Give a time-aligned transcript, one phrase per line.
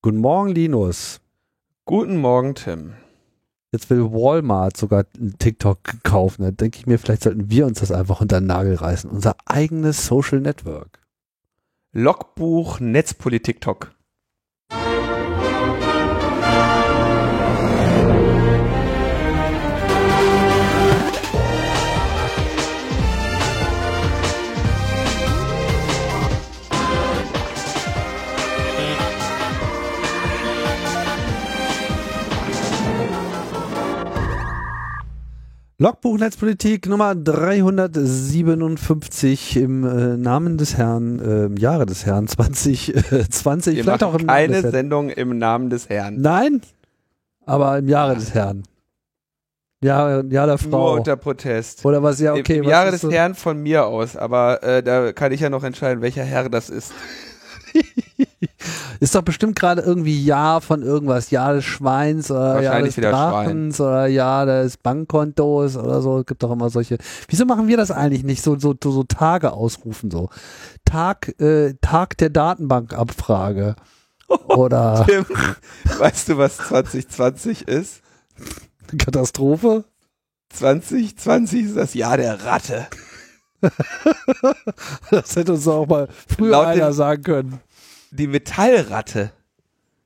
[0.00, 1.20] Guten Morgen, Linus.
[1.84, 2.94] Guten Morgen, Tim.
[3.72, 5.06] Jetzt will Walmart sogar
[5.40, 6.42] TikTok kaufen.
[6.42, 9.10] Da denke ich mir, vielleicht sollten wir uns das einfach unter den Nagel reißen.
[9.10, 11.00] Unser eigenes Social Network.
[11.90, 13.60] Logbuch Netzpolitik
[35.80, 43.76] Logbuch Netzpolitik Nummer 357 im äh, Namen des Herrn, äh, im Jahre des Herrn 2020.
[43.76, 44.72] Wir vielleicht auch im keine Namen des Herrn.
[44.72, 46.20] Sendung im Namen des Herrn.
[46.20, 46.62] Nein,
[47.46, 48.64] aber im Jahre des Herrn.
[49.80, 50.94] Ja, ja der Nur Frau.
[50.96, 51.84] unter Protest.
[51.84, 52.18] Oder was?
[52.18, 52.56] Ja, okay.
[52.58, 55.62] Im Jahre des so- Herrn von mir aus, aber äh, da kann ich ja noch
[55.62, 56.92] entscheiden, welcher Herr das ist.
[59.00, 61.30] Ist doch bestimmt gerade irgendwie Jahr von irgendwas.
[61.30, 66.20] Jahr des Schweins oder Jahr Wahrscheinlich des Drachens oder Jahr des Bankkontos oder so.
[66.20, 66.98] Es gibt doch immer solche.
[67.28, 68.42] Wieso machen wir das eigentlich nicht?
[68.42, 70.30] So, so, so, so Tage ausrufen so.
[70.84, 73.76] Tag, äh, Tag der Datenbankabfrage.
[74.48, 75.24] Oder Tim,
[75.98, 78.02] weißt du, was 2020 ist?
[78.98, 79.84] Katastrophe?
[80.50, 82.86] 2020 ist das Jahr der Ratte.
[85.10, 87.60] Das hätte uns auch mal früher Laut einer dem- sagen können.
[88.10, 89.32] Die Metallratte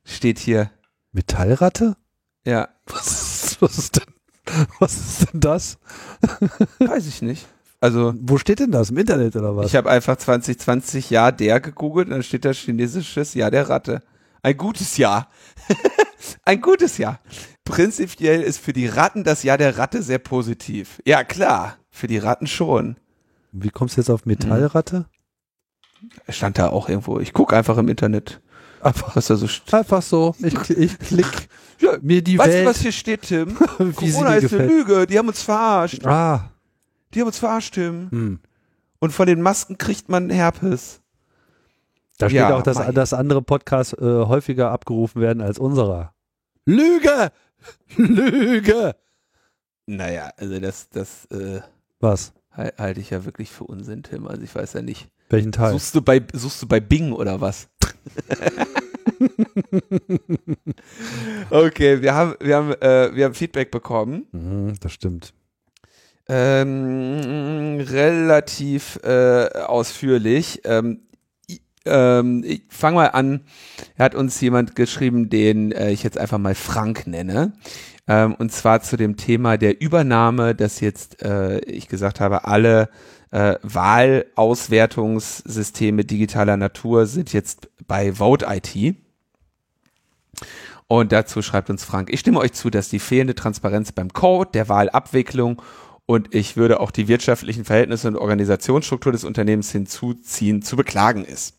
[0.05, 0.71] steht hier.
[1.13, 1.97] Metallratte?
[2.45, 4.15] Ja, Was, was ist denn,
[4.81, 5.79] was ist denn das?
[6.81, 7.47] weiß ich nicht.
[7.81, 8.91] Also, Wo steht denn das?
[8.91, 9.67] Im Internet oder was?
[9.67, 14.03] ich habe einfach 2020 Jahr der gegoogelt und dann steht da chinesisches Jahr der Ratte.
[14.43, 15.29] Ein gutes Jahr.
[16.45, 17.21] Ein gutes Jahr.
[17.65, 21.01] Prinzipiell ist für die Ratten das Jahr der Ratte sehr positiv.
[21.05, 21.77] Ja, klar.
[21.91, 22.97] Für die Ratten schon.
[23.53, 25.07] Wie kommst du jetzt auf Metallratte?
[26.29, 27.19] Stand da auch irgendwo.
[27.21, 28.41] Ich gucke einfach im Internet,
[28.81, 29.73] Einfach, was da so steht.
[29.75, 30.35] einfach so.
[30.41, 32.67] Ich, ich klick Ja, mir die weißt du, Welt.
[32.67, 33.55] was hier steht, Tim?
[33.57, 34.71] Corona ist eine gefällt.
[34.71, 35.07] Lüge.
[35.07, 36.05] Die haben uns verarscht.
[36.05, 36.51] Ah.
[37.15, 38.11] Die haben uns verarscht, Tim.
[38.11, 38.41] Hm.
[38.99, 41.01] Und von den Masken kriegt man Herpes.
[42.19, 46.13] Da steht Ja, auch, dass, dass andere Podcasts äh, häufiger abgerufen werden als unserer.
[46.67, 47.31] Lüge!
[47.97, 48.95] Lüge!
[49.87, 51.61] Naja, also das, das äh,
[52.01, 52.33] Was?
[52.53, 54.27] hal- halte ich ja wirklich für Unsinn, Tim.
[54.27, 55.09] Also ich weiß ja nicht.
[55.33, 55.73] Welchen Teil?
[55.73, 57.67] Suchst du bei, suchst du bei Bing oder was?
[61.51, 64.27] okay, wir haben, wir haben, äh, wir haben Feedback bekommen.
[64.33, 65.33] Mhm, das stimmt.
[66.29, 70.61] Ähm, relativ äh, ausführlich.
[70.65, 71.01] Ähm,
[71.87, 73.47] ähm, ich fange mal an.
[73.97, 77.55] Er hat uns jemand geschrieben, den äh, ich jetzt einfach mal Frank nenne.
[78.07, 82.91] Ähm, und zwar zu dem Thema der Übernahme, dass jetzt äh, ich gesagt habe, alle
[83.33, 88.97] äh, Wahlauswertungssysteme digitaler Natur sind jetzt bei Vote IT.
[90.87, 94.51] Und dazu schreibt uns Frank, ich stimme euch zu, dass die fehlende Transparenz beim Code,
[94.53, 95.63] der Wahlabwicklung
[96.05, 101.55] und ich würde auch die wirtschaftlichen Verhältnisse und Organisationsstruktur des Unternehmens hinzuziehen, zu beklagen ist.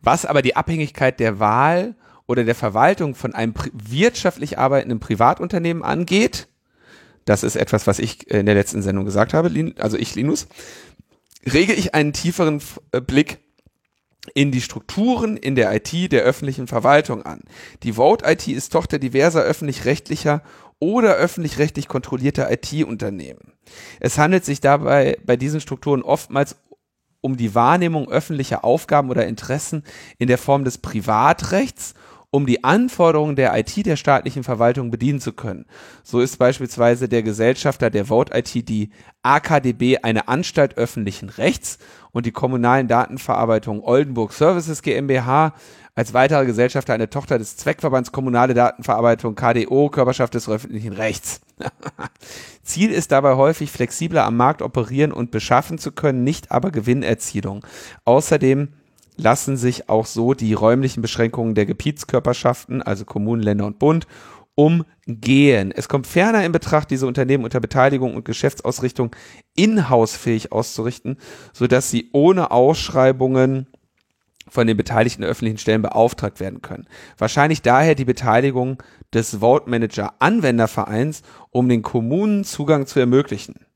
[0.00, 1.96] Was aber die Abhängigkeit der Wahl
[2.26, 6.48] oder der Verwaltung von einem wirtschaftlich arbeitenden Privatunternehmen angeht,
[7.24, 10.46] das ist etwas, was ich in der letzten Sendung gesagt habe, also ich, Linus,
[11.50, 12.60] rege ich einen tieferen
[12.92, 13.38] äh, Blick
[14.34, 17.40] in die Strukturen in der IT der öffentlichen Verwaltung an.
[17.82, 20.42] Die Vote IT ist Tochter diverser öffentlich-rechtlicher
[20.78, 23.52] oder öffentlich-rechtlich kontrollierter IT-Unternehmen.
[23.98, 26.56] Es handelt sich dabei bei diesen Strukturen oftmals
[27.22, 29.84] um die Wahrnehmung öffentlicher Aufgaben oder Interessen
[30.18, 31.94] in der Form des Privatrechts,
[32.30, 35.66] um die Anforderungen der IT der staatlichen Verwaltung bedienen zu können.
[36.04, 38.90] So ist beispielsweise der Gesellschafter der Vote IT die
[39.22, 41.78] AKDB eine Anstalt öffentlichen Rechts
[42.12, 45.54] und die kommunalen Datenverarbeitung Oldenburg Services GmbH
[45.96, 51.40] als weitere Gesellschafter eine Tochter des Zweckverbands Kommunale Datenverarbeitung KDO Körperschaft des öffentlichen Rechts.
[52.62, 57.66] Ziel ist dabei häufig flexibler am Markt operieren und beschaffen zu können, nicht aber Gewinnerzielung.
[58.04, 58.68] Außerdem
[59.20, 64.06] lassen sich auch so die räumlichen Beschränkungen der Gebietskörperschaften, also Kommunen, Länder und Bund,
[64.54, 65.72] umgehen.
[65.74, 69.14] Es kommt ferner in Betracht, diese Unternehmen unter Beteiligung und Geschäftsausrichtung
[69.54, 71.16] in-house-fähig auszurichten,
[71.52, 73.66] sodass sie ohne Ausschreibungen
[74.48, 76.88] von den beteiligten öffentlichen Stellen beauftragt werden können.
[77.16, 78.82] Wahrscheinlich daher die Beteiligung
[79.14, 83.66] des Vote Manager Anwendervereins, um den Kommunen Zugang zu ermöglichen.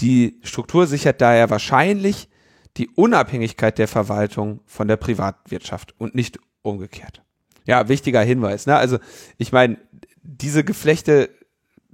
[0.00, 2.28] Die Struktur sichert daher wahrscheinlich
[2.76, 7.22] die Unabhängigkeit der Verwaltung von der Privatwirtschaft und nicht umgekehrt.
[7.66, 8.66] Ja, wichtiger Hinweis.
[8.66, 8.76] Ne?
[8.76, 8.98] Also
[9.38, 9.78] ich meine,
[10.22, 11.30] diese Geflechte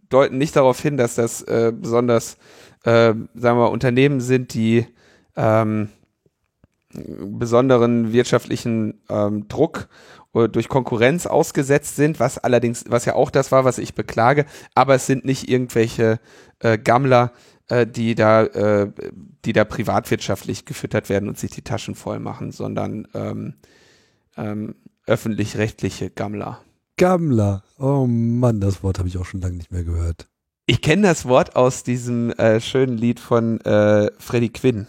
[0.08, 2.36] deuten nicht darauf hin, dass das äh, besonders,
[2.84, 4.86] äh, sagen wir, mal, Unternehmen sind, die
[5.36, 5.88] ähm,
[6.92, 9.88] besonderen wirtschaftlichen ähm, Druck
[10.32, 14.46] oder durch Konkurrenz ausgesetzt sind, was allerdings, was ja auch das war, was ich beklage,
[14.74, 16.20] aber es sind nicht irgendwelche
[16.60, 17.32] äh, Gammler,
[17.68, 18.90] äh, die da, äh,
[19.44, 23.54] die da privatwirtschaftlich gefüttert werden und sich die Taschen voll machen, sondern ähm,
[24.36, 24.74] ähm,
[25.06, 26.60] öffentlich-rechtliche Gammler.
[26.96, 27.62] Gammler.
[27.78, 30.28] Oh Mann, das Wort habe ich auch schon lange nicht mehr gehört.
[30.66, 34.86] Ich kenne das Wort aus diesem äh, schönen Lied von äh, Freddie Quinn.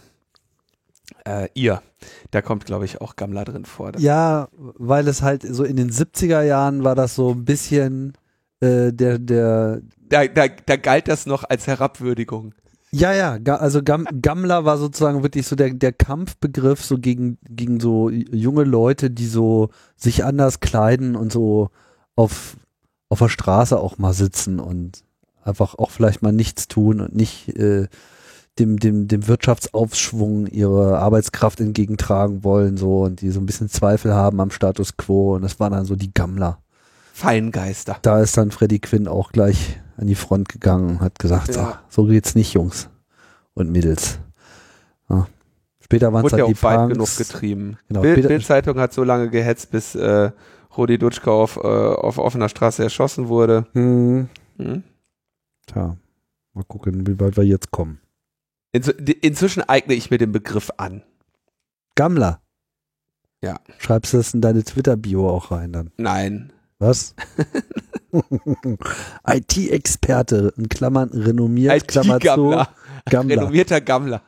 [1.24, 1.82] Äh, ihr.
[2.30, 3.92] Da kommt, glaube ich, auch Gammler drin vor.
[3.98, 8.14] Ja, weil es halt so in den 70er Jahren war das so ein bisschen
[8.60, 9.82] äh, der, der.
[10.08, 12.54] Da, da, da galt das noch als Herabwürdigung.
[12.90, 17.80] Ja, ja, also Gam Gammler war sozusagen wirklich so der, der Kampfbegriff so gegen, gegen
[17.80, 21.68] so junge Leute, die so sich anders kleiden und so
[22.16, 22.56] auf,
[23.10, 25.04] auf der Straße auch mal sitzen und
[25.44, 27.88] einfach auch vielleicht mal nichts tun und nicht äh,
[28.58, 34.14] dem, dem, dem Wirtschaftsaufschwung ihre Arbeitskraft entgegentragen wollen, so und die so ein bisschen Zweifel
[34.14, 35.36] haben am Status quo.
[35.36, 36.58] Und das waren dann so die Gammler.
[37.12, 37.98] Feingeister.
[38.02, 41.82] Da ist dann Freddy Quinn auch gleich an die Front gegangen und hat gesagt, ja.
[41.88, 42.88] so, so geht's nicht, Jungs
[43.54, 44.18] und Mädels.
[45.10, 45.26] Ja.
[45.80, 47.78] Später waren es dann ja die auch weit genug getrieben.
[47.88, 50.30] Genau, Bild, Bildzeitung hat so lange gehetzt, bis äh,
[50.76, 53.66] Rudi Dutschka auf, äh, auf offener Straße erschossen wurde.
[53.72, 54.28] Hm.
[54.58, 54.84] Hm?
[55.66, 55.96] Tja,
[56.54, 58.00] mal gucken, wie weit wir jetzt kommen.
[58.72, 58.92] Inzw
[59.22, 61.02] inzwischen eigne ich mir den Begriff an.
[61.96, 62.40] Gammler.
[63.42, 63.58] Ja.
[63.78, 65.90] Schreibst du das in deine Twitter-Bio auch rein dann?
[65.96, 66.52] Nein.
[66.78, 67.14] Was?
[69.26, 72.26] IT-Experte, in Klammern renommiert, Klammer zu.
[72.26, 72.68] Gammler.
[73.10, 74.22] Renommierter Gammler.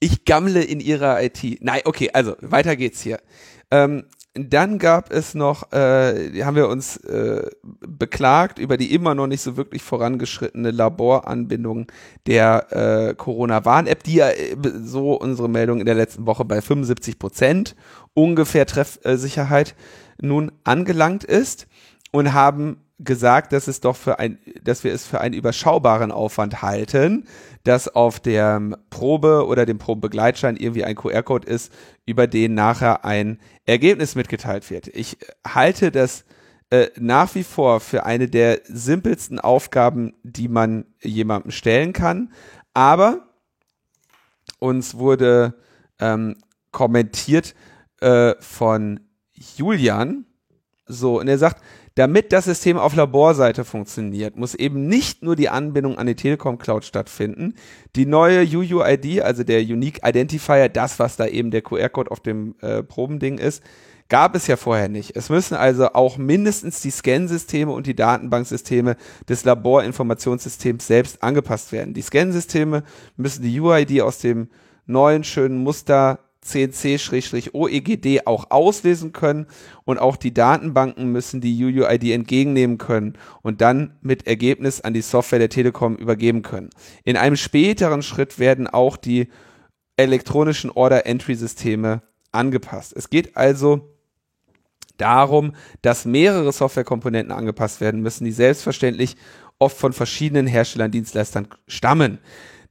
[0.00, 1.58] ich gammle in ihrer IT.
[1.60, 3.20] Nein, okay, also weiter geht's hier.
[3.70, 4.04] Ähm,
[4.34, 9.42] dann gab es noch, äh, haben wir uns äh, beklagt über die immer noch nicht
[9.42, 11.92] so wirklich vorangeschrittene Laboranbindung
[12.26, 17.18] der äh, Corona-Warn-App, die ja äh, so unsere Meldung in der letzten Woche bei 75
[17.18, 17.76] Prozent
[18.14, 19.74] ungefähr Treffsicherheit
[20.22, 21.66] nun angelangt ist
[22.10, 26.62] und haben gesagt, dass es doch für ein, dass wir es für einen überschaubaren Aufwand
[26.62, 27.26] halten,
[27.64, 28.60] dass auf der
[28.90, 31.72] Probe oder dem Probebegleitschein irgendwie ein QR-Code ist,
[32.06, 34.88] über den nachher ein Ergebnis mitgeteilt wird.
[34.88, 36.24] Ich halte das
[36.70, 42.32] äh, nach wie vor für eine der simpelsten Aufgaben, die man jemandem stellen kann.
[42.72, 43.26] Aber
[44.58, 45.54] uns wurde
[45.98, 46.36] ähm,
[46.70, 47.54] kommentiert
[48.00, 49.00] äh, von
[49.56, 50.24] Julian,
[50.86, 51.62] so, und er sagt,
[51.94, 56.58] damit das System auf Laborseite funktioniert, muss eben nicht nur die Anbindung an die Telekom
[56.58, 57.54] Cloud stattfinden.
[57.96, 62.54] Die neue UUID, also der Unique Identifier, das, was da eben der QR-Code auf dem
[62.60, 63.62] äh, Probending ist,
[64.08, 65.16] gab es ja vorher nicht.
[65.16, 68.96] Es müssen also auch mindestens die Scansysteme und die Datenbanksysteme
[69.28, 71.94] des Laborinformationssystems selbst angepasst werden.
[71.94, 72.84] Die Scansysteme
[73.16, 74.48] müssen die UID aus dem
[74.86, 79.46] neuen schönen Muster CNC-OEGD auch auslesen können
[79.84, 85.02] und auch die Datenbanken müssen die UUID entgegennehmen können und dann mit Ergebnis an die
[85.02, 86.70] Software der Telekom übergeben können.
[87.04, 89.28] In einem späteren Schritt werden auch die
[89.96, 92.02] elektronischen Order-Entry-Systeme
[92.32, 92.92] angepasst.
[92.96, 93.92] Es geht also
[94.96, 99.16] darum, dass mehrere Softwarekomponenten angepasst werden müssen, die selbstverständlich
[99.58, 102.18] oft von verschiedenen Herstellern, Dienstleistern stammen.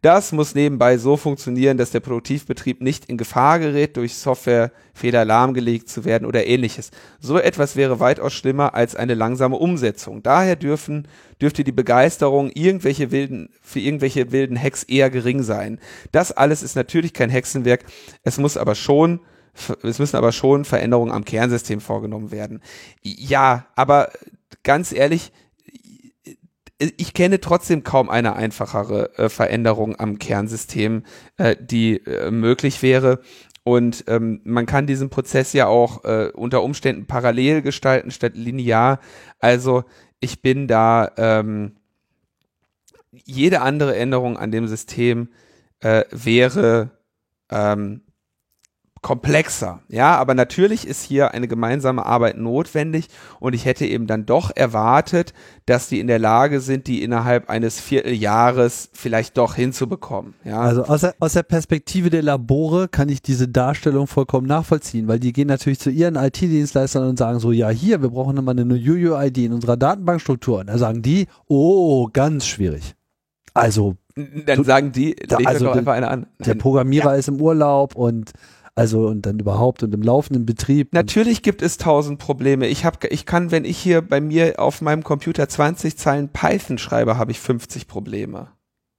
[0.01, 5.89] Das muss nebenbei so funktionieren, dass der Produktivbetrieb nicht in Gefahr gerät, durch Softwarefehler lahmgelegt
[5.89, 6.89] zu werden oder ähnliches.
[7.19, 10.23] So etwas wäre weitaus schlimmer als eine langsame Umsetzung.
[10.23, 11.07] Daher dürfen,
[11.39, 15.79] dürfte die Begeisterung irgendwelche wilden, für irgendwelche wilden Hacks eher gering sein.
[16.11, 17.85] Das alles ist natürlich kein Hexenwerk.
[18.23, 19.19] Es muss aber schon
[19.83, 22.61] es müssen aber schon Veränderungen am Kernsystem vorgenommen werden.
[23.03, 24.09] Ja, aber
[24.63, 25.33] ganz ehrlich,
[26.97, 31.03] ich kenne trotzdem kaum eine einfachere äh, Veränderung am Kernsystem,
[31.37, 33.21] äh, die äh, möglich wäre.
[33.63, 38.99] Und ähm, man kann diesen Prozess ja auch äh, unter Umständen parallel gestalten statt linear.
[39.39, 39.83] Also
[40.19, 41.75] ich bin da ähm,
[43.11, 45.29] jede andere Änderung an dem System
[45.81, 46.91] äh, wäre
[47.51, 48.01] ähm,
[49.01, 49.81] komplexer.
[49.87, 53.07] Ja, aber natürlich ist hier eine gemeinsame Arbeit notwendig
[53.39, 55.33] und ich hätte eben dann doch erwartet,
[55.65, 60.35] dass die in der Lage sind, die innerhalb eines Vierteljahres vielleicht doch hinzubekommen.
[60.43, 60.59] Ja.
[60.59, 65.19] Also aus der, aus der Perspektive der Labore kann ich diese Darstellung vollkommen nachvollziehen, weil
[65.19, 68.63] die gehen natürlich zu ihren IT-Dienstleistern und sagen so, ja hier, wir brauchen immer eine
[68.65, 70.59] UUID in unserer Datenbankstruktur.
[70.59, 72.95] Und da sagen die, oh, ganz schwierig.
[73.53, 73.95] Also
[74.45, 76.27] dann sagen die, da, also doch einfach eine an.
[76.39, 77.15] Der Programmierer ja.
[77.15, 78.31] ist im Urlaub und
[78.81, 80.91] also und dann überhaupt und im laufenden Betrieb.
[80.91, 82.65] Natürlich gibt es tausend Probleme.
[82.65, 86.79] Ich habe, ich kann, wenn ich hier bei mir auf meinem Computer 20 Zeilen Python
[86.79, 88.47] schreibe, habe ich 50 Probleme.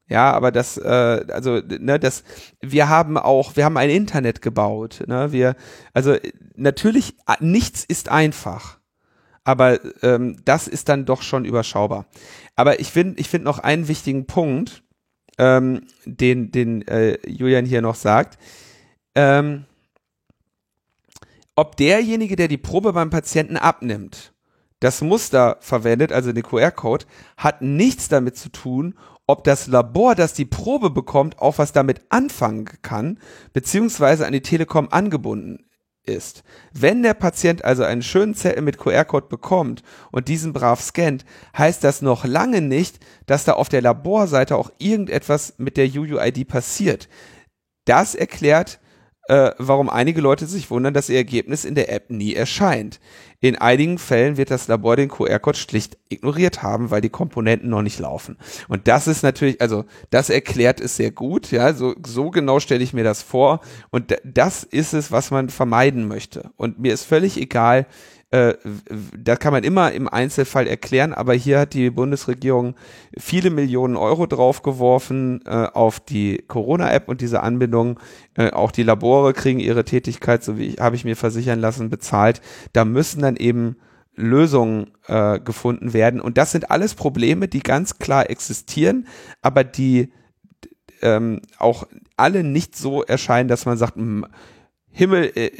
[0.08, 2.22] Ja, aber das, äh, also, ne, das,
[2.60, 5.56] wir haben auch, wir haben ein Internet gebaut, ne, wir,
[5.92, 6.14] also,
[6.54, 8.78] natürlich, nichts ist einfach.
[9.42, 12.06] Aber ähm, das ist dann doch schon überschaubar.
[12.54, 14.84] Aber ich finde, ich finde noch einen wichtigen Punkt,
[15.38, 18.38] ähm, den, den äh, Julian hier noch sagt.
[19.16, 19.64] Ähm,
[21.56, 24.32] ob derjenige, der die Probe beim Patienten abnimmt,
[24.80, 27.04] das Muster verwendet, also den QR-Code,
[27.36, 28.94] hat nichts damit zu tun,
[29.26, 33.18] ob das Labor, das die Probe bekommt, auch was damit anfangen kann,
[33.52, 35.64] beziehungsweise an die Telekom angebunden
[36.04, 36.42] ist.
[36.72, 41.24] Wenn der Patient also einen schönen Zettel mit QR-Code bekommt und diesen brav scannt,
[41.56, 46.48] heißt das noch lange nicht, dass da auf der Laborseite auch irgendetwas mit der UUID
[46.48, 47.08] passiert.
[47.84, 48.80] Das erklärt
[49.28, 53.00] äh, warum einige Leute sich wundern, dass ihr Ergebnis in der App nie erscheint.
[53.40, 57.82] In einigen Fällen wird das Labor den QR-Code schlicht ignoriert haben, weil die Komponenten noch
[57.82, 58.36] nicht laufen.
[58.68, 62.84] Und das ist natürlich, also das erklärt es sehr gut, ja, so, so genau stelle
[62.84, 63.60] ich mir das vor.
[63.90, 66.50] Und das ist es, was man vermeiden möchte.
[66.56, 67.86] Und mir ist völlig egal,
[68.32, 68.54] äh,
[69.16, 72.74] da kann man immer im Einzelfall erklären, aber hier hat die Bundesregierung
[73.18, 78.00] viele Millionen Euro draufgeworfen äh, auf die Corona-App und diese Anbindung.
[78.34, 82.40] Äh, auch die Labore kriegen ihre Tätigkeit, so wie habe ich mir versichern lassen, bezahlt.
[82.72, 83.76] Da müssen dann eben
[84.14, 86.18] Lösungen äh, gefunden werden.
[86.18, 89.06] Und das sind alles Probleme, die ganz klar existieren,
[89.42, 90.10] aber die
[91.02, 91.86] ähm, auch
[92.16, 93.98] alle nicht so erscheinen, dass man sagt,
[94.90, 95.50] Himmel, äh,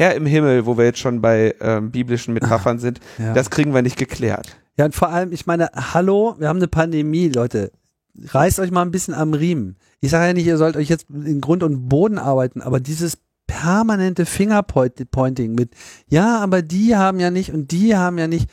[0.00, 3.34] Herr im Himmel, wo wir jetzt schon bei ähm, biblischen Metaphern sind, ja.
[3.34, 4.56] das kriegen wir nicht geklärt.
[4.78, 7.70] Ja, und vor allem, ich meine, hallo, wir haben eine Pandemie, Leute.
[8.18, 9.76] Reißt euch mal ein bisschen am Riemen.
[10.00, 13.18] Ich sage ja nicht, ihr sollt euch jetzt in Grund und Boden arbeiten, aber dieses
[13.46, 15.74] permanente Fingerpointing mit,
[16.08, 18.48] ja, aber die haben ja nicht und die haben ja nicht,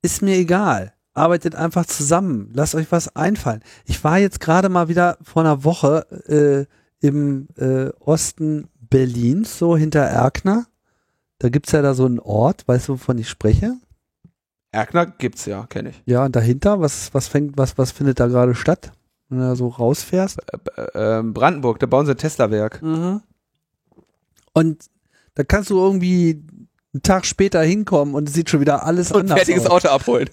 [0.00, 0.92] ist mir egal.
[1.12, 2.50] Arbeitet einfach zusammen.
[2.54, 3.64] Lasst euch was einfallen.
[3.84, 6.68] Ich war jetzt gerade mal wieder vor einer Woche
[7.00, 10.66] äh, im äh, Osten Berlins, so hinter Erkner.
[11.38, 13.74] Da gibt es ja da so einen Ort, weißt du, wovon ich spreche?
[14.70, 16.02] Erkner gibt's ja, kenne ich.
[16.06, 18.92] Ja, und dahinter, was, was fängt, was, was findet da gerade statt?
[19.28, 20.40] Wenn du da so rausfährst?
[20.76, 22.82] Äh, äh, Brandenburg, da bauen sie ein Tesla-Werk.
[22.82, 23.22] Mhm.
[24.52, 24.84] Und
[25.34, 26.44] da kannst du irgendwie
[26.92, 29.46] einen Tag später hinkommen und es sieht schon wieder alles und anders aus.
[29.46, 30.28] fertiges Auto abholen.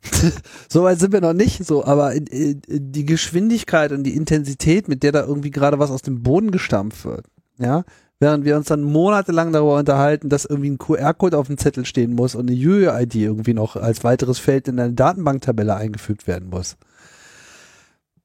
[0.68, 5.12] so weit sind wir noch nicht, so, aber die Geschwindigkeit und die Intensität, mit der
[5.12, 7.26] da irgendwie gerade was aus dem Boden gestampft wird,
[7.58, 7.84] ja,
[8.18, 12.14] während wir uns dann monatelang darüber unterhalten, dass irgendwie ein QR-Code auf dem Zettel stehen
[12.14, 16.76] muss und eine UUID irgendwie noch als weiteres Feld in eine Datenbanktabelle eingefügt werden muss.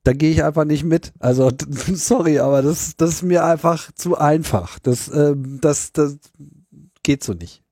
[0.04, 1.14] Da gehe ich einfach nicht mit.
[1.20, 1.52] Also,
[1.94, 4.80] sorry, aber das, das ist mir einfach zu einfach.
[4.80, 6.18] Das, äh, das, das
[7.04, 7.64] geht so nicht.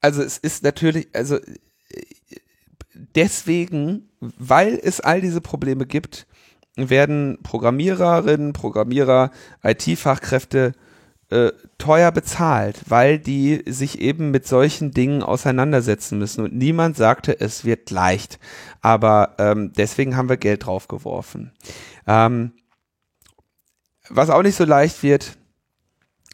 [0.00, 1.38] Also, es ist natürlich, also,
[3.14, 6.26] deswegen, weil es all diese Probleme gibt,
[6.78, 9.30] werden Programmiererinnen, Programmierer,
[9.62, 10.72] IT-Fachkräfte
[11.30, 16.44] äh, teuer bezahlt, weil die sich eben mit solchen Dingen auseinandersetzen müssen.
[16.44, 18.38] Und niemand sagte, es wird leicht.
[18.80, 21.52] Aber ähm, deswegen haben wir Geld draufgeworfen.
[22.06, 22.52] Ähm,
[24.08, 25.36] was auch nicht so leicht wird,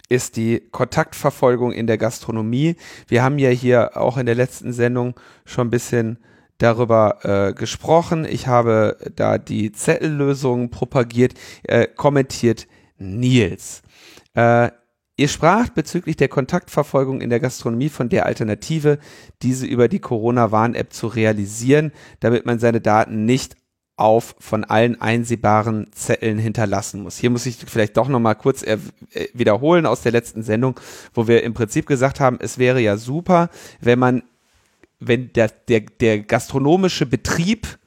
[0.08, 2.76] ist die Kontaktverfolgung in der Gastronomie.
[3.08, 6.18] Wir haben ja hier auch in der letzten Sendung schon ein bisschen
[6.58, 8.24] darüber äh, gesprochen.
[8.24, 11.34] Ich habe da die Zettellösung propagiert,
[11.64, 12.66] äh, kommentiert
[12.98, 13.82] Nils.
[14.34, 14.70] Äh,
[15.16, 18.98] ihr spracht bezüglich der Kontaktverfolgung in der Gastronomie von der Alternative,
[19.42, 23.56] diese über die Corona-Warn-App zu realisieren, damit man seine Daten nicht
[23.96, 27.16] auf von allen einsehbaren Zetteln hinterlassen muss.
[27.18, 28.78] Hier muss ich vielleicht doch nochmal kurz äh,
[29.32, 30.80] wiederholen aus der letzten Sendung,
[31.12, 34.24] wo wir im Prinzip gesagt haben, es wäre ja super, wenn man
[35.00, 37.78] wenn der, der, der gastronomische Betrieb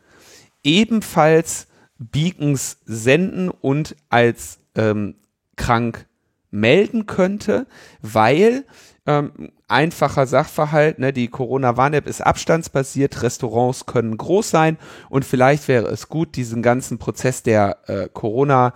[0.64, 5.16] ebenfalls Beacons senden und als ähm,
[5.56, 6.06] krank
[6.52, 7.68] melden könnte,
[8.02, 8.66] weil
[9.06, 14.78] ähm, einfacher Sachverhalt, ne, die Corona-Warn-App ist abstandsbasiert, Restaurants können groß sein
[15.10, 18.74] und vielleicht wäre es gut, diesen ganzen Prozess der äh, Corona-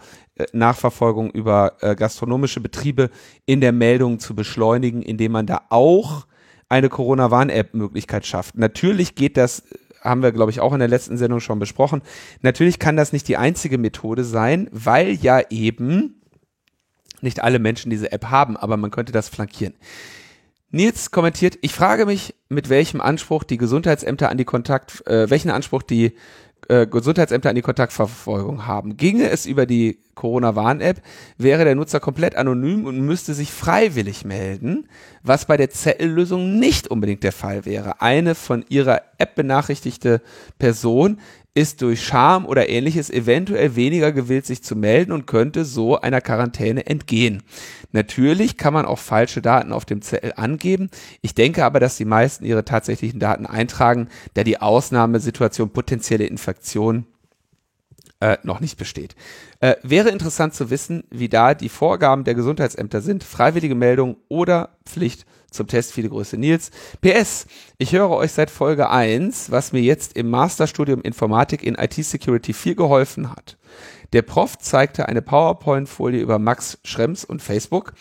[0.53, 3.09] Nachverfolgung über äh, gastronomische Betriebe
[3.45, 6.25] in der Meldung zu beschleunigen, indem man da auch
[6.71, 8.57] eine Corona-Warn-App-Möglichkeit schafft.
[8.57, 9.63] Natürlich geht das,
[10.01, 12.01] haben wir, glaube ich, auch in der letzten Sendung schon besprochen.
[12.41, 16.21] Natürlich kann das nicht die einzige Methode sein, weil ja eben
[17.21, 19.75] nicht alle Menschen diese App haben, aber man könnte das flankieren.
[20.69, 25.51] Nils kommentiert, ich frage mich, mit welchem Anspruch die Gesundheitsämter an die Kontakt, äh, welchen
[25.51, 26.15] Anspruch die
[26.69, 28.95] äh, Gesundheitsämter an die Kontaktverfolgung haben.
[28.95, 31.01] Ginge es über die Corona-Warn-App
[31.37, 34.87] wäre der Nutzer komplett anonym und müsste sich freiwillig melden,
[35.23, 38.01] was bei der Zettellösung nicht unbedingt der Fall wäre.
[38.01, 40.21] Eine von ihrer App benachrichtigte
[40.59, 41.19] Person
[41.53, 46.21] ist durch Scham oder ähnliches eventuell weniger gewillt, sich zu melden und könnte so einer
[46.21, 47.43] Quarantäne entgehen.
[47.91, 50.89] Natürlich kann man auch falsche Daten auf dem Zettel angeben.
[51.21, 57.05] Ich denke aber, dass die meisten ihre tatsächlichen Daten eintragen, da die Ausnahmesituation potenzielle Infektion
[58.21, 59.15] äh, noch nicht besteht.
[59.59, 63.23] Äh, wäre interessant zu wissen, wie da die Vorgaben der Gesundheitsämter sind.
[63.23, 65.91] Freiwillige Meldung oder Pflicht zum Test.
[65.91, 66.71] Viele Grüße, Nils.
[67.01, 67.47] PS,
[67.77, 72.53] ich höre euch seit Folge 1, was mir jetzt im Masterstudium Informatik in IT Security
[72.53, 73.57] viel geholfen hat.
[74.13, 77.93] Der Prof zeigte eine PowerPoint-Folie über Max Schrems und Facebook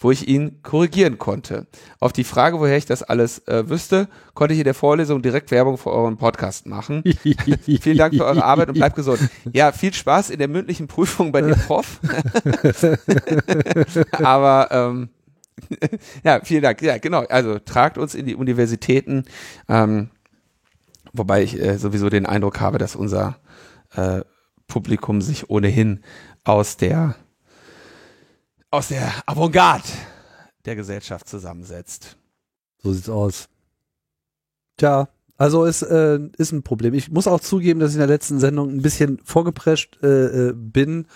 [0.00, 1.66] wo ich ihn korrigieren konnte.
[2.00, 5.50] Auf die Frage, woher ich das alles äh, wüsste, konnte ich in der Vorlesung direkt
[5.50, 7.04] Werbung für euren Podcast machen.
[7.80, 9.20] Vielen Dank für eure Arbeit und bleibt gesund.
[9.52, 12.00] Ja, viel Spaß in der mündlichen Prüfung bei dem Prof.
[14.12, 15.10] Aber ähm,
[16.24, 16.82] ja, vielen Dank.
[16.82, 17.24] Ja, genau.
[17.28, 19.24] Also tragt uns in die Universitäten,
[19.68, 20.10] ähm,
[21.12, 23.38] wobei ich äh, sowieso den Eindruck habe, dass unser
[23.94, 24.22] äh,
[24.66, 26.00] Publikum sich ohnehin
[26.44, 27.16] aus der
[28.70, 29.88] aus der Avantgarde
[30.64, 32.16] der Gesellschaft zusammensetzt.
[32.82, 33.48] So sieht's aus.
[34.76, 36.94] Tja, also ist, äh, ist ein Problem.
[36.94, 40.52] Ich muss auch zugeben, dass ich in der letzten Sendung ein bisschen vorgeprescht äh, äh
[40.54, 41.06] bin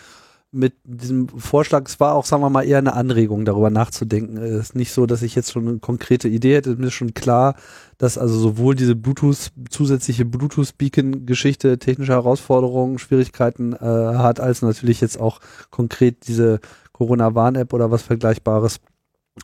[0.51, 1.87] mit diesem Vorschlag.
[1.89, 4.37] Es war auch, sagen wir mal, eher eine Anregung, darüber nachzudenken.
[4.37, 6.77] Es ist nicht so, dass ich jetzt schon eine konkrete Idee hätte.
[6.77, 7.57] Mir ist schon klar,
[7.99, 15.19] dass also sowohl diese Bluetooth, zusätzliche Bluetooth-Beacon-Geschichte technische Herausforderungen, Schwierigkeiten äh, hat, als natürlich jetzt
[15.19, 16.61] auch konkret diese
[16.95, 18.81] Corona-Warn-App oder was Vergleichbares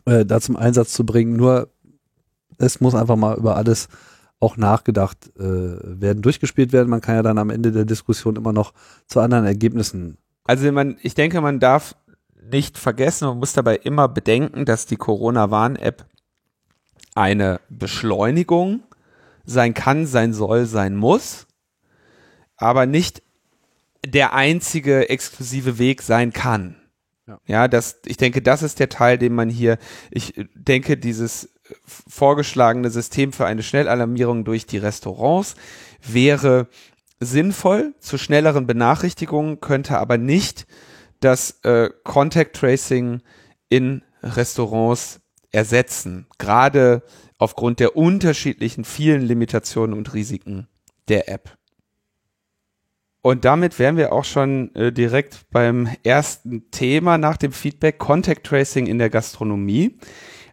[0.06, 1.36] äh, da zum Einsatz zu bringen.
[1.36, 1.68] Nur
[2.58, 3.88] es muss einfach mal über alles
[4.38, 6.88] auch nachgedacht äh, werden, durchgespielt werden.
[6.88, 8.72] Man kann ja dann am Ende der Diskussion immer noch
[9.06, 10.16] zu anderen Ergebnissen.
[10.44, 11.94] Also man, ich denke, man darf
[12.50, 16.06] nicht vergessen und muss dabei immer bedenken, dass die Corona-Warn-App
[17.14, 18.80] eine Beschleunigung
[19.44, 21.46] sein kann, sein soll, sein muss,
[22.56, 23.22] aber nicht
[24.06, 26.79] der einzige exklusive Weg sein kann.
[27.46, 27.68] Ja.
[27.68, 29.78] das, ich denke, das ist der Teil, den man hier,
[30.10, 31.50] ich denke, dieses
[31.86, 35.54] vorgeschlagene System für eine Schnellalarmierung durch die Restaurants
[36.02, 36.68] wäre
[37.20, 40.66] sinnvoll zu schnelleren Benachrichtigungen, könnte aber nicht
[41.20, 43.20] das äh, Contact Tracing
[43.68, 45.20] in Restaurants
[45.52, 47.02] ersetzen, gerade
[47.38, 50.68] aufgrund der unterschiedlichen vielen Limitationen und Risiken
[51.08, 51.56] der App.
[53.22, 58.44] Und damit wären wir auch schon äh, direkt beim ersten Thema nach dem Feedback Contact
[58.44, 59.98] Tracing in der Gastronomie.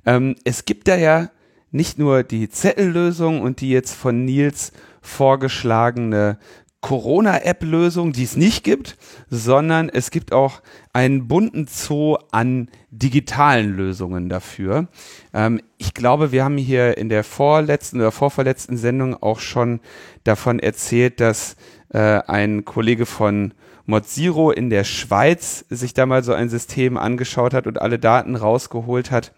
[0.06, 1.30] Ähm, es gibt da ja
[1.72, 6.38] nicht nur die Zettellösung und die jetzt von Nils vorgeschlagene
[6.82, 8.98] Corona-App-Lösung, die es nicht gibt,
[9.30, 10.62] sondern es gibt auch
[10.94, 14.88] einen bunten Zoo an digitalen Lösungen dafür.
[15.34, 19.80] Ähm, ich glaube, wir haben hier in der vorletzten oder vorverletzten Sendung auch schon
[20.24, 21.56] davon erzählt, dass
[21.90, 23.54] äh, ein Kollege von
[23.86, 28.36] Moziro in der Schweiz sich da mal so ein System angeschaut hat und alle Daten
[28.36, 29.34] rausgeholt hat.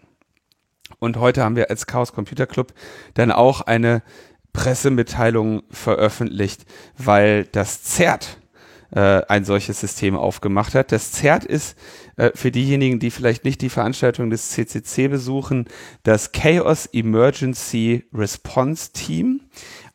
[0.98, 2.74] Und heute haben wir als Chaos Computer Club
[3.14, 4.02] dann auch eine
[4.52, 6.64] Pressemitteilung veröffentlicht,
[6.98, 8.38] weil das ZERT
[8.90, 10.92] äh, ein solches System aufgemacht hat.
[10.92, 11.76] Das ZERT ist
[12.16, 15.66] äh, für diejenigen, die vielleicht nicht die Veranstaltung des CCC besuchen,
[16.02, 19.42] das Chaos Emergency Response Team,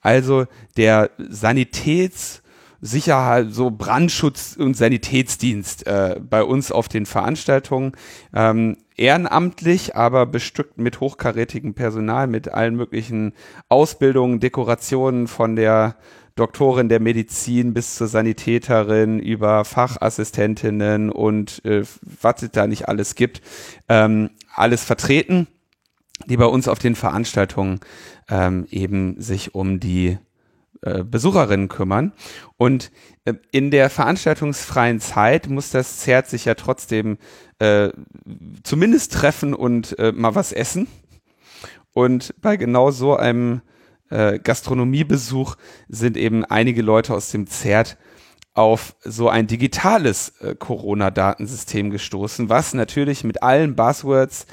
[0.01, 0.45] also
[0.77, 2.41] der Sanitäts-
[2.81, 7.93] Sicherheit, so Brandschutz und Sanitätsdienst äh, bei uns auf den Veranstaltungen.
[8.33, 13.33] Ähm, ehrenamtlich, aber bestückt mit hochkarätigem Personal, mit allen möglichen
[13.69, 15.95] Ausbildungen, Dekorationen von der
[16.35, 21.83] Doktorin der Medizin bis zur Sanitäterin über Fachassistentinnen und äh,
[22.21, 23.41] was es da nicht alles gibt,
[23.87, 25.47] ähm, alles vertreten,
[26.25, 27.79] die bei uns auf den Veranstaltungen
[28.29, 30.17] ähm, eben sich um die
[30.81, 32.13] Besucherinnen kümmern.
[32.57, 32.91] Und
[33.25, 37.17] äh, in der veranstaltungsfreien Zeit muss das Zert sich ja trotzdem
[37.59, 37.89] äh,
[38.63, 40.87] zumindest treffen und äh, mal was essen.
[41.93, 43.61] Und bei genau so einem
[44.09, 45.55] äh, Gastronomiebesuch
[45.87, 47.97] sind eben einige Leute aus dem Zert
[48.53, 54.45] auf so ein digitales äh, Corona-Datensystem gestoßen, was natürlich mit allen Buzzwords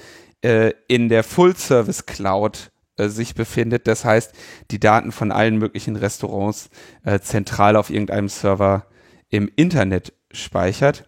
[0.42, 3.86] äh, in der Full-Service Cloud äh, sich befindet.
[3.86, 4.34] Das heißt,
[4.70, 6.70] die Daten von allen möglichen Restaurants
[7.04, 8.86] äh, zentral auf irgendeinem Server
[9.28, 11.04] im Internet speichert.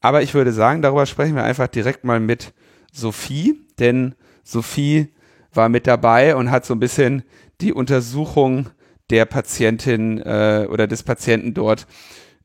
[0.00, 2.52] Aber ich würde sagen, darüber sprechen wir einfach direkt mal mit
[2.92, 5.14] Sophie, denn Sophie
[5.52, 7.22] war mit dabei und hat so ein bisschen
[7.60, 8.68] die Untersuchung
[9.10, 11.86] der Patientin äh, oder des Patienten dort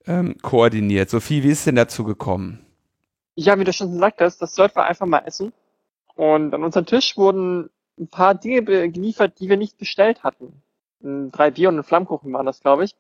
[0.06, 1.10] ähm, koordiniert.
[1.10, 2.66] Sophie, wie ist denn dazu gekommen?
[3.36, 5.54] Ja, wie du schon gesagt hast, das sollten wir einfach mal essen.
[6.16, 10.62] Und an unserem Tisch wurden ein paar Dinge geliefert, die wir nicht bestellt hatten.
[11.02, 12.96] Drei Bier und ein Flammkuchen waren das, glaube ich.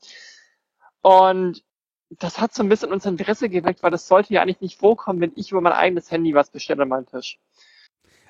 [1.01, 1.63] Und
[2.09, 5.19] das hat so ein bisschen unser Interesse geweckt, weil das sollte ja eigentlich nicht vorkommen,
[5.19, 7.39] wenn ich über mein eigenes Handy was bestelle an meinem Tisch.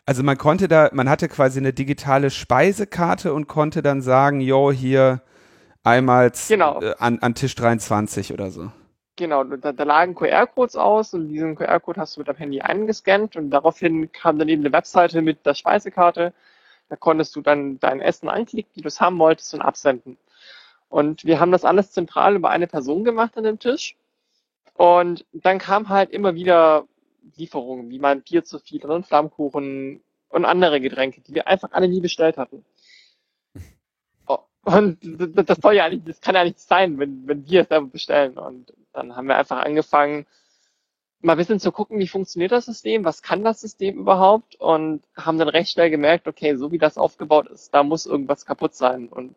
[0.06, 4.71] Also man konnte da, man hatte quasi eine digitale Speisekarte und konnte dann sagen, jo,
[4.71, 5.21] hier
[5.84, 6.82] einmal genau.
[6.82, 8.71] äh, an, an Tisch 23 oder so.
[9.17, 13.36] Genau, da, da lagen QR-Codes aus und diesen QR-Code hast du mit deinem Handy eingescannt
[13.36, 16.34] und daraufhin kam dann eben eine Webseite mit der Speisekarte.
[16.89, 20.17] Da konntest du dann dein Essen anklicken, wie du es haben wolltest und absenden.
[20.89, 23.95] Und wir haben das alles zentral über eine Person gemacht an dem Tisch.
[24.73, 26.88] Und dann kam halt immer wieder
[27.36, 31.88] Lieferungen, wie mein Bier zu viel und Flammkuchen und andere Getränke, die wir einfach alle
[31.88, 32.63] nie bestellt hatten.
[34.63, 37.88] Und das soll ja eigentlich, das kann ja nicht sein, wenn, wenn wir es selber
[37.88, 38.38] bestellen.
[38.38, 40.26] Und dann haben wir einfach angefangen,
[41.21, 45.01] mal ein bisschen zu gucken, wie funktioniert das System, was kann das System überhaupt und
[45.15, 48.75] haben dann recht schnell gemerkt, okay, so wie das aufgebaut ist, da muss irgendwas kaputt
[48.75, 49.08] sein.
[49.08, 49.36] Und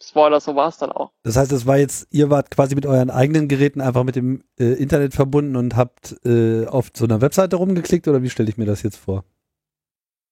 [0.00, 1.12] Spoiler, so war es dann auch.
[1.22, 4.44] Das heißt, es war jetzt, ihr wart quasi mit euren eigenen Geräten einfach mit dem
[4.58, 8.58] äh, Internet verbunden und habt äh, auf so einer Webseite rumgeklickt oder wie stelle ich
[8.58, 9.24] mir das jetzt vor?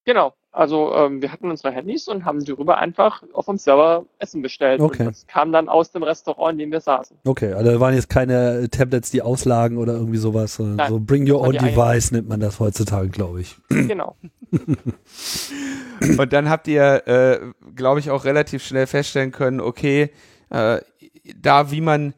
[0.04, 0.34] Genau.
[0.54, 4.82] Also ähm, wir hatten unsere Handys und haben darüber einfach auf dem Server Essen bestellt.
[4.82, 5.04] Okay.
[5.04, 7.16] Und das kam dann aus dem Restaurant, in dem wir saßen.
[7.24, 10.88] Okay, also da waren jetzt keine Tablets, die auslagen oder irgendwie sowas, sondern Nein.
[10.90, 11.52] so Bring Your Own.
[11.52, 13.56] Device nennt man das heutzutage, glaube ich.
[13.92, 14.16] Genau.
[16.18, 17.40] Und dann habt ihr, äh,
[17.74, 20.10] glaube ich, auch relativ schnell feststellen können, okay,
[20.50, 20.78] äh,
[21.40, 22.14] da wie man,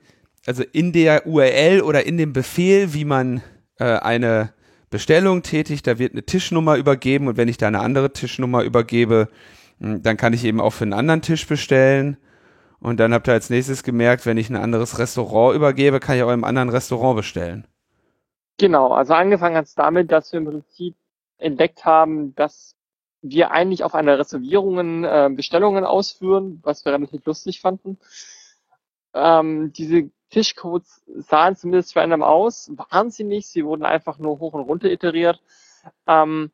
[0.46, 3.42] also in der URL oder in dem Befehl, wie man
[3.78, 4.52] äh, eine
[4.94, 9.28] Bestellung tätigt, da wird eine Tischnummer übergeben und wenn ich da eine andere Tischnummer übergebe,
[9.80, 12.16] mh, dann kann ich eben auch für einen anderen Tisch bestellen.
[12.78, 16.22] Und dann habt ihr als nächstes gemerkt, wenn ich ein anderes Restaurant übergebe, kann ich
[16.22, 17.66] auch im anderen Restaurant bestellen.
[18.56, 18.92] Genau.
[18.92, 20.94] Also angefangen hat es damit, dass wir im Prinzip
[21.38, 22.76] entdeckt haben, dass
[23.20, 27.98] wir eigentlich auf einer Reservierungen äh, Bestellungen ausführen, was wir relativ lustig fanden.
[29.12, 34.52] Ähm, diese Tischcodes sahen zumindest einen aus, waren sie nicht, sie wurden einfach nur hoch
[34.52, 35.40] und runter iteriert.
[36.08, 36.50] Ähm,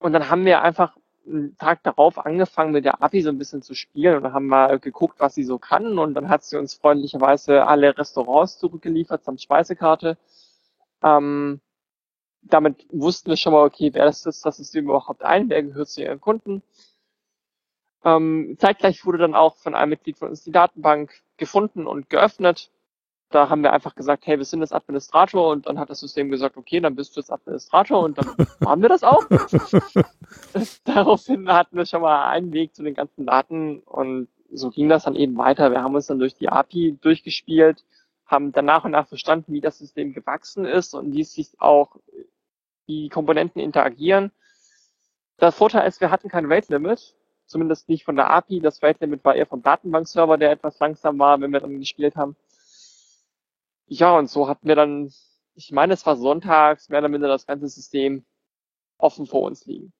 [0.00, 3.62] und dann haben wir einfach einen Tag darauf angefangen, mit der API so ein bisschen
[3.62, 6.74] zu spielen und haben wir geguckt, was sie so kann und dann hat sie uns
[6.74, 10.18] freundlicherweise alle Restaurants zurückgeliefert samt Speisekarte.
[11.02, 11.60] Ähm,
[12.42, 15.88] damit wussten wir schon mal, okay, wer das ist, das System überhaupt ein, wer gehört
[15.88, 16.62] zu ihren Kunden.
[18.06, 22.70] Ähm, zeitgleich wurde dann auch von einem Mitglied von uns die Datenbank gefunden und geöffnet.
[23.30, 26.30] Da haben wir einfach gesagt, hey, wir sind jetzt Administrator und dann hat das System
[26.30, 28.26] gesagt, okay, dann bist du jetzt Administrator und dann
[28.60, 29.24] waren wir das auch.
[30.84, 35.02] Daraufhin hatten wir schon mal einen Weg zu den ganzen Daten und so ging das
[35.02, 35.72] dann eben weiter.
[35.72, 37.84] Wir haben uns dann durch die API durchgespielt,
[38.24, 41.96] haben dann nach und nach verstanden, wie das System gewachsen ist und wie sich auch
[42.86, 44.30] die Komponenten interagieren.
[45.40, 48.60] Der Vorteil ist, wir hatten kein Rate Limit, zumindest nicht von der API.
[48.60, 52.16] Das Rate Limit war eher vom Datenbankserver, der etwas langsam war, wenn wir dann gespielt
[52.16, 52.36] haben.
[53.86, 55.12] Ja, und so hatten wir dann,
[55.54, 58.24] ich meine, es war sonntags, mehr oder minder das ganze System
[58.98, 59.92] offen vor uns liegen.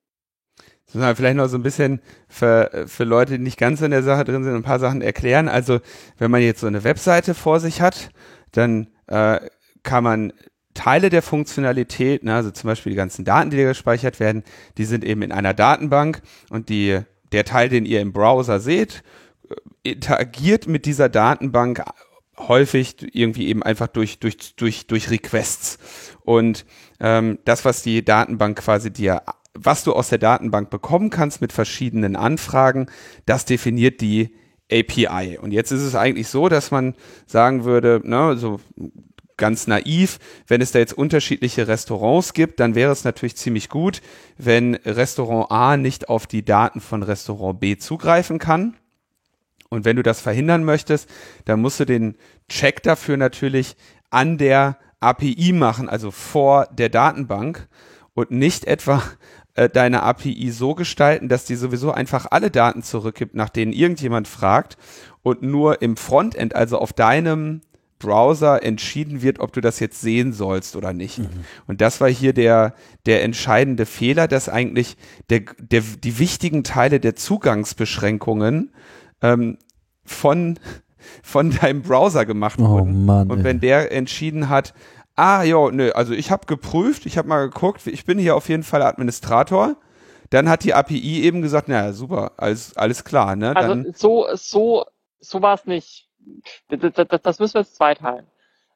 [0.93, 4.25] Das vielleicht noch so ein bisschen für, für Leute, die nicht ganz in der Sache
[4.25, 5.49] drin sind, ein paar Sachen erklären.
[5.49, 5.81] Also,
[6.17, 8.11] wenn man jetzt so eine Webseite vor sich hat,
[8.53, 9.41] dann äh,
[9.83, 10.33] kann man
[10.75, 14.45] Teile der Funktionalität, ne, also zum Beispiel die ganzen Daten, die da gespeichert werden,
[14.79, 17.01] die sind eben in einer Datenbank und die,
[17.33, 19.03] der Teil, den ihr im Browser seht,
[19.49, 21.83] äh, interagiert mit dieser Datenbank
[22.39, 25.79] häufig irgendwie eben einfach durch, durch, durch, durch Requests.
[26.25, 26.67] Und
[27.01, 29.23] ähm, das, was die Datenbank quasi dir,
[29.55, 32.87] was du aus der Datenbank bekommen kannst mit verschiedenen Anfragen,
[33.25, 34.35] das definiert die
[34.71, 35.39] API.
[35.41, 36.95] Und jetzt ist es eigentlich so, dass man
[37.27, 38.61] sagen würde, ne, so
[39.37, 44.01] ganz naiv, wenn es da jetzt unterschiedliche Restaurants gibt, dann wäre es natürlich ziemlich gut,
[44.39, 48.77] wenn Restaurant A nicht auf die Daten von Restaurant B zugreifen kann.
[49.69, 51.09] Und wenn du das verhindern möchtest,
[51.45, 52.17] dann musst du den
[52.49, 53.77] Check dafür natürlich
[54.11, 57.69] an der API machen, also vor der Datenbank
[58.15, 59.03] und nicht etwa
[59.55, 64.29] äh, deine API so gestalten, dass die sowieso einfach alle Daten zurückgibt, nach denen irgendjemand
[64.29, 64.77] fragt
[65.23, 67.61] und nur im Frontend, also auf deinem
[67.99, 71.19] Browser entschieden wird, ob du das jetzt sehen sollst oder nicht.
[71.19, 71.29] Mhm.
[71.67, 72.75] Und das war hier der,
[73.07, 74.97] der entscheidende Fehler, dass eigentlich
[75.31, 78.73] der, der, die wichtigen Teile der Zugangsbeschränkungen
[79.23, 79.59] ähm,
[80.05, 80.59] von,
[81.23, 83.05] von deinem Browser gemacht Oh wurden.
[83.05, 83.31] Mann.
[83.31, 83.45] Und ey.
[83.45, 84.75] wenn der entschieden hat,
[85.15, 88.49] ah, ja, nö, also ich habe geprüft, ich habe mal geguckt, ich bin hier auf
[88.49, 89.77] jeden Fall Administrator,
[90.31, 93.57] dann hat die API eben gesagt, naja, super, alles, alles klar, ne?
[93.57, 94.85] Also Dann, so, so,
[95.21, 96.09] so war es nicht.
[96.69, 98.27] Das, das, das müssen wir jetzt zweiteilen.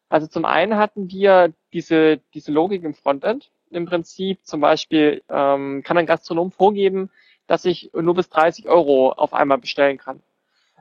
[0.08, 3.50] Also zum einen hatten wir diese, diese Logik im Frontend.
[3.70, 7.10] Im Prinzip zum Beispiel ähm, kann ein Gastronom vorgeben,
[7.46, 10.20] dass ich nur bis 30 Euro auf einmal bestellen kann.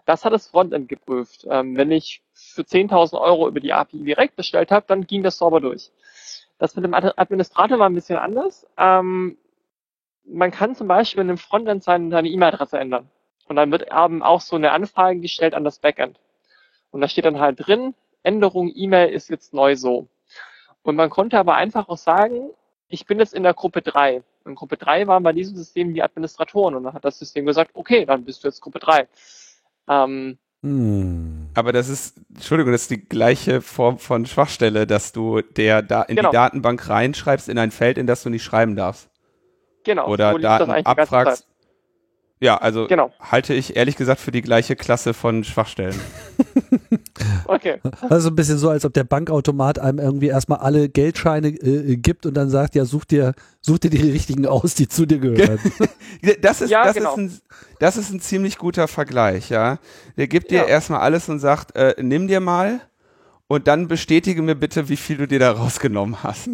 [0.05, 1.45] Das hat das Frontend geprüft.
[1.49, 5.37] Ähm, wenn ich für 10.000 Euro über die API direkt bestellt habe, dann ging das
[5.37, 5.91] sauber durch.
[6.57, 8.65] Das mit dem Administrator war ein bisschen anders.
[8.77, 9.37] Ähm,
[10.25, 13.09] man kann zum Beispiel in einem Frontend seine E-Mail-Adresse ändern.
[13.47, 16.19] Und dann wird eben auch so eine Anfrage gestellt an das Backend.
[16.91, 20.07] Und da steht dann halt drin, Änderung E-Mail ist jetzt neu so.
[20.81, 22.49] Und man konnte aber einfach auch sagen,
[22.87, 24.23] ich bin jetzt in der Gruppe 3.
[24.45, 27.71] In Gruppe 3 waren bei diesem System die Administratoren und dann hat das System gesagt,
[27.73, 29.07] okay, dann bist du jetzt Gruppe 3.
[29.87, 31.49] Ähm, hm.
[31.53, 36.03] Aber das ist, Entschuldigung, das ist die gleiche Form von Schwachstelle, dass du der da
[36.03, 36.29] in genau.
[36.29, 39.09] die Datenbank reinschreibst in ein Feld, in das du nicht schreiben darfst.
[39.83, 40.07] Genau.
[40.07, 41.48] Oder Daten abfragst.
[42.41, 43.11] Ja, also genau.
[43.19, 45.99] halte ich ehrlich gesagt für die gleiche Klasse von Schwachstellen.
[47.45, 47.81] okay.
[48.09, 52.25] Also ein bisschen so, als ob der Bankautomat einem irgendwie erstmal alle Geldscheine äh, gibt
[52.25, 55.59] und dann sagt, ja, such dir, such dir die richtigen aus, die zu dir gehören.
[56.41, 57.11] das ist, ja, das genau.
[57.11, 57.39] ist ein,
[57.79, 59.79] das ist ein ziemlich guter Vergleich, ja.
[60.15, 60.65] Der gibt dir ja.
[60.65, 62.79] erstmal alles und sagt, äh, nimm dir mal
[63.47, 66.49] und dann bestätige mir bitte, wie viel du dir da rausgenommen hast.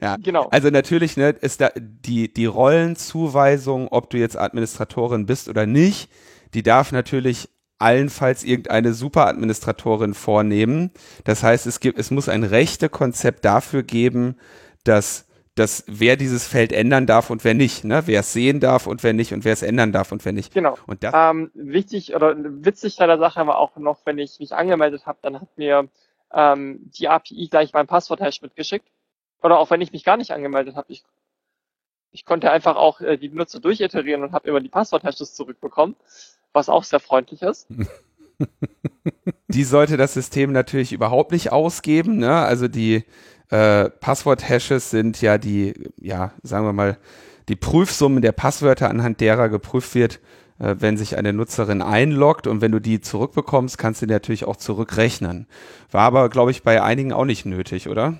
[0.00, 0.48] Ja, genau.
[0.50, 6.10] Also natürlich ne, ist da die, die Rollenzuweisung, ob du jetzt Administratorin bist oder nicht,
[6.54, 10.90] die darf natürlich allenfalls irgendeine Superadministratorin vornehmen.
[11.24, 14.36] Das heißt, es gibt, es muss ein rechte Konzept dafür geben,
[14.84, 18.02] dass, dass wer dieses Feld ändern darf und wer nicht, ne?
[18.06, 20.54] wer es sehen darf und wer nicht und wer es ändern darf und wer nicht.
[20.54, 20.78] Genau.
[20.86, 24.54] Und das ähm, wichtig oder witzig bei der Sache war auch noch, wenn ich mich
[24.54, 25.88] angemeldet habe, dann hat mir
[26.32, 28.88] ähm, die API gleich mein Passwort-Hash mitgeschickt.
[29.46, 31.04] Oder auch wenn ich mich gar nicht angemeldet habe, ich,
[32.10, 35.94] ich konnte einfach auch äh, die Benutzer durchiterieren und habe immer die Passwort-Hashes zurückbekommen,
[36.52, 37.68] was auch sehr freundlich ist.
[39.48, 42.18] Die sollte das System natürlich überhaupt nicht ausgeben.
[42.18, 42.34] Ne?
[42.34, 43.04] Also die
[43.50, 46.98] äh, Passwort-Hashes sind ja die, ja, sagen wir mal,
[47.48, 50.20] die Prüfsummen der Passwörter, anhand derer geprüft wird,
[50.58, 54.44] äh, wenn sich eine Nutzerin einloggt und wenn du die zurückbekommst, kannst du die natürlich
[54.44, 55.46] auch zurückrechnen.
[55.92, 58.18] War aber, glaube ich, bei einigen auch nicht nötig, oder?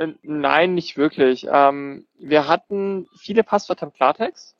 [0.00, 1.46] Äh, nein, nicht wirklich.
[1.50, 4.56] Ähm, wir hatten viele Passwörter im Klartext.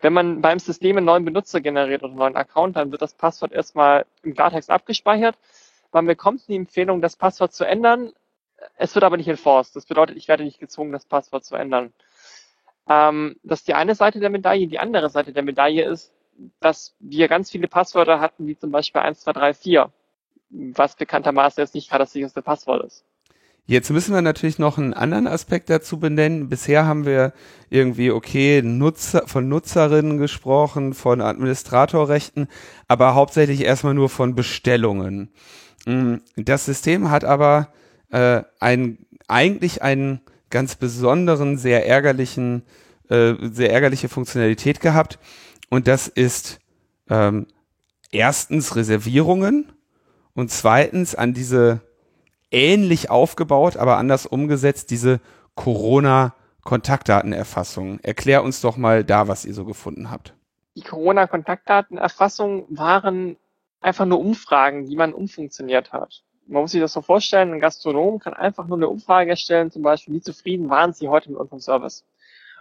[0.00, 3.14] Wenn man beim System einen neuen Benutzer generiert oder einen neuen Account, dann wird das
[3.14, 5.36] Passwort erstmal im Klartext abgespeichert.
[5.92, 8.12] Man bekommt die Empfehlung, das Passwort zu ändern.
[8.76, 9.76] Es wird aber nicht enforced.
[9.76, 11.92] Das bedeutet, ich werde nicht gezwungen, das Passwort zu ändern.
[12.88, 14.66] Ähm, das ist die eine Seite der Medaille.
[14.66, 16.14] Die andere Seite der Medaille ist,
[16.60, 19.92] dass wir ganz viele Passwörter hatten, wie zum Beispiel 1, 2, 3, 4,
[20.50, 23.04] was bekanntermaßen jetzt nicht gerade das sicherste Passwort ist.
[23.66, 26.48] Jetzt müssen wir natürlich noch einen anderen Aspekt dazu benennen.
[26.48, 27.32] Bisher haben wir
[27.68, 32.48] irgendwie, okay, Nutzer, von Nutzerinnen gesprochen, von Administratorrechten,
[32.88, 35.30] aber hauptsächlich erstmal nur von Bestellungen.
[35.86, 37.68] Mm, das System hat aber
[38.10, 40.20] äh, ein, eigentlich einen
[40.50, 42.62] ganz besonderen, sehr ärgerlichen,
[43.08, 45.18] äh, sehr ärgerliche Funktionalität gehabt.
[45.68, 46.58] Und das ist
[47.08, 47.46] ähm,
[48.10, 49.72] erstens Reservierungen
[50.34, 51.80] und zweitens an diese
[52.50, 55.20] ähnlich aufgebaut, aber anders umgesetzt, diese
[55.54, 58.00] Corona-Kontaktdatenerfassung.
[58.00, 60.34] Erklär uns doch mal da, was ihr so gefunden habt.
[60.76, 63.36] Die Corona-Kontaktdatenerfassung waren
[63.80, 66.22] einfach nur Umfragen, die man umfunktioniert hat.
[66.46, 69.82] Man muss sich das so vorstellen, ein Gastronom kann einfach nur eine Umfrage erstellen, zum
[69.82, 72.04] Beispiel, wie zufrieden waren Sie heute mit unserem Service?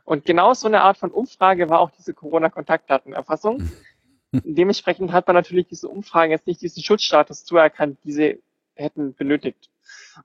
[0.06, 3.70] Und genau so eine Art von Umfrage war auch diese Corona-Kontaktdatenerfassung.
[4.32, 8.42] Dementsprechend hat man natürlich diese Umfragen jetzt nicht diesen Schutzstatus zuerkannt, die sie
[8.76, 9.70] hätten benötigt.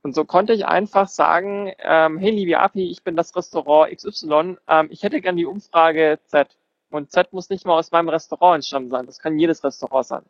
[0.03, 4.57] Und so konnte ich einfach sagen, ähm, hey liebe API, ich bin das Restaurant XY,
[4.69, 6.57] ähm, ich hätte gern die Umfrage Z.
[6.91, 10.23] Und Z muss nicht mal aus meinem Restaurant entstanden sein, das kann jedes Restaurant sein.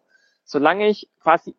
[0.44, 1.54] Solange ich quasi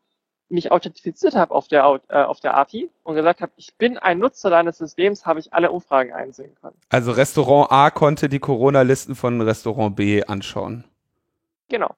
[0.50, 4.20] mich authentifiziert habe auf der, äh, auf der API und gesagt habe, ich bin ein
[4.20, 6.76] Nutzer deines Systems, habe ich alle Umfragen einsehen können.
[6.90, 10.84] Also Restaurant A konnte die Corona-Listen von Restaurant B anschauen.
[11.68, 11.96] Genau.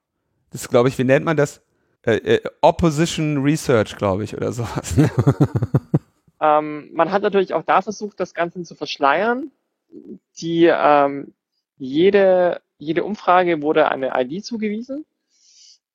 [0.50, 1.62] Das glaube ich, wie nennt man das?
[2.02, 4.94] Äh, äh, Opposition Research, glaube ich, oder sowas.
[6.40, 9.50] ähm, man hat natürlich auch da versucht, das Ganze zu verschleiern.
[10.40, 11.32] Die ähm,
[11.78, 15.04] jede, jede Umfrage wurde eine ID zugewiesen.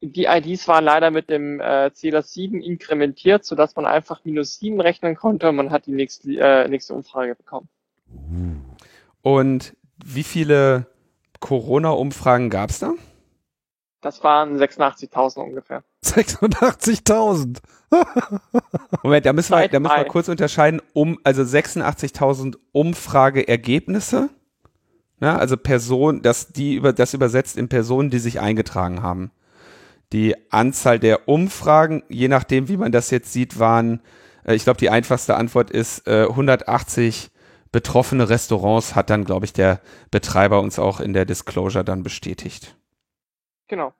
[0.01, 4.81] Die IDs waren leider mit dem äh, Zähler 7 inkrementiert, sodass man einfach minus 7
[4.81, 7.69] rechnen konnte und man hat die nächste, äh, nächste Umfrage bekommen.
[9.21, 10.87] Und wie viele
[11.39, 12.93] Corona-Umfragen gab es da?
[14.03, 15.83] Das waren 86.000 ungefähr.
[16.03, 17.59] 86.000.
[19.03, 24.29] Moment, da müssen wir, da müssen wir kurz unterscheiden, um, also 86.000 Umfrageergebnisse.
[25.19, 29.31] Ne, also Personen, dass die über, das übersetzt in Personen, die sich eingetragen haben.
[30.11, 34.01] Die Anzahl der Umfragen, je nachdem, wie man das jetzt sieht, waren,
[34.45, 37.31] äh, ich glaube, die einfachste Antwort ist äh, 180
[37.71, 39.79] betroffene Restaurants hat dann, glaube ich, der
[40.11, 42.75] Betreiber uns auch in der Disclosure dann bestätigt.
[43.73, 43.91] Genau.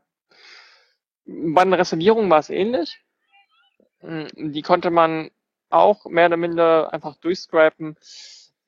[1.26, 3.02] Bei den Reservierungen war es ähnlich.
[4.02, 5.32] Hm, die konnte man
[5.72, 7.98] auch mehr oder minder einfach durchscrapen.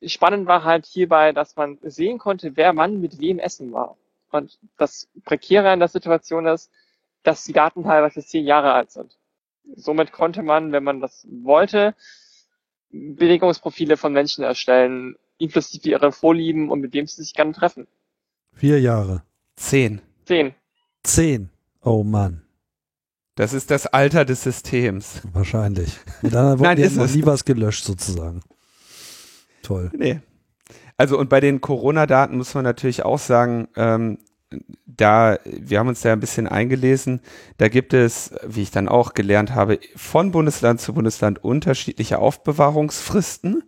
[0.02, 3.98] Spannend war halt hierbei, dass man sehen konnte, wer wann mit wem essen war.
[4.32, 6.72] Und das Prekäre in der Situation ist,
[7.22, 9.16] dass die Daten teilweise zehn Jahre alt sind.
[9.76, 11.94] Somit konnte man, wenn man das wollte,
[12.90, 17.88] Bewegungsprofile von Menschen erstellen, inklusive ihrer Vorlieben und mit dem sie sich gerne treffen.
[18.54, 19.22] Vier Jahre.
[19.56, 20.02] Zehn.
[20.26, 20.56] Zehn.
[21.06, 21.50] Zehn.
[21.82, 22.42] Oh Mann.
[23.36, 25.22] Das ist das Alter des Systems.
[25.34, 26.00] Wahrscheinlich.
[26.22, 28.42] Und dann die ist noch nie was gelöscht sozusagen.
[29.62, 29.92] Toll.
[29.98, 30.22] Nee.
[30.98, 34.20] Also und bei den Corona-Daten muss man natürlich auch sagen, ähm,
[34.86, 37.20] da, wir haben uns da ein bisschen eingelesen,
[37.58, 43.64] da gibt es, wie ich dann auch gelernt habe, von Bundesland zu Bundesland unterschiedliche Aufbewahrungsfristen.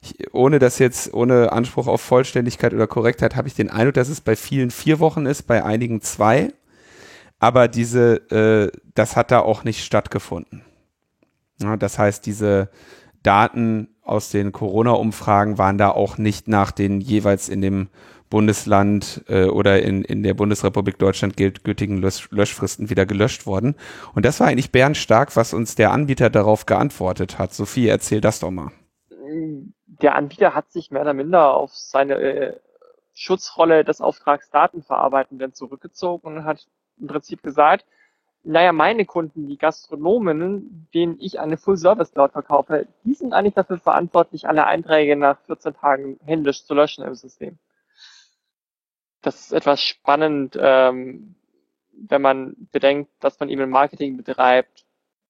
[0.00, 4.08] Ich, ohne das jetzt, ohne Anspruch auf Vollständigkeit oder Korrektheit, habe ich den Eindruck, dass
[4.08, 6.54] es bei vielen vier Wochen ist, bei einigen zwei.
[7.40, 10.62] Aber diese, äh, das hat da auch nicht stattgefunden.
[11.60, 12.70] Ja, das heißt, diese
[13.22, 17.88] Daten aus den Corona-Umfragen waren da auch nicht nach den jeweils in dem
[18.28, 23.74] Bundesland äh, oder in, in der Bundesrepublik Deutschland gültigen Lösch Löschfristen wieder gelöscht worden.
[24.14, 27.52] Und das war eigentlich bärenstark, was uns der Anbieter darauf geantwortet hat.
[27.52, 28.70] Sophie, erzähl das doch mal.
[29.86, 32.56] Der Anbieter hat sich mehr oder minder auf seine äh,
[33.12, 36.66] Schutzrolle des Auftragsdatenverarbeitenden zurückgezogen und hat
[37.00, 37.84] im Prinzip gesagt,
[38.42, 44.48] naja, meine Kunden, die Gastronomen, denen ich eine Full-Service-Cloud verkaufe, die sind eigentlich dafür verantwortlich,
[44.48, 47.58] alle Einträge nach 14 Tagen händisch zu löschen im System.
[49.20, 51.34] Das ist etwas spannend, ähm,
[51.92, 54.86] wenn man bedenkt, dass man eben Marketing betreibt,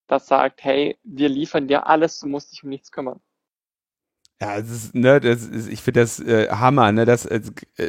[0.07, 3.21] das sagt, hey, wir liefern dir alles, du musst dich um nichts kümmern.
[4.43, 7.41] Ja, das ist, ne, das ist, ich finde das äh, Hammer, ne, dass äh,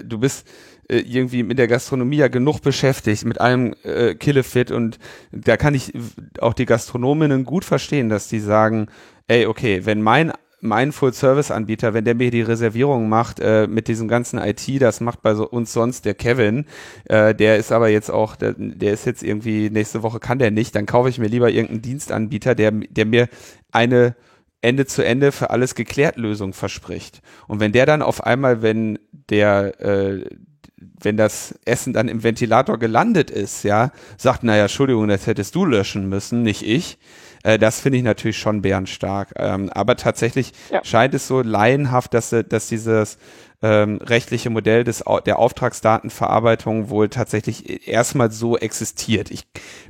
[0.04, 0.46] du bist
[0.90, 5.00] äh, irgendwie mit der Gastronomie ja genug beschäftigt, mit allem äh, Killefit und
[5.32, 5.94] da kann ich
[6.40, 8.88] auch die Gastronominnen gut verstehen, dass die sagen,
[9.28, 10.34] ey, okay, wenn mein
[10.64, 15.24] mein Full-Service-Anbieter, wenn der mir die Reservierung macht äh, mit diesem ganzen IT, das macht
[15.24, 16.66] bei so uns sonst der Kevin,
[17.06, 20.52] äh, der ist aber jetzt auch, der, der ist jetzt irgendwie nächste Woche kann der
[20.52, 23.28] nicht, dann kaufe ich mir lieber irgendeinen Dienstanbieter, der der mir
[23.72, 24.16] eine
[24.62, 27.22] Ende zu Ende für alles geklärt Lösung verspricht.
[27.48, 30.26] Und wenn der dann auf einmal, wenn der, äh,
[30.78, 35.66] wenn das Essen dann im Ventilator gelandet ist, ja, sagt, naja, Entschuldigung, das hättest du
[35.66, 36.98] löschen müssen, nicht ich.
[37.44, 39.34] Äh, das finde ich natürlich schon bärenstark.
[39.36, 40.84] Ähm, aber tatsächlich Ja.
[40.84, 43.18] scheint es so laienhaft, dass, dass dieses
[43.64, 49.30] ähm, rechtliche Modell des, der Auftragsdatenverarbeitung wohl tatsächlich erstmal so existiert.
[49.30, 49.44] Ich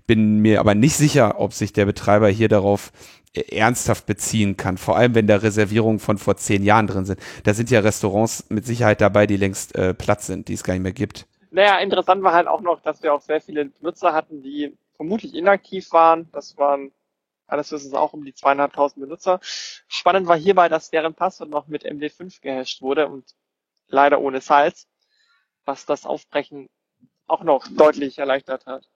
[0.08, 2.92] bin mir aber nicht sicher, ob sich der Betreiber hier darauf
[3.34, 4.78] ernsthaft beziehen kann.
[4.78, 7.20] Vor allem, wenn da Reservierungen von vor zehn Jahren drin sind.
[7.44, 10.74] Da sind ja Restaurants mit Sicherheit dabei, die längst äh, platt sind, die es gar
[10.74, 11.28] nicht mehr gibt.
[11.50, 15.34] Naja, interessant war halt auch noch, dass wir auch sehr viele Benutzer hatten, die vermutlich
[15.34, 16.30] inaktiv waren.
[16.32, 16.91] Das waren
[17.52, 19.39] alles wissen es auch um die zweieinhalbtausend Benutzer.
[19.44, 23.26] Spannend war hierbei, dass deren Passwort noch mit MD5 gehasht wurde und
[23.88, 24.88] leider ohne Salz,
[25.65, 26.70] was das Aufbrechen
[27.28, 28.89] auch noch deutlich erleichtert hat.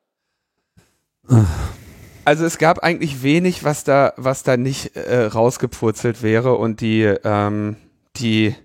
[2.26, 7.04] Also es gab eigentlich wenig, was da, was da nicht äh, rausgepurzelt wäre und die,
[7.24, 7.78] ähm,
[8.18, 8.56] die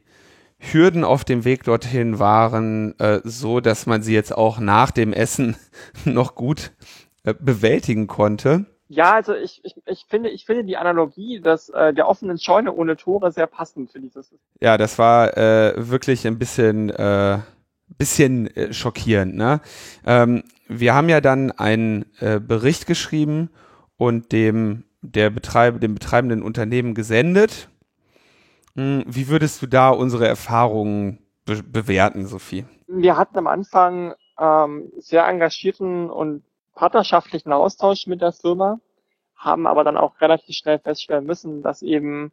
[0.58, 5.12] Hürden auf dem Weg dorthin waren äh, so, dass man sie jetzt auch nach dem
[5.12, 5.56] Essen
[6.06, 6.72] noch gut
[7.24, 8.64] äh, bewältigen konnte.
[8.88, 12.72] Ja, also ich, ich, ich finde, ich finde die Analogie des, äh, der offenen Scheune
[12.72, 14.34] ohne Tore sehr passend für dieses.
[14.60, 17.38] Ja, das war äh, wirklich ein bisschen, äh,
[17.98, 19.36] bisschen äh, schockierend.
[19.36, 19.60] Ne?
[20.04, 23.50] Ähm, wir haben ja dann einen äh, Bericht geschrieben
[23.96, 27.68] und dem der Betreiber, dem betreibenden Unternehmen gesendet.
[28.76, 32.64] Hm, wie würdest du da unsere Erfahrungen be bewerten, Sophie?
[32.86, 38.78] Wir hatten am Anfang ähm, sehr engagierten und partnerschaftlichen Austausch mit der Firma,
[39.34, 42.32] haben aber dann auch relativ schnell feststellen müssen, dass eben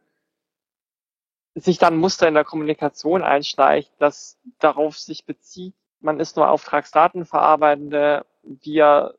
[1.55, 5.73] sich dann Muster in der Kommunikation einschleicht, das darauf sich bezieht,
[6.07, 8.25] man ist nur Auftragsdatenverarbeitende,
[8.63, 9.13] wir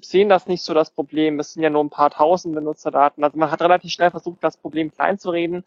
[0.00, 3.22] sehen das nicht so das Problem, es sind ja nur ein paar tausend Benutzerdaten.
[3.22, 5.62] Also man hat relativ schnell versucht, das Problem kleinzureden,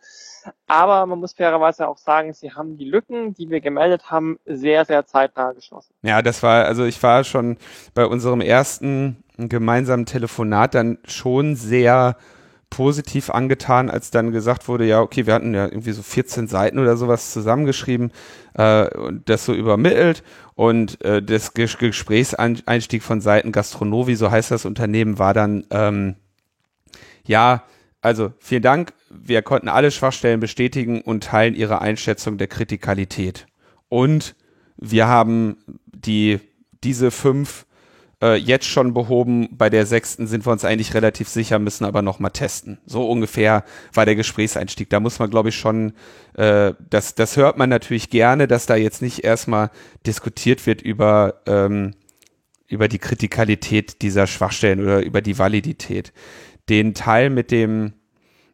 [0.66, 4.86] aber man muss fairerweise auch sagen, sie haben die Lücken, die wir gemeldet haben, sehr,
[4.86, 5.94] sehr zeitnah geschlossen.
[6.02, 7.58] Ja, das war, also ich war schon
[7.94, 12.18] bei unserem ersten gemeinsamen Telefonat dann schon sehr
[12.74, 16.80] positiv angetan, als dann gesagt wurde, ja, okay, wir hatten ja irgendwie so 14 Seiten
[16.80, 18.12] oder sowas zusammengeschrieben
[18.56, 20.24] äh, und das so übermittelt
[20.56, 26.16] und äh, das Ges Gesprächseinstieg von Seiten Gastronovi, so heißt das Unternehmen, war dann, ähm,
[27.28, 27.62] ja,
[28.02, 33.46] also vielen Dank, wir konnten alle Schwachstellen bestätigen und teilen ihre Einschätzung der Kritikalität.
[33.88, 34.36] Und
[34.78, 36.40] wir haben die,
[36.84, 37.68] diese fünf
[38.24, 39.50] äh, jetzt schon behoben.
[39.52, 42.80] Bei der sechsten sind wir uns eigentlich relativ sicher, müssen aber noch mal testen.
[42.86, 44.90] So ungefähr war der Gesprächseinstieg.
[44.90, 45.94] Da muss man, glaube ich, schon,
[46.36, 49.72] äh, das, das hört man natürlich gerne, dass da jetzt nicht erstmal
[50.08, 51.96] diskutiert wird über, ähm,
[52.68, 56.14] über die Kritikalität dieser Schwachstellen oder über die Validität.
[56.70, 57.92] Den Teil mit dem,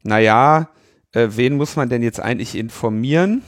[0.01, 0.69] naja,
[1.13, 3.43] äh, wen muss man denn jetzt eigentlich informieren?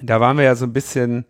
[0.00, 1.26] Da waren wir ja so ein bisschen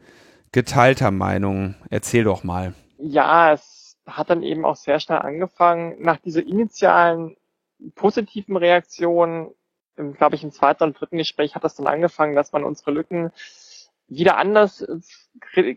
[0.52, 1.74] geteilter Meinung.
[1.90, 2.74] Erzähl doch mal.
[2.98, 3.71] Ja, es
[4.06, 7.36] hat dann eben auch sehr schnell angefangen, nach dieser initialen
[7.94, 9.54] positiven Reaktion,
[9.96, 13.32] glaube ich, im zweiten und dritten Gespräch hat das dann angefangen, dass man unsere Lücken
[14.08, 15.76] wieder anders äh,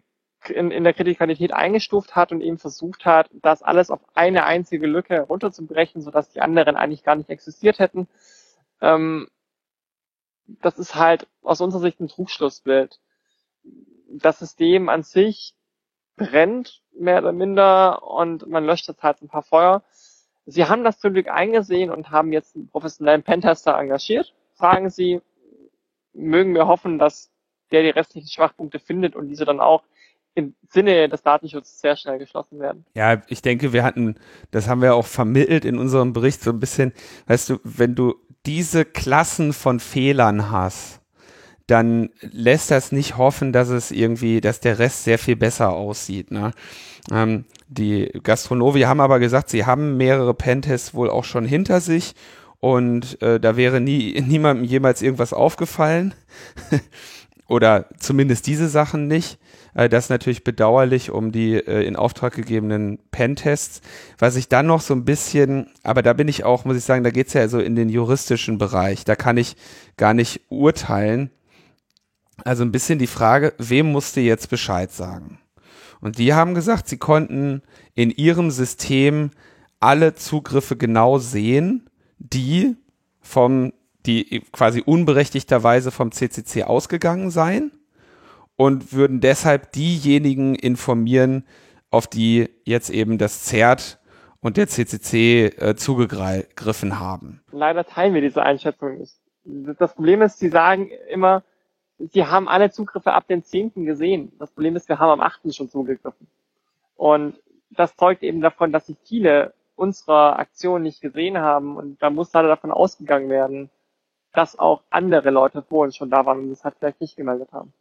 [0.49, 4.85] in, in der Kritikalität eingestuft hat und eben versucht hat, das alles auf eine einzige
[4.85, 8.07] Lücke runterzubrechen, sodass die anderen eigentlich gar nicht existiert hätten.
[8.81, 9.29] Ähm,
[10.45, 12.99] das ist halt aus unserer Sicht ein Trugschlussbild.
[14.09, 15.55] Das System an sich
[16.15, 19.83] brennt, mehr oder minder, und man löscht jetzt halt ein paar Feuer.
[20.45, 24.33] Sie haben das zum Glück eingesehen und haben jetzt einen professionellen Pentester engagiert.
[24.53, 25.21] Sagen Sie,
[26.13, 27.31] mögen wir hoffen, dass
[27.71, 29.83] der die restlichen Schwachpunkte findet und diese dann auch
[30.35, 32.85] im Sinne des Datenschutzes sehr schnell geschlossen werden.
[32.93, 34.15] Ja, ich denke, wir hatten,
[34.51, 36.93] das haben wir auch vermittelt in unserem Bericht so ein bisschen,
[37.27, 38.15] weißt du, wenn du
[38.45, 41.01] diese Klassen von Fehlern hast,
[41.67, 46.31] dann lässt das nicht hoffen, dass es irgendwie, dass der Rest sehr viel besser aussieht.
[46.31, 46.51] Ne?
[47.11, 52.13] Ähm, die Gastronovi haben aber gesagt, sie haben mehrere Pentests wohl auch schon hinter sich
[52.59, 56.13] und äh, da wäre nie niemandem jemals irgendwas aufgefallen
[57.47, 59.39] oder zumindest diese Sachen nicht.
[59.73, 63.81] Äh, das ist natürlich bedauerlich um die äh, in Auftrag gegebenen Pentests.
[64.17, 67.03] Was ich dann noch so ein bisschen, aber da bin ich auch, muss ich sagen,
[67.03, 69.03] da geht's ja so in den juristischen Bereich.
[69.03, 69.55] Da kann ich
[69.97, 71.29] gar nicht urteilen.
[72.43, 75.39] Also ein bisschen die Frage, wem musste jetzt Bescheid sagen?
[76.01, 77.61] Und die haben gesagt, sie konnten
[77.93, 79.31] in ihrem System
[79.79, 82.75] alle Zugriffe genau sehen, die
[83.21, 83.73] vom,
[84.05, 87.71] die quasi unberechtigterweise vom CCC ausgegangen seien
[88.55, 91.45] und würden deshalb diejenigen informieren,
[91.91, 93.99] auf die jetzt eben das ZERT
[94.41, 97.41] und der CCC äh, zugegriffen haben.
[97.51, 99.03] Leider teilen wir diese Einschätzung.
[99.43, 101.43] Das Problem ist, sie sagen immer,
[101.99, 103.85] sie haben alle Zugriffe ab dem 10.
[103.85, 104.31] gesehen.
[104.39, 105.53] Das Problem ist, wir haben am 8.
[105.53, 106.27] schon zugegriffen.
[106.95, 107.35] Und
[107.69, 111.77] das zeugt eben davon, dass sich viele unserer Aktionen nicht gesehen haben.
[111.77, 113.69] Und da muss leider davon ausgegangen werden,
[114.33, 117.51] dass auch andere Leute vor uns schon da waren und das halt vielleicht nicht gemeldet
[117.51, 117.73] haben.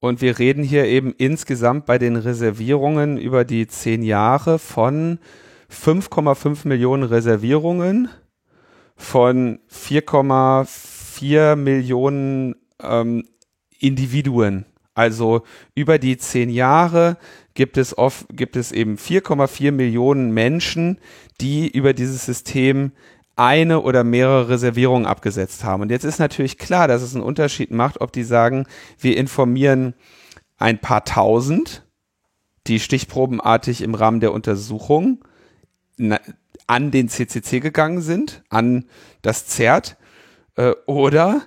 [0.00, 5.20] Und wir reden hier eben insgesamt bei den Reservierungen über die zehn Jahre von
[5.70, 8.08] 5,5 Millionen Reservierungen,
[8.96, 13.24] von 4,4 Millionen ähm,
[13.78, 14.66] Individuen.
[14.94, 15.42] Also
[15.74, 17.16] über die zehn Jahre
[17.54, 20.98] gibt es oft, gibt es eben 4,4 Millionen Menschen,
[21.40, 22.92] die über dieses System
[23.34, 25.82] eine oder mehrere Reservierungen abgesetzt haben.
[25.82, 28.66] Und jetzt ist natürlich klar, dass es einen Unterschied macht, ob die sagen,
[28.98, 29.94] wir informieren
[30.58, 31.84] ein paar tausend,
[32.66, 35.24] die stichprobenartig im Rahmen der Untersuchung
[36.66, 38.84] an den CCC gegangen sind, an
[39.22, 39.96] das ZERT,
[40.56, 41.42] äh, oder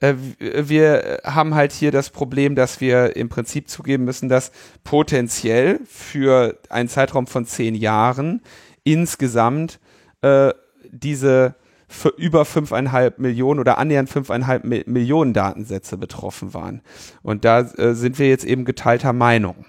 [0.00, 4.52] wir haben halt hier das Problem, dass wir im Prinzip zugeben müssen, dass
[4.84, 8.42] potenziell für einen Zeitraum von zehn Jahren
[8.84, 9.80] insgesamt
[10.20, 10.52] äh,
[10.90, 11.54] diese
[11.88, 16.82] für über fünfeinhalb Millionen oder annähernd fünfeinhalb Millionen Datensätze betroffen waren.
[17.22, 19.64] Und da äh, sind wir jetzt eben geteilter Meinung.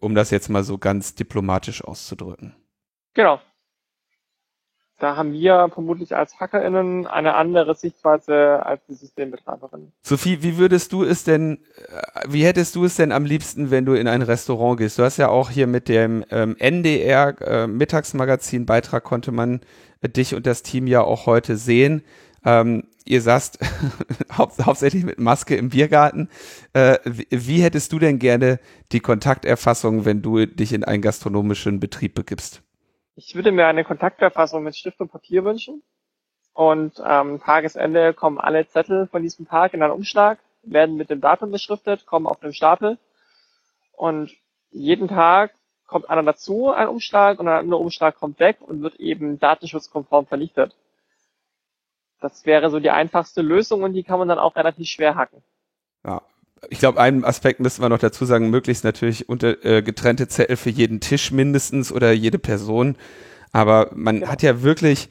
[0.00, 2.56] Um das jetzt mal so ganz diplomatisch auszudrücken.
[3.14, 3.40] Genau.
[5.02, 9.90] Da haben wir vermutlich als HackerInnen eine andere Sichtweise als die Systembetreiberinnen.
[10.00, 13.84] Sophie, wie würdest du es denn, äh, wie hättest du es denn am liebsten, wenn
[13.84, 15.00] du in ein Restaurant gehst?
[15.00, 19.62] Du hast ja auch hier mit dem ähm, NDR äh, Mittagsmagazin Beitrag konnte man
[20.02, 22.04] äh, dich und das Team ja auch heute sehen.
[22.44, 23.58] Ähm, ihr saßt
[24.38, 26.28] hau hauptsächlich mit Maske im Biergarten.
[26.74, 28.60] Äh, wie, wie hättest du denn gerne
[28.92, 32.61] die Kontakterfassung, wenn du dich in einen gastronomischen Betrieb begibst?
[33.14, 35.82] Ich würde mir eine Kontakterfassung mit Stift und Papier wünschen.
[36.54, 41.20] Und am Tagesende kommen alle Zettel von diesem Tag in einen Umschlag, werden mit dem
[41.20, 42.98] Datum beschriftet, kommen auf den Stapel.
[43.92, 44.30] Und
[44.70, 45.54] jeden Tag
[45.86, 50.26] kommt einer dazu, ein Umschlag, und ein anderer Umschlag kommt weg und wird eben datenschutzkonform
[50.26, 50.74] vernichtet.
[52.20, 55.42] Das wäre so die einfachste Lösung und die kann man dann auch relativ schwer hacken.
[56.04, 56.22] Ja.
[56.70, 60.56] Ich glaube, einen Aspekt müssen wir noch dazu sagen, möglichst natürlich unter äh, getrennte Zettel
[60.56, 62.96] für jeden Tisch mindestens oder jede Person.
[63.52, 64.28] Aber man Ja.
[64.28, 65.08] hat ja wirklich,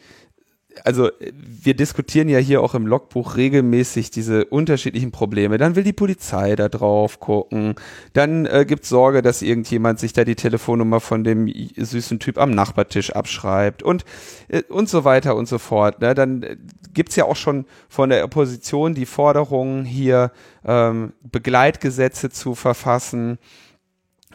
[0.84, 5.58] also wir diskutieren ja hier auch im Logbuch regelmäßig diese unterschiedlichen Probleme.
[5.58, 7.76] Dann will die Polizei da drauf gucken.
[8.14, 12.52] Dann äh, gibt Sorge, dass irgendjemand sich da die Telefonnummer von dem süßen Typ am
[12.52, 14.06] Nachbartisch abschreibt und,
[14.48, 16.02] äh, und so weiter und so fort.
[16.02, 16.14] Ne?
[16.14, 16.58] Dann äh,
[16.94, 20.32] gibt's ja auch schon von der Opposition die Forderung, hier
[20.66, 23.38] ähm, Begleitgesetze zu verfassen.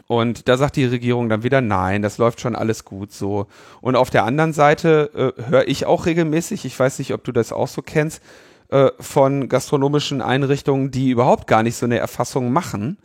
[0.07, 3.47] Und da sagt die Regierung dann wieder, nein, das läuft schon alles gut so.
[3.81, 7.33] Und auf der anderen Seite äh, höre ich auch regelmäßig, ich weiß nicht, ob du
[7.33, 8.21] das auch so kennst,
[8.69, 12.97] äh, von gastronomischen Einrichtungen, die überhaupt gar nicht so eine Erfassung machen,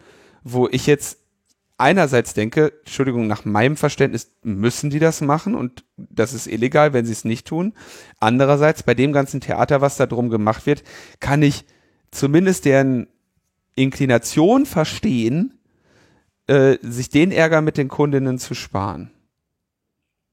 [0.44, 1.18] wo ich jetzt
[1.76, 7.04] einerseits denke, Entschuldigung, nach meinem Verständnis müssen die das machen und das ist illegal, wenn
[7.04, 7.74] sie es nicht tun.
[8.20, 10.84] Andererseits, bei dem ganzen Theater, was da drum gemacht wird,
[11.18, 11.64] kann ich
[12.12, 13.08] zumindest deren
[13.74, 15.58] Inklination verstehen,
[16.52, 19.10] äh, sich den Ärger mit den Kundinnen zu sparen.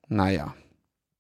[0.10, 0.54] Naja.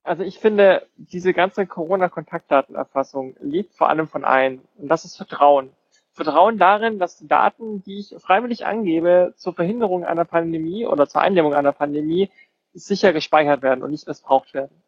[0.03, 5.71] Also ich finde, diese ganze Corona-Kontaktdatenerfassung lebt vor allem von einem, und das ist Vertrauen.
[6.11, 11.21] Vertrauen darin, dass die Daten, die ich freiwillig angebe, zur Verhinderung einer Pandemie oder zur
[11.21, 12.29] Eindämmung einer Pandemie
[12.73, 14.81] sicher gespeichert werden und nicht missbraucht werden.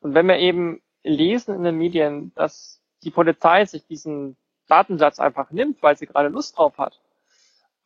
[0.00, 5.50] Und wenn wir eben lesen in den Medien, dass die Polizei sich diesen Datensatz einfach
[5.50, 6.98] nimmt, weil sie gerade Lust drauf hat,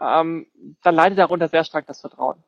[0.03, 0.47] ähm,
[0.83, 2.43] dann leidet darunter sehr stark das Vertrauen.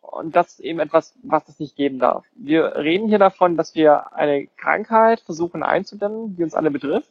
[0.00, 2.24] Und das ist eben etwas, was es nicht geben darf.
[2.34, 7.10] Wir reden hier davon, dass wir eine Krankheit versuchen einzudämmen, die uns alle betrifft.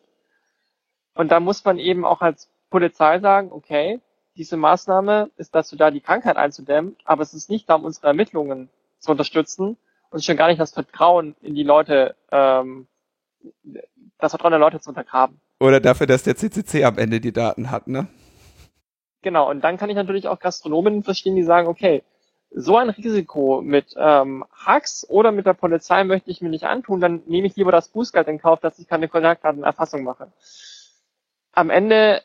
[1.14, 4.00] Und da muss man eben auch als Polizei sagen, okay,
[4.36, 8.08] diese Maßnahme ist dazu da, die Krankheit einzudämmen, aber es ist nicht da, um unsere
[8.08, 8.70] Ermittlungen
[9.00, 9.78] zu unterstützen
[10.12, 12.88] und schon gar nicht das Vertrauen in die Leute, ähm,
[14.18, 15.39] das Vertrauen der Leute zu untergraben.
[15.60, 18.08] Oder dafür, dass der CCC am Ende die Daten hat, ne?
[19.22, 22.03] Genau, und dann kann ich natürlich auch Gastronomen verstehen, die sagen, okay,
[22.51, 26.99] so ein Risiko mit ähm, Hacks oder mit der Polizei möchte ich mir nicht antun,
[26.99, 30.32] dann nehme ich lieber das Bußgeld in Kauf, dass ich keine Kontaktdatenerfassung mache.
[31.51, 32.24] Am Ende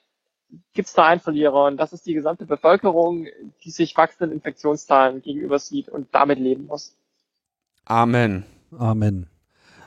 [0.72, 3.26] gibt es da einen Verlierer und das ist die gesamte Bevölkerung,
[3.64, 6.96] die sich wachsenden Infektionszahlen gegenüber sieht und damit leben muss.
[7.84, 8.44] Amen.
[8.78, 9.33] Amen.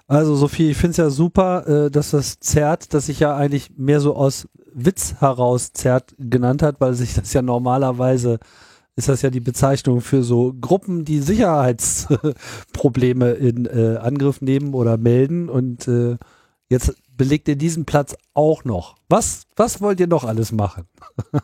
[0.07, 3.71] Also Sophie, ich finde es ja super, äh, dass das Zert, das sich ja eigentlich
[3.77, 8.39] mehr so aus Witz heraus Zert genannt hat, weil sich das ja normalerweise
[8.95, 14.97] ist das ja die Bezeichnung für so Gruppen, die Sicherheitsprobleme in äh, Angriff nehmen oder
[14.97, 16.17] melden und äh,
[16.67, 18.95] jetzt belegt ihr diesen Platz auch noch.
[19.07, 20.87] Was, was wollt ihr noch alles machen?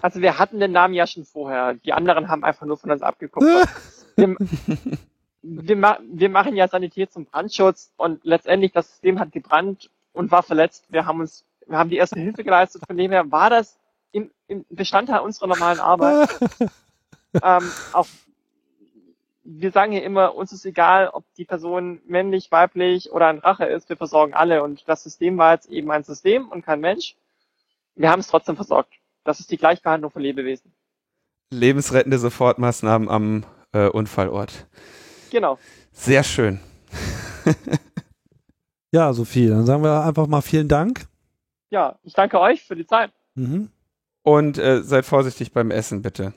[0.00, 1.74] Also wir hatten den Namen ja schon vorher.
[1.74, 3.02] Die anderen haben einfach nur von uns
[4.16, 4.36] wir,
[5.46, 10.30] wir, ma wir machen ja Sanität zum Brandschutz und letztendlich das System hat gebrannt und
[10.30, 10.84] war verletzt.
[10.88, 12.82] Wir haben uns, wir haben die erste Hilfe geleistet.
[12.86, 13.78] Von dem her war das
[14.12, 16.28] im, im Bestandteil unserer normalen Arbeit.
[17.42, 18.06] ähm, auch
[19.48, 23.64] wir sagen hier immer, uns ist egal, ob die Person männlich, weiblich oder ein Rache
[23.64, 27.14] ist, wir versorgen alle und das System war jetzt eben ein System und kein Mensch.
[27.94, 28.92] Wir haben es trotzdem versorgt.
[29.22, 30.72] Das ist die Gleichbehandlung von Lebewesen.
[31.50, 34.66] Lebensrettende Sofortmaßnahmen am äh, Unfallort.
[35.30, 35.58] Genau.
[35.92, 36.60] Sehr schön.
[38.92, 41.06] Ja, Sophie, dann sagen wir einfach mal vielen Dank.
[41.70, 43.12] Ja, ich danke euch für die Zeit.
[43.34, 43.68] Mhm.
[44.22, 46.32] Und äh, seid vorsichtig beim Essen, bitte.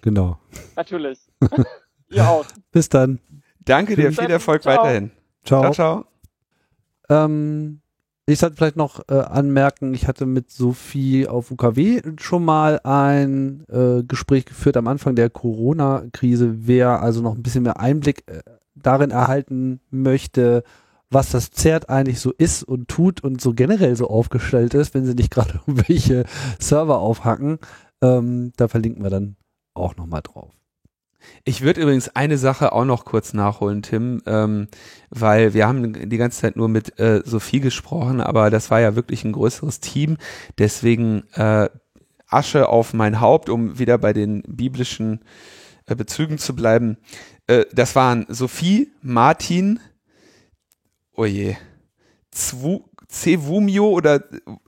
[0.00, 0.38] Genau.
[0.74, 1.20] Natürlich.
[2.10, 2.46] Ihr auch.
[2.72, 3.20] Bis dann.
[3.60, 4.32] Danke dir, Bis viel dann.
[4.32, 4.78] Erfolg Ciao.
[4.78, 5.12] weiterhin.
[5.44, 5.72] Ciao.
[5.72, 6.04] Ciao, ciao.
[7.08, 7.81] Ähm,
[8.26, 13.64] ich sollte vielleicht noch äh, anmerken, ich hatte mit Sophie auf UKW schon mal ein
[13.68, 16.66] äh, Gespräch geführt am Anfang der Corona-Krise.
[16.66, 18.42] Wer also noch ein bisschen mehr Einblick äh,
[18.76, 20.62] darin erhalten möchte,
[21.10, 25.04] was das ZERT eigentlich so ist und tut und so generell so aufgestellt ist, wenn
[25.04, 26.24] sie nicht gerade irgendwelche
[26.60, 27.58] Server aufhacken,
[28.02, 29.36] ähm, da verlinken wir dann
[29.74, 30.52] auch nochmal drauf.
[31.44, 34.68] Ich würde übrigens eine Sache auch noch kurz nachholen, Tim, ähm,
[35.10, 38.94] weil wir haben die ganze Zeit nur mit äh, Sophie gesprochen, aber das war ja
[38.96, 40.16] wirklich ein größeres Team.
[40.58, 41.68] Deswegen äh,
[42.26, 45.20] Asche auf mein Haupt, um wieder bei den biblischen
[45.86, 46.96] äh, Bezügen zu bleiben.
[47.46, 49.80] Äh, das waren Sophie, Martin,
[51.14, 51.56] oh je,
[52.30, 54.24] Zwu, Cevumio oder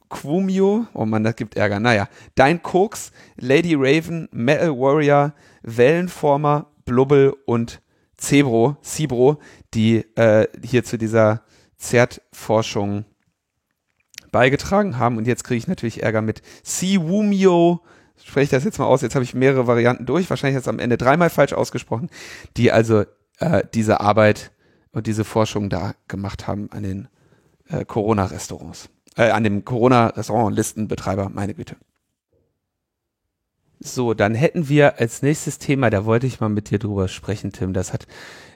[0.09, 1.81] Quumio, oh Mann, das gibt Ärger.
[1.81, 5.33] Naja, Dein Koks, Lady Raven, Metal Warrior,
[5.65, 7.81] Wellenformer, Blubbel und
[8.17, 9.39] Zebro, Cibro,
[9.75, 11.43] die äh, hier zu dieser
[11.77, 13.05] Zertforschung
[14.31, 15.17] beigetragen haben.
[15.17, 17.81] Und jetzt kriege ich natürlich Ärger mit Siwumio,
[18.23, 20.79] spreche ich das jetzt mal aus, jetzt habe ich mehrere Varianten durch, wahrscheinlich jetzt am
[20.79, 22.11] Ende dreimal falsch ausgesprochen,
[22.57, 23.05] die also
[23.39, 24.53] äh, diese Arbeit
[24.93, 27.09] und diese Forschung da gemacht haben an den
[27.69, 31.77] äh, Corona-Restaurants, äh, an dem Corona-Restaurant-Listenbetreiber, meine Güte.
[33.81, 37.53] So, dann hätten wir als nächstes Thema, da wollte ich mal mit dir drüber sprechen,
[37.53, 37.73] Tim.
[37.73, 38.07] Das hat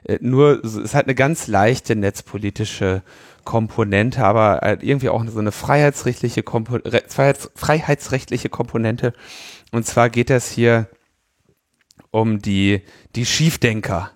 [0.03, 3.03] äh, nur, es hat eine ganz leichte netzpolitische
[3.43, 9.13] Komponente, aber äh, irgendwie auch so eine freiheitsrechtliche, Kompo Freiheits freiheitsrechtliche Komponente.
[9.71, 10.87] Und zwar geht es hier
[12.11, 12.81] um die,
[13.15, 14.11] die Schiefdenker.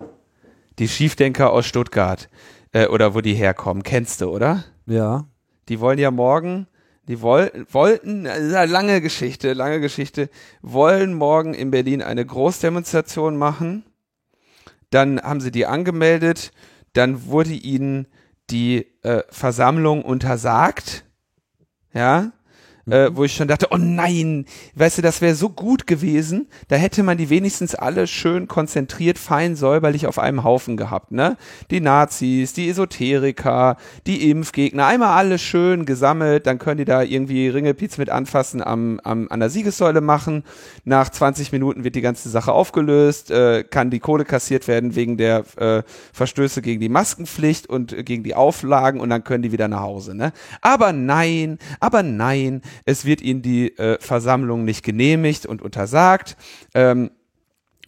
[0.78, 2.28] Die Schiefdenker aus Stuttgart.
[2.72, 3.82] Äh, oder wo die herkommen.
[3.82, 4.64] Kennst du, oder?
[4.86, 5.26] Ja.
[5.68, 6.66] Die wollen ja morgen
[7.08, 10.30] die woll wollten, äh, lange Geschichte, lange Geschichte,
[10.62, 13.84] wollen morgen in Berlin eine Großdemonstration machen.
[14.90, 16.52] Dann haben sie die angemeldet.
[16.92, 18.06] Dann wurde ihnen
[18.50, 21.04] die äh, Versammlung untersagt.
[21.92, 22.32] Ja,
[22.86, 26.76] äh, wo ich schon dachte, oh nein, weißt du, das wäre so gut gewesen, da
[26.76, 31.36] hätte man die wenigstens alle schön konzentriert, fein säuberlich auf einem Haufen gehabt, ne?
[31.70, 33.76] Die Nazis, die Esoteriker,
[34.06, 39.00] die Impfgegner, einmal alle schön gesammelt, dann können die da irgendwie Ringelpiez mit anfassen am,
[39.04, 40.44] am, an der Siegessäule machen.
[40.84, 45.16] Nach 20 Minuten wird die ganze Sache aufgelöst, äh, kann die Kohle kassiert werden wegen
[45.16, 45.82] der äh,
[46.12, 49.80] Verstöße gegen die Maskenpflicht und äh, gegen die Auflagen und dann können die wieder nach
[49.80, 50.32] Hause, ne?
[50.60, 56.36] Aber nein, aber nein, es wird ihnen die äh, Versammlung nicht genehmigt und untersagt.
[56.74, 57.10] Ähm,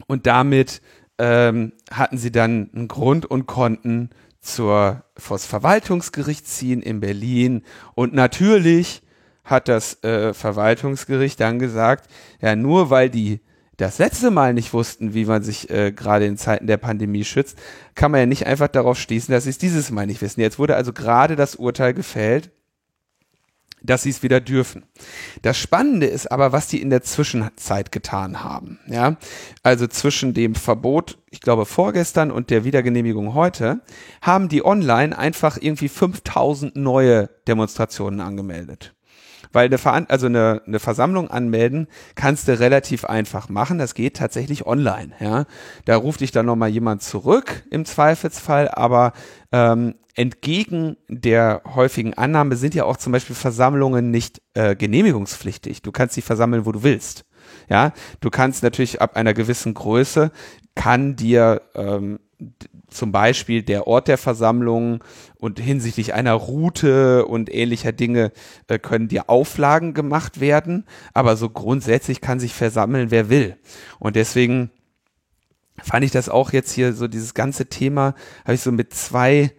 [0.07, 0.83] und damit
[1.19, 4.11] ähm, hatten sie dann einen Grund und konnten
[4.41, 7.63] zur vors Verwaltungsgericht ziehen in Berlin.
[7.95, 9.03] Und natürlich
[9.45, 12.11] hat das äh, Verwaltungsgericht dann gesagt,
[12.41, 13.41] ja, nur weil die
[13.77, 17.59] das letzte Mal nicht wussten, wie man sich äh, gerade in Zeiten der Pandemie schützt,
[17.95, 20.41] kann man ja nicht einfach darauf schließen, dass sie es dieses Mal nicht wissen.
[20.41, 22.51] Jetzt wurde also gerade das Urteil gefällt
[23.87, 24.85] dass sie es wieder dürfen.
[25.43, 28.81] Das Spannende ist aber, was die in der Zwischenzeit getan haben.
[28.87, 29.17] Ja,
[29.63, 33.81] also zwischen dem Verbot, ich glaube vorgestern und der Wiedergenehmigung heute,
[34.21, 38.96] haben die online einfach irgendwie 5000 neue Demonstrationen angemeldet.
[39.57, 43.79] Weil eine, Ver also eine, eine Versammlung anmelden kannst du relativ einfach machen.
[43.79, 45.13] Das geht tatsächlich online.
[45.19, 45.47] Ja,
[45.87, 49.15] da ruft dich dann nochmal jemand zurück im Zweifelsfall, aber
[49.53, 55.81] ähm, entgegen der häufigen Annahme sind ja auch zum Beispiel Versammlungen nicht äh, genehmigungspflichtig.
[55.81, 57.25] Du kannst sie versammeln, wo du willst.
[57.71, 60.33] Ja, du kannst natürlich ab einer gewissen Größe
[60.75, 62.19] kann dir ähm,
[62.89, 65.03] zum Beispiel der Ort der Versammlung
[65.39, 68.33] und hinsichtlich einer Route und ähnlicher Dinge
[68.69, 70.85] äh, können dir Auflagen gemacht werden,
[71.15, 73.57] aber so grundsätzlich kann sich versammeln, wer will.
[73.99, 74.71] Und deswegen
[75.83, 78.15] fand ich das auch jetzt hier so dieses ganze Thema
[78.45, 79.53] habe ich so mit zwei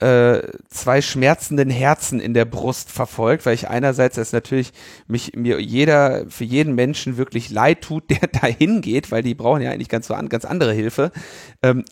[0.00, 4.72] äh, zwei schmerzenden Herzen in der Brust verfolgt, weil ich einerseits es natürlich
[5.06, 9.62] mich mir jeder für jeden Menschen wirklich leid tut, der dahin geht, weil die brauchen
[9.62, 11.12] ja eigentlich ganz so an, ganz andere Hilfe.
[11.62, 11.84] Ähm,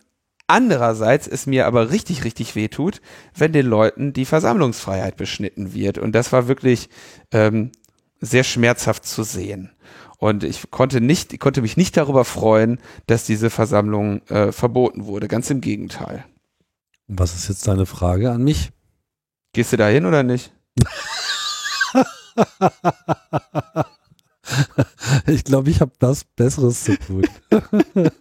[0.55, 3.01] Andererseits ist mir aber richtig, richtig weh tut,
[3.37, 5.99] wenn den Leuten die Versammlungsfreiheit beschnitten wird.
[5.99, 6.89] Und das war wirklich
[7.33, 7.73] ähm,
[8.21, 9.73] sehr schmerzhaft zu sehen.
[10.19, 12.79] Und ich konnte nicht, ich konnte mich nicht darüber freuen,
[13.09, 15.27] dass diese Versammlung äh, verboten wurde.
[15.27, 16.25] Ganz im Gegenteil.
[17.09, 18.71] Was ist jetzt deine Frage an mich?
[19.55, 20.53] Gehst du da hin oder nicht?
[25.27, 27.27] ich glaube, ich habe das Besseres zu tun.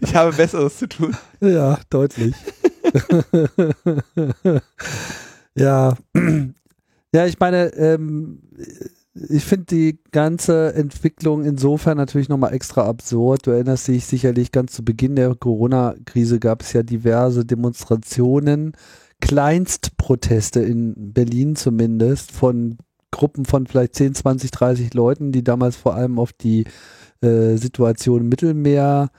[0.00, 1.16] ich habe Besseres zu tun.
[1.40, 2.34] Ja, deutlich.
[5.54, 5.96] ja.
[7.14, 8.40] Ja, ich meine, ähm,
[9.14, 13.46] ich finde die ganze Entwicklung insofern natürlich nochmal extra absurd.
[13.46, 18.72] Du erinnerst dich sicherlich ganz zu Beginn der Corona-Krise gab es ja diverse Demonstrationen,
[19.20, 22.78] Kleinstproteste in Berlin zumindest von
[23.12, 26.64] Gruppen von vielleicht 10, 20, 30 Leuten, die damals vor allem auf die
[27.24, 29.10] äh, Situation im Mittelmeer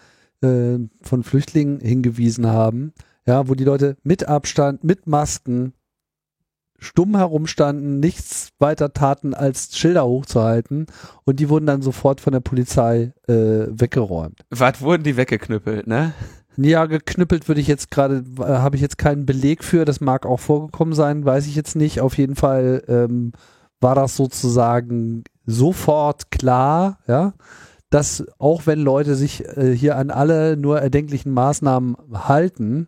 [0.41, 2.93] äh, von Flüchtlingen hingewiesen haben.
[3.28, 5.74] Ja, wo die Leute mit Abstand, mit Masken
[6.78, 10.86] stumm herumstanden, nichts weiter taten, als Schilder hochzuhalten
[11.24, 14.41] und die wurden dann sofort von der Polizei äh, weggeräumt.
[14.49, 16.14] Was wurden die weggeknüppelt, ne?
[16.58, 20.26] Ja, geknüppelt würde ich jetzt gerade, äh, habe ich jetzt keinen Beleg für, das mag
[20.26, 22.01] auch vorgekommen sein, weiß ich jetzt nicht.
[22.01, 23.34] Auf jeden Fall ähm,
[23.82, 27.34] war das sozusagen sofort klar, ja,
[27.90, 32.88] dass auch wenn Leute sich äh, hier an alle nur erdenklichen Maßnahmen halten,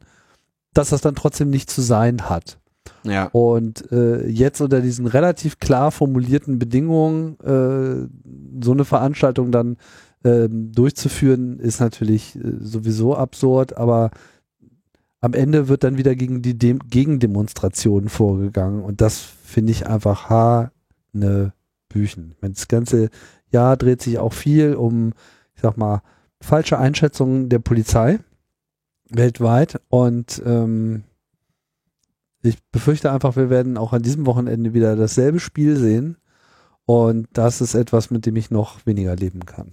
[0.73, 2.59] dass das dann trotzdem nicht zu sein hat.
[3.03, 3.25] Ja.
[3.27, 8.07] Und äh, jetzt unter diesen relativ klar formulierten Bedingungen äh,
[8.63, 9.77] so eine Veranstaltung dann
[10.23, 14.11] äh, durchzuführen, ist natürlich äh, sowieso absurd, aber
[15.19, 20.29] am Ende wird dann wieder gegen die Dem Gegendemonstrationen vorgegangen und das finde ich einfach
[20.29, 20.71] ha
[21.13, 21.53] ne
[21.89, 22.35] Büchen.
[22.41, 23.09] Das ganze
[23.51, 25.13] ja, dreht sich auch viel um,
[25.55, 26.01] ich sag mal,
[26.41, 28.19] falsche Einschätzungen der Polizei
[29.09, 31.03] weltweit und ähm,
[32.43, 36.17] ich befürchte einfach, wir werden auch an diesem Wochenende wieder dasselbe Spiel sehen
[36.85, 39.71] und das ist etwas, mit dem ich noch weniger leben kann.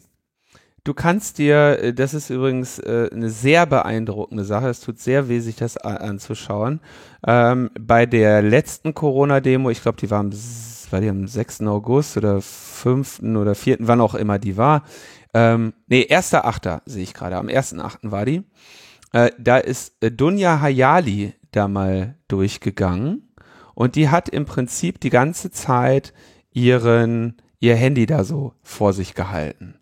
[0.84, 5.28] Du kannst dir, äh, das ist übrigens äh, eine sehr beeindruckende Sache, es tut sehr
[5.28, 6.80] weh, sich das anzuschauen.
[7.26, 10.30] Ähm, bei der letzten Corona-Demo, ich glaube, die war am,
[10.94, 11.62] war die am 6.
[11.62, 13.20] August oder 5.
[13.36, 14.84] oder 4., wann auch immer die war.
[15.34, 16.82] Ähm, nee, 1.8.
[16.86, 18.12] sehe ich gerade, am 1.8.
[18.12, 18.44] war die.
[19.12, 23.34] Äh, da ist äh, Dunja Hayali da mal durchgegangen
[23.74, 26.14] und die hat im Prinzip die ganze Zeit
[26.52, 29.74] ihren, ihr Handy da so vor sich gehalten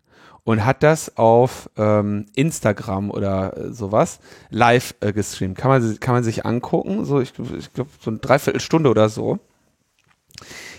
[0.43, 5.59] und hat das auf ähm, Instagram oder äh, sowas live äh, gestreamt.
[5.59, 9.39] Kann man, kann man sich angucken, so ich, ich glaube so eine Dreiviertelstunde oder so,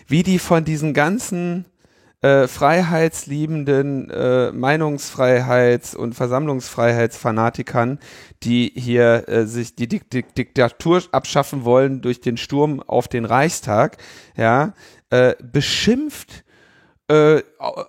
[0.07, 1.67] wie die von diesen ganzen
[2.25, 7.99] äh, freiheitsliebenden äh, Meinungsfreiheits- und Versammlungsfreiheitsfanatikern,
[8.43, 13.27] die hier äh, sich die Dik Dik Diktatur abschaffen wollen durch den Sturm auf den
[13.27, 13.99] Reichstag,
[14.37, 14.73] ja,
[15.11, 16.45] äh, beschimpft
[17.09, 17.43] äh,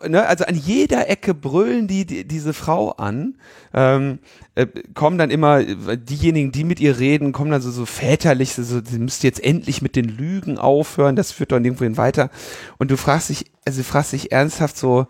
[0.07, 3.37] ne, also an jeder Ecke brüllen die, die diese Frau an,
[3.73, 4.19] ähm,
[4.55, 8.81] äh, kommen dann immer, diejenigen, die mit ihr reden, kommen dann so, so väterlich, so,
[8.83, 12.29] sie müsst jetzt endlich mit den Lügen aufhören, das führt dann irgendwohin weiter.
[12.77, 15.07] Und du fragst dich, also fragst dich ernsthaft so,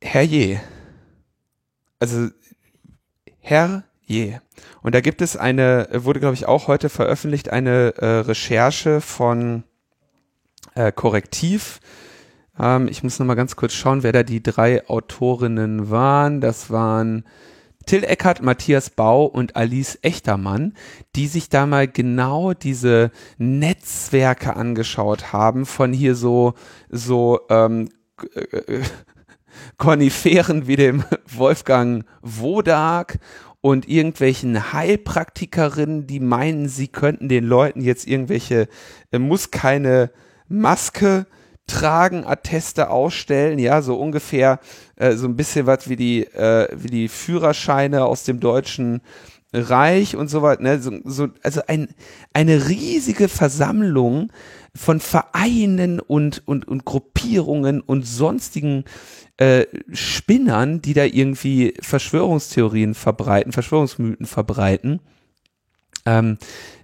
[0.00, 0.60] Herrje,
[1.98, 2.28] also
[3.40, 4.40] Herrje.
[4.82, 9.64] Und da gibt es eine, wurde glaube ich auch heute veröffentlicht, eine äh, Recherche von
[10.74, 11.80] äh, Korrektiv,
[12.58, 16.40] ähm, ich muss noch mal ganz kurz schauen, wer da die drei Autorinnen waren.
[16.40, 17.24] Das waren
[17.86, 20.74] Till Eckert, Matthias Bau und Alice Echtermann,
[21.16, 26.54] die sich da mal genau diese Netzwerke angeschaut haben von hier so
[26.88, 27.90] so ähm,
[28.34, 28.80] äh,
[29.76, 33.18] Koniferen wie dem Wolfgang Wodak
[33.60, 38.68] und irgendwelchen Heilpraktikerinnen, die meinen, sie könnten den Leuten jetzt irgendwelche,
[39.10, 40.10] äh, muss keine
[40.48, 41.26] Maske
[41.66, 44.60] tragen, Atteste ausstellen, ja, so ungefähr
[44.96, 49.00] äh, so ein bisschen was wie die, äh, wie die Führerscheine aus dem deutschen
[49.54, 50.80] Reich und so weiter, ne?
[50.80, 51.88] so, so, also ein,
[52.32, 54.32] eine riesige Versammlung
[54.74, 58.84] von Vereinen und, und, und Gruppierungen und sonstigen
[59.36, 65.00] äh, Spinnern, die da irgendwie Verschwörungstheorien verbreiten, Verschwörungsmythen verbreiten.
[66.04, 66.38] Ähm,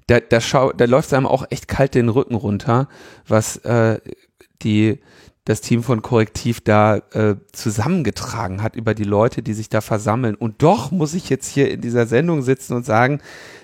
[0.06, 2.88] da, da, schau, da läuft einem auch echt kalt den Rücken runter,
[3.26, 4.00] was äh,
[4.62, 5.00] die
[5.44, 10.34] das Team von Korrektiv da äh, zusammengetragen hat über die Leute, die sich da versammeln.
[10.34, 13.20] Und doch muss ich jetzt hier in dieser Sendung sitzen und sagen,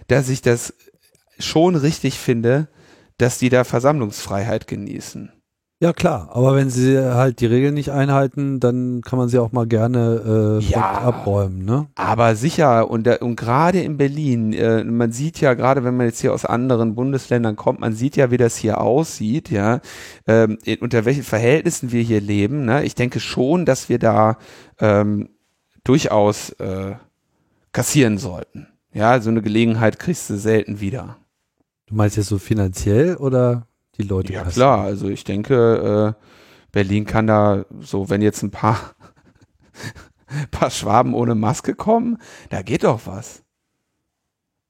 [0.08, 0.74] dass ich das
[1.38, 2.68] schon richtig finde,
[3.18, 5.32] dass die da Versammlungsfreiheit genießen.
[5.78, 9.52] Ja klar, aber wenn sie halt die Regeln nicht einhalten, dann kann man sie auch
[9.52, 11.86] mal gerne äh, ja, abräumen, ne?
[11.96, 16.22] Aber sicher und, und gerade in Berlin, äh, man sieht ja gerade, wenn man jetzt
[16.22, 19.80] hier aus anderen Bundesländern kommt, man sieht ja, wie das hier aussieht, ja,
[20.26, 22.64] ähm, unter welchen Verhältnissen wir hier leben.
[22.64, 22.82] Ne?
[22.84, 24.38] Ich denke schon, dass wir da
[24.80, 25.28] ähm,
[25.84, 26.94] durchaus äh,
[27.72, 28.66] kassieren sollten.
[28.94, 31.18] Ja, so eine Gelegenheit kriegst du selten wieder.
[31.84, 33.66] Du meinst jetzt so finanziell oder?
[33.96, 34.54] Die Leute Ja, passen.
[34.54, 34.80] klar.
[34.82, 36.22] Also ich denke, äh,
[36.72, 38.78] Berlin kann da so, wenn jetzt ein paar,
[40.50, 42.18] paar Schwaben ohne Maske kommen,
[42.50, 43.42] da geht doch was.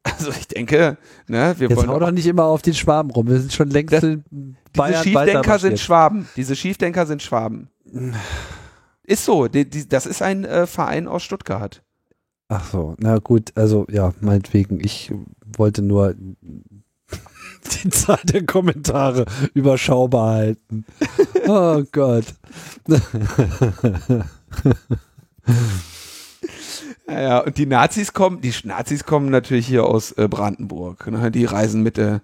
[0.05, 3.27] Also ich denke, ne, wir Jetzt wollen hau doch nicht immer auf den Schwaben rum.
[3.27, 4.25] Wir sind schon längst das, in
[4.73, 6.29] Bayern Diese Schiefdenker sind Schwaben.
[6.37, 7.71] Diese Schiefdenker sind Schwaben.
[9.03, 9.47] Ist so.
[9.47, 11.85] Die, die, das ist ein äh, Verein aus Stuttgart.
[12.49, 14.81] Ach so, na gut, also ja, meinetwegen.
[14.81, 15.13] Ich
[15.45, 16.15] wollte nur
[17.85, 20.85] die Zahl der Kommentare überschaubar halten.
[21.49, 22.25] Oh Gott.
[27.09, 31.07] Ja, und die Nazis kommen, die Nazis kommen natürlich hier aus äh, Brandenburg.
[31.07, 31.31] Ne?
[31.31, 32.21] Die reisen mit der,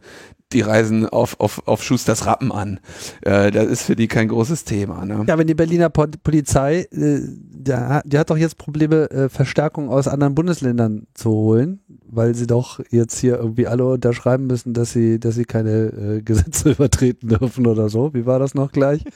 [0.52, 2.80] die reisen auf, auf, auf Schusters Rappen an.
[3.22, 5.04] Äh, das ist für die kein großes Thema.
[5.04, 5.24] Ne?
[5.26, 10.08] Ja, wenn die Berliner Polizei, äh, die, die hat doch jetzt Probleme, äh, Verstärkung aus
[10.08, 15.18] anderen Bundesländern zu holen, weil sie doch jetzt hier irgendwie alle unterschreiben müssen, dass sie,
[15.18, 18.14] dass sie keine äh, Gesetze übertreten dürfen oder so.
[18.14, 19.04] Wie war das noch gleich?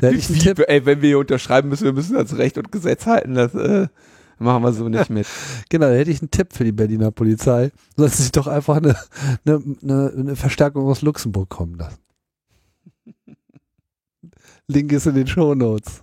[0.00, 0.54] Da ich Wie.
[0.66, 3.34] Ey, wenn wir hier unterschreiben müssen, wir müssen das Recht und Gesetz halten.
[3.34, 3.88] Das, äh
[4.38, 5.26] machen wir so nicht mit.
[5.68, 7.70] genau, da hätte ich einen Tipp für die Berliner Polizei.
[7.96, 8.96] Sollen sie sich doch einfach eine,
[9.44, 11.98] eine, eine, eine Verstärkung aus Luxemburg kommen lassen.
[14.66, 16.02] Link ist in den Show Notes.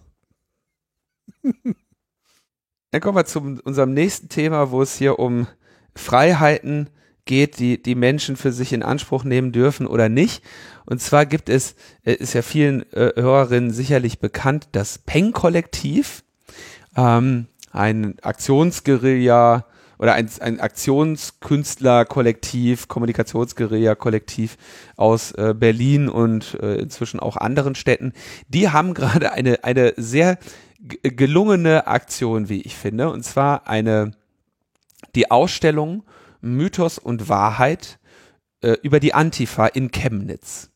[2.91, 5.47] Dann kommen wir zu unserem nächsten Thema, wo es hier um
[5.95, 6.89] Freiheiten
[7.25, 10.43] geht, die die Menschen für sich in Anspruch nehmen dürfen oder nicht.
[10.85, 16.23] Und zwar gibt es, äh, ist ja vielen äh, Hörerinnen sicherlich bekannt, das Peng-Kollektiv,
[16.95, 19.65] ähm, ein Aktionsguerilla
[19.97, 24.57] oder ein, ein Aktionskünstler-Kollektiv, Kommunikationsguerilla-Kollektiv
[24.97, 28.13] aus äh, Berlin und äh, inzwischen auch anderen Städten.
[28.47, 30.37] Die haben gerade eine, eine sehr
[30.79, 34.13] gelungene Aktion, wie ich finde, und zwar eine,
[35.13, 36.01] die Ausstellung
[36.41, 37.99] Mythos und Wahrheit
[38.61, 40.71] äh, über die Antifa in Chemnitz.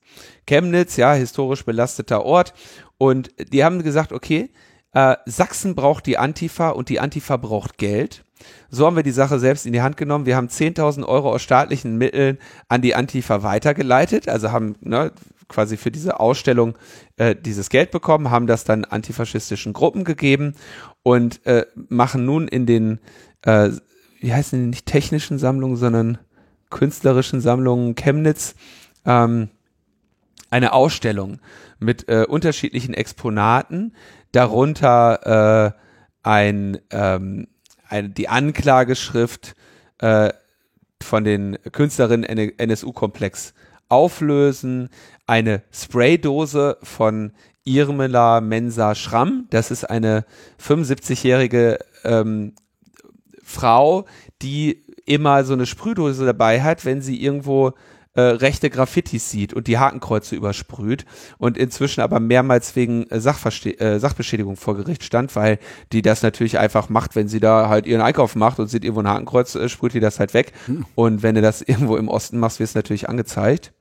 [0.47, 2.53] Chemnitz, ja, historisch belasteter Ort.
[2.97, 4.51] Und die haben gesagt, okay,
[4.95, 8.23] äh, Sachsen braucht die Antifa und die Antifa braucht Geld.
[8.69, 10.25] So haben wir die Sache selbst in die Hand genommen.
[10.25, 12.37] Wir haben 10.000 Euro aus staatlichen Mitteln
[12.69, 15.11] an die Antifa weitergeleitet, also haben ne,
[15.49, 16.77] quasi für diese Ausstellung
[17.17, 20.55] äh, dieses Geld bekommen, haben das dann antifaschistischen Gruppen gegeben
[21.03, 22.99] und äh, machen nun in den,
[23.41, 23.71] äh,
[24.21, 26.19] wie heißen die, nicht technischen Sammlungen, sondern
[26.69, 28.55] künstlerischen Sammlungen Chemnitz
[29.05, 29.49] ähm,
[30.49, 31.39] eine Ausstellung
[31.79, 33.93] mit äh, unterschiedlichen Exponaten,
[34.35, 35.79] darunter äh,
[36.23, 37.47] ein ähm,
[37.87, 39.55] eine, die Anklageschrift
[39.99, 40.33] äh,
[41.01, 42.23] von den Künstlerinnen
[42.57, 43.53] NSU-Komplex
[43.89, 44.89] auflösen,
[45.27, 47.33] eine Spraydose von
[47.63, 50.25] Irmela Mensa Schramm, das ist eine
[50.61, 52.53] 75-jährige ähm,
[53.43, 54.05] Frau,
[54.41, 57.73] die immer so eine Sprühdose dabei hat, wenn sie irgendwo
[58.15, 61.05] äh, rechte Graffitis sieht und die Hakenkreuze übersprüht
[61.37, 65.59] und inzwischen aber mehrmals wegen äh, Sachverste äh, Sachbeschädigung vor Gericht stand, weil
[65.91, 69.01] die das natürlich einfach macht, wenn sie da halt ihren Einkauf macht und sieht irgendwo
[69.01, 70.53] ein Hakenkreuz, äh, sprüht die das halt weg.
[70.65, 70.85] Hm.
[70.95, 73.73] Und wenn du das irgendwo im Osten machst, wird es natürlich angezeigt.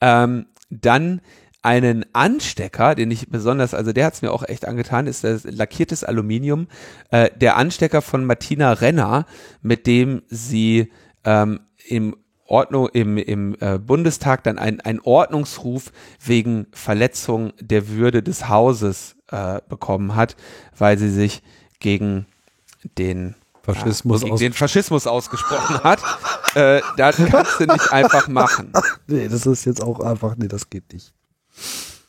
[0.00, 1.20] Ähm, dann
[1.62, 5.44] einen Anstecker, den ich besonders, also der hat es mir auch echt angetan, ist das
[5.44, 6.68] lackiertes Aluminium.
[7.10, 9.26] Äh, der Anstecker von Martina Renner,
[9.60, 10.90] mit dem sie
[11.24, 12.16] ähm, im
[12.50, 15.92] Ordnung im, im äh, Bundestag dann ein, ein Ordnungsruf
[16.24, 20.36] wegen Verletzung der Würde des Hauses äh, bekommen hat,
[20.76, 21.42] weil sie sich
[21.78, 22.26] gegen
[22.98, 26.00] den Faschismus, ja, den Faschismus ausgesprochen hat.
[26.54, 28.72] äh, das kannst du nicht einfach machen.
[29.06, 31.12] nee, das ist jetzt auch einfach, nee, das geht nicht.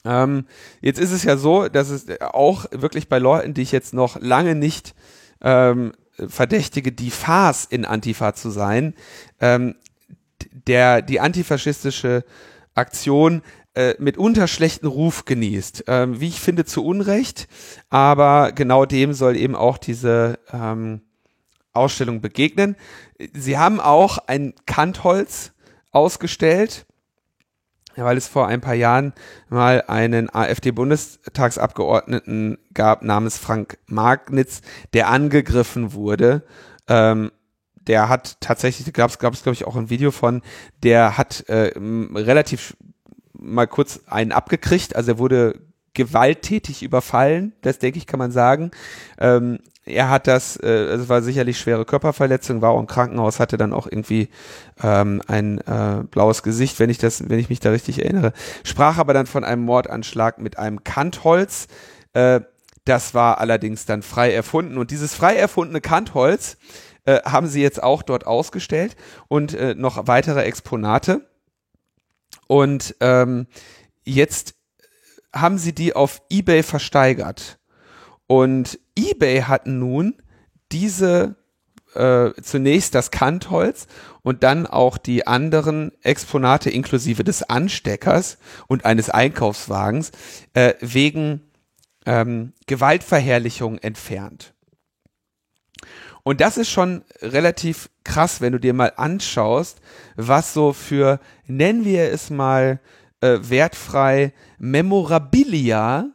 [0.04, 0.46] Ähm,
[0.82, 4.20] jetzt ist es ja so, dass es auch wirklich bei Leuten, die ich jetzt noch
[4.20, 4.96] lange nicht
[5.42, 5.92] ähm,
[6.28, 8.96] verdächtige, die Farce in Antifa zu sein,
[9.40, 9.76] ähm,
[10.52, 12.24] der die antifaschistische
[12.74, 13.42] Aktion
[13.74, 15.84] äh, mitunter schlechten Ruf genießt.
[15.88, 17.48] Ähm, wie ich finde, zu Unrecht,
[17.90, 21.02] aber genau dem soll eben auch diese ähm,
[21.74, 22.76] Ausstellung begegnen.
[23.34, 25.54] Sie haben auch ein Kantholz
[25.92, 26.86] ausgestellt,
[27.96, 29.14] weil es vor ein paar Jahren
[29.50, 34.62] mal einen AfD-Bundestagsabgeordneten gab namens Frank Magnitz,
[34.94, 36.44] der angegriffen wurde.
[36.88, 37.32] Ähm,
[37.88, 40.42] der hat tatsächlich, gab es, glaube ich, auch ein Video von,
[40.84, 42.76] der hat äh, relativ
[43.34, 45.60] mal kurz einen abgekriegt, also er wurde
[45.94, 48.72] gewalttätig überfallen, das denke ich, kann man sagen.
[49.20, 53.58] Ähm, er hat das, äh, es war sicherlich schwere Körperverletzung, war auch im Krankenhaus, hatte
[53.58, 54.30] dann auch irgendwie
[54.82, 58.34] ähm, ein äh, blaues Gesicht, wenn ich das, wenn ich mich da richtig erinnere.
[58.64, 61.68] Sprach aber dann von einem Mordanschlag mit einem Kantholz.
[62.14, 62.42] Äh,
[62.86, 66.58] das war allerdings dann frei erfunden und dieses frei erfundene Kantholz
[67.06, 68.96] äh, haben sie jetzt auch dort ausgestellt
[69.28, 71.28] und äh, noch weitere Exponate.
[72.48, 73.48] Und ähm,
[74.04, 74.56] jetzt
[75.34, 77.60] haben sie die auf eBay versteigert.
[78.28, 80.22] Und eBay hat nun
[80.72, 81.36] diese
[81.96, 83.88] äh, zunächst das Kantholz
[84.22, 88.38] und dann auch die anderen Exponate inklusive des Ansteckers
[88.68, 90.12] und eines Einkaufswagens
[90.54, 91.42] äh, wegen
[92.06, 94.54] ähm, Gewaltverherrlichung entfernt.
[96.24, 99.82] Und das ist schon relativ krass, wenn du dir mal anschaust,
[100.16, 102.80] was so für, nennen wir es mal,
[103.22, 106.10] äh, wertfrei Memorabilia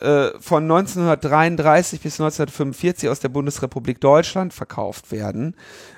[0.00, 5.54] äh, von 1933 bis 1945 aus der Bundesrepublik Deutschland verkauft werden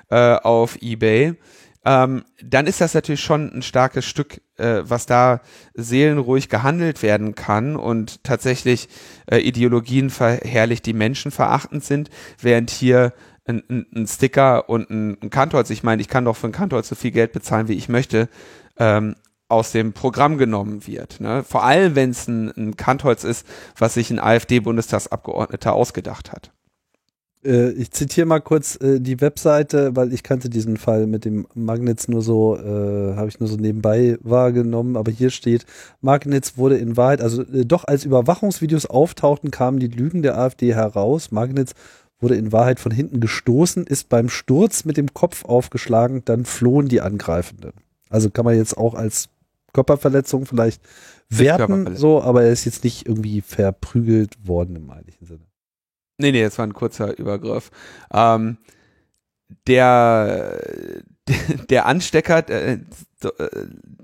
[0.09, 1.35] äh, auf eBay.
[1.85, 5.41] Ähm, dann ist das natürlich schon ein starkes Stück, äh, was da
[5.73, 8.87] seelenruhig gehandelt werden kann und tatsächlich
[9.29, 13.13] äh, Ideologien verherrlicht, die menschenverachtend sind, während hier
[13.45, 16.53] ein, ein, ein Sticker und ein, ein Kantholz, ich meine, ich kann doch für ein
[16.53, 18.29] Kantholz so viel Geld bezahlen, wie ich möchte,
[18.77, 19.15] ähm,
[19.49, 21.19] aus dem Programm genommen wird.
[21.19, 21.43] Ne?
[21.43, 23.45] Vor allem, wenn es ein, ein Kantholz ist,
[23.77, 26.51] was sich ein AfD-Bundestagsabgeordneter ausgedacht hat.
[27.45, 31.45] Äh, ich zitiere mal kurz äh, die Webseite, weil ich kannte diesen Fall mit dem
[31.53, 35.65] Magnets nur so, äh, habe ich nur so nebenbei wahrgenommen, aber hier steht,
[36.01, 40.73] Magnets wurde in Wahrheit, also äh, doch als Überwachungsvideos auftauchten, kamen die Lügen der AfD
[40.73, 41.31] heraus.
[41.31, 41.73] Magnets
[42.19, 46.87] wurde in Wahrheit von hinten gestoßen, ist beim Sturz mit dem Kopf aufgeschlagen, dann flohen
[46.87, 47.73] die Angreifenden.
[48.09, 49.29] Also kann man jetzt auch als
[49.73, 50.81] Körperverletzung vielleicht
[51.29, 55.45] werten, so, aber er ist jetzt nicht irgendwie verprügelt worden im eigentlichen Sinne.
[56.17, 57.71] Nee, nee, das war ein kurzer Übergriff.
[58.13, 58.57] Ähm,
[59.67, 60.59] der,
[61.69, 62.79] der Anstecker, äh,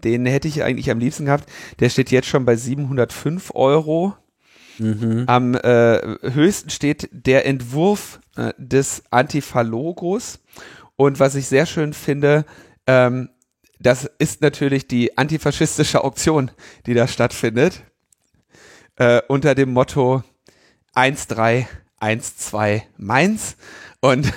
[0.04, 1.50] den hätte ich eigentlich am liebsten gehabt.
[1.80, 4.16] Der steht jetzt schon bei 705 Euro.
[4.80, 5.24] Mhm.
[5.28, 10.40] Am äh, höchsten steht der Entwurf äh, des Antifa-Logos.
[10.96, 12.46] Und was ich sehr schön finde,
[12.88, 13.30] ähm,
[13.80, 16.52] das ist natürlich die antifaschistische Auktion,
[16.86, 17.84] die da stattfindet.
[18.98, 20.24] Äh, unter dem Motto
[20.94, 23.56] 1312 Mainz.
[24.02, 24.34] Und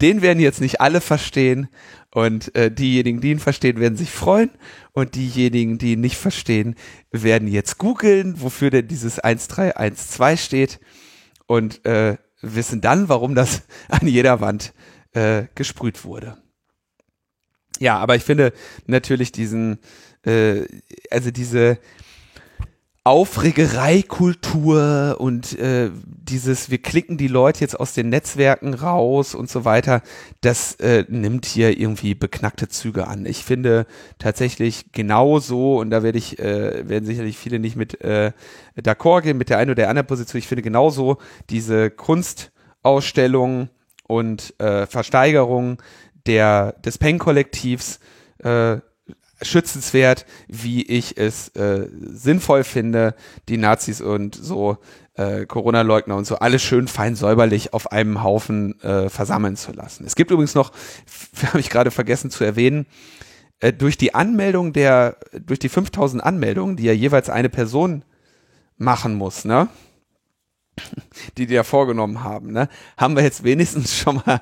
[0.00, 1.68] den werden jetzt nicht alle verstehen.
[2.16, 4.48] Und äh, diejenigen, die ihn verstehen, werden sich freuen.
[4.92, 6.74] Und diejenigen, die ihn nicht verstehen,
[7.10, 10.80] werden jetzt googeln, wofür denn dieses 1312 steht.
[11.44, 14.72] Und äh, wissen dann, warum das an jeder Wand
[15.12, 16.38] äh, gesprüht wurde.
[17.80, 18.54] Ja, aber ich finde
[18.86, 19.78] natürlich diesen,
[20.24, 20.62] äh,
[21.10, 21.78] also diese
[23.06, 29.64] Aufregereikultur und äh, dieses, wir klicken die Leute jetzt aus den Netzwerken raus und so
[29.64, 30.02] weiter,
[30.40, 33.24] das äh, nimmt hier irgendwie beknackte Züge an.
[33.24, 33.86] Ich finde
[34.18, 38.32] tatsächlich genauso, und da werde ich, äh, werden sicherlich viele nicht mit äh,
[38.76, 43.68] d'accord gehen, mit der einen oder der anderen Position, ich finde genauso diese Kunstausstellung
[44.08, 45.80] und äh, Versteigerung
[46.26, 48.00] der, des Peng-Kollektivs
[48.42, 48.78] äh,
[49.42, 53.14] schützenswert, wie ich es äh, sinnvoll finde,
[53.48, 54.78] die Nazis und so
[55.14, 60.04] äh, Corona-Leugner und so alles schön fein säuberlich auf einem Haufen äh, versammeln zu lassen.
[60.06, 60.72] Es gibt übrigens noch,
[61.46, 62.86] habe ich gerade vergessen zu erwähnen,
[63.60, 68.04] äh, durch die Anmeldung der, durch die 5000 Anmeldungen, die ja jeweils eine Person
[68.76, 69.68] machen muss, ne?
[71.38, 72.68] die die ja vorgenommen haben, ne?
[72.98, 74.40] haben wir jetzt wenigstens schon mal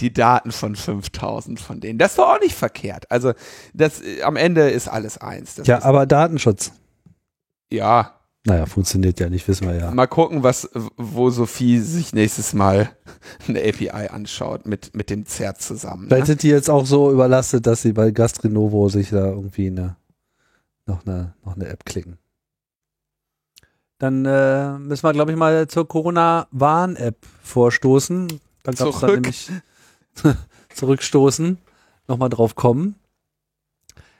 [0.00, 1.98] die Daten von 5000 von denen.
[1.98, 3.10] Das war auch nicht verkehrt.
[3.10, 3.32] Also
[3.74, 5.56] das am Ende ist alles eins.
[5.56, 6.72] Das ja, aber Datenschutz.
[7.70, 8.16] Ja.
[8.46, 9.90] Naja, funktioniert ja nicht, wissen wir ja.
[9.90, 12.90] Mal gucken, was, wo Sophie sich nächstes Mal
[13.48, 16.06] eine API anschaut mit, mit dem ZERT zusammen.
[16.06, 16.26] Vielleicht ne?
[16.26, 19.96] sind die jetzt auch so überlastet, dass sie bei Gastrinovo sich da irgendwie eine,
[20.86, 22.16] noch eine, noch eine App klicken.
[23.98, 28.28] Dann äh, müssen wir, glaube ich, mal zur Corona-Warn-App vorstoßen.
[28.62, 29.50] Dann gab es da nämlich
[30.74, 31.58] zurückstoßen,
[32.08, 32.96] nochmal drauf kommen.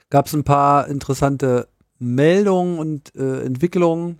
[0.09, 1.67] Gab es ein paar interessante
[1.99, 4.19] Meldungen und äh, Entwicklungen.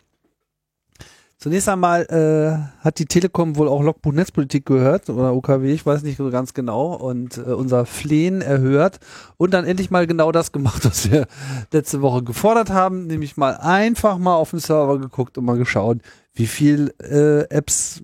[1.42, 6.04] Zunächst einmal äh, hat die Telekom wohl auch Logbuch Netzpolitik gehört oder OKW, ich weiß
[6.04, 9.00] nicht so ganz genau, und äh, unser Flehen erhört
[9.38, 11.26] und dann endlich mal genau das gemacht, was wir
[11.72, 15.98] letzte Woche gefordert haben, nämlich mal einfach mal auf den Server geguckt und mal geschaut,
[16.36, 18.04] wie viel äh, Apps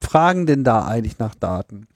[0.00, 1.86] fragen denn da eigentlich nach Daten.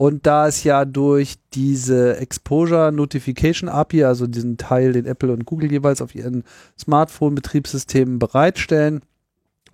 [0.00, 5.44] Und da es ja durch diese Exposure Notification API, also diesen Teil, den Apple und
[5.44, 6.44] Google jeweils auf ihren
[6.78, 9.02] Smartphone-Betriebssystemen bereitstellen,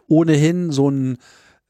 [0.09, 1.19] ohnehin so ein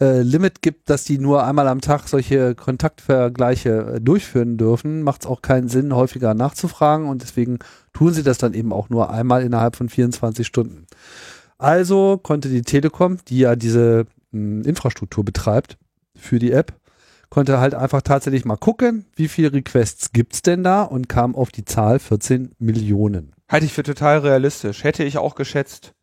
[0.00, 5.24] äh, Limit gibt, dass die nur einmal am Tag solche Kontaktvergleiche äh, durchführen dürfen, macht
[5.24, 7.58] es auch keinen Sinn, häufiger nachzufragen und deswegen
[7.92, 10.86] tun sie das dann eben auch nur einmal innerhalb von 24 Stunden.
[11.58, 15.76] Also konnte die Telekom, die ja diese mh, hm, Infrastruktur betreibt
[16.14, 16.72] für die App,
[17.30, 21.50] konnte halt einfach tatsächlich mal gucken, wie viele Requests gibt's denn da und kam auf
[21.50, 23.32] die Zahl 14 Millionen.
[23.48, 24.84] Halte ich für total realistisch.
[24.84, 25.94] Hätte ich auch geschätzt.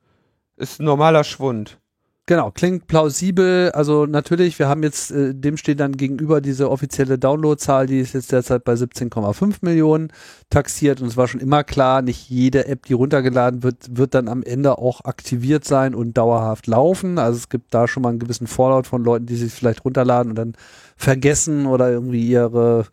[0.56, 1.80] Ist ein normaler Schwund.
[2.26, 3.72] Genau, klingt plausibel.
[3.74, 8.14] Also natürlich, wir haben jetzt, äh, dem steht dann gegenüber diese offizielle Downloadzahl, die ist
[8.14, 10.10] jetzt derzeit bei 17,5 Millionen
[10.50, 11.02] taxiert.
[11.02, 14.42] Und es war schon immer klar, nicht jede App, die runtergeladen wird, wird dann am
[14.42, 17.18] Ende auch aktiviert sein und dauerhaft laufen.
[17.20, 20.30] Also es gibt da schon mal einen gewissen Fallout von Leuten, die sich vielleicht runterladen
[20.32, 20.54] und dann
[20.96, 22.86] vergessen oder irgendwie ihre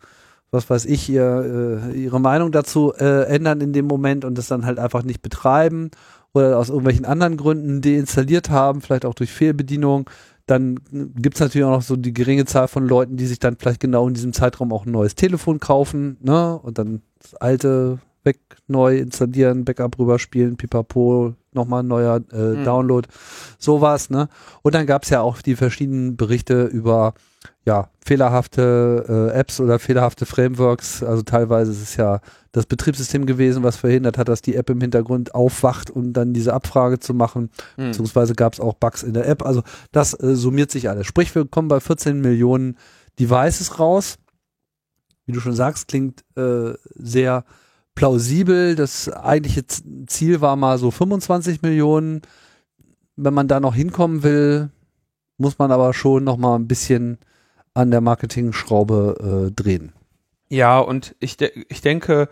[0.53, 4.47] was weiß ich, ihr, äh, ihre Meinung dazu äh, ändern in dem Moment und das
[4.47, 5.91] dann halt einfach nicht betreiben
[6.33, 10.09] oder aus irgendwelchen anderen Gründen deinstalliert haben, vielleicht auch durch Fehlbedienung,
[10.45, 13.57] dann gibt es natürlich auch noch so die geringe Zahl von Leuten, die sich dann
[13.57, 16.57] vielleicht genau in diesem Zeitraum auch ein neues Telefon kaufen, ne?
[16.57, 22.63] Und dann das alte weg, neu installieren, Backup rüberspielen, pipapo, nochmal ein neuer äh, mhm.
[22.63, 23.07] Download,
[23.57, 24.29] sowas, ne?
[24.61, 27.13] Und dann gab es ja auch die verschiedenen Berichte über
[27.65, 31.03] ja, fehlerhafte äh, Apps oder fehlerhafte Frameworks.
[31.03, 32.19] Also teilweise ist es ja
[32.51, 36.53] das Betriebssystem gewesen, was verhindert hat, dass die App im Hintergrund aufwacht, um dann diese
[36.53, 37.49] Abfrage zu machen.
[37.77, 37.87] Mhm.
[37.87, 39.45] Beziehungsweise gab es auch Bugs in der App.
[39.45, 41.07] Also das äh, summiert sich alles.
[41.07, 42.77] Sprich, wir kommen bei 14 Millionen
[43.19, 44.17] Devices raus.
[45.25, 47.45] Wie du schon sagst, klingt äh, sehr
[47.95, 48.75] plausibel.
[48.75, 49.65] Das eigentliche
[50.07, 52.21] Ziel war mal so 25 Millionen.
[53.15, 54.71] Wenn man da noch hinkommen will,
[55.37, 57.17] muss man aber schon noch mal ein bisschen
[57.73, 59.93] an der Marketing-Schraube äh, drehen.
[60.51, 62.27] Ja, und ich, de ich denke,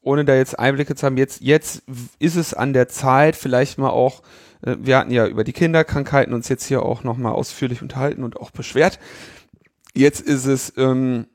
[0.00, 1.82] ohne da jetzt Einblicke zu haben, jetzt, jetzt
[2.20, 4.22] ist es an der Zeit, vielleicht mal auch,
[4.62, 8.36] äh, wir hatten ja über die Kinderkrankheiten uns jetzt hier auch nochmal ausführlich unterhalten und
[8.36, 9.00] auch beschwert.
[9.92, 11.26] Jetzt ist es ähm,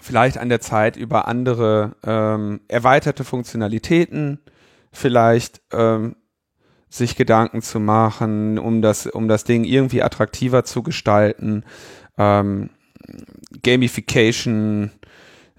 [0.00, 4.38] vielleicht an der Zeit, über andere ähm, erweiterte Funktionalitäten
[4.92, 6.14] vielleicht ähm,
[6.88, 11.64] sich Gedanken zu machen, um das, um das Ding irgendwie attraktiver zu gestalten.
[12.16, 12.70] Ähm,
[13.62, 14.90] Gamification,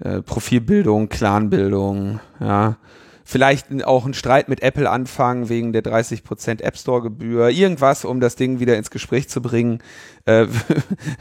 [0.02, 2.78] äh, Profilbildung, Clanbildung, ja.
[3.24, 8.20] Vielleicht auch einen Streit mit Apple anfangen wegen der 30% App Store Gebühr, irgendwas, um
[8.20, 9.80] das Ding wieder ins Gespräch zu bringen,
[10.26, 10.48] äh,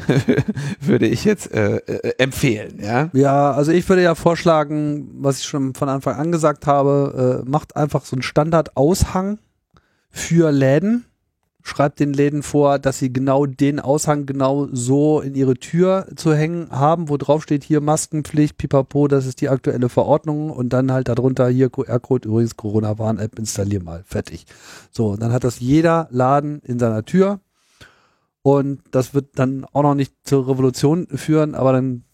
[0.80, 3.10] würde ich jetzt äh, äh, empfehlen, ja.
[3.12, 7.48] Ja, also ich würde ja vorschlagen, was ich schon von Anfang an gesagt habe, äh,
[7.48, 9.38] macht einfach so einen Standard-Aushang
[10.10, 11.04] für Läden.
[11.62, 16.34] Schreibt den Läden vor, dass sie genau den Aushang genau so in ihre Tür zu
[16.34, 20.90] hängen haben, wo drauf steht hier Maskenpflicht, pipapo, das ist die aktuelle Verordnung und dann
[20.90, 24.46] halt darunter hier QR-Code, übrigens Corona-Warn-App, installier mal, fertig.
[24.90, 27.40] So, dann hat das jeder Laden in seiner Tür
[28.42, 32.04] und das wird dann auch noch nicht zur Revolution führen, aber dann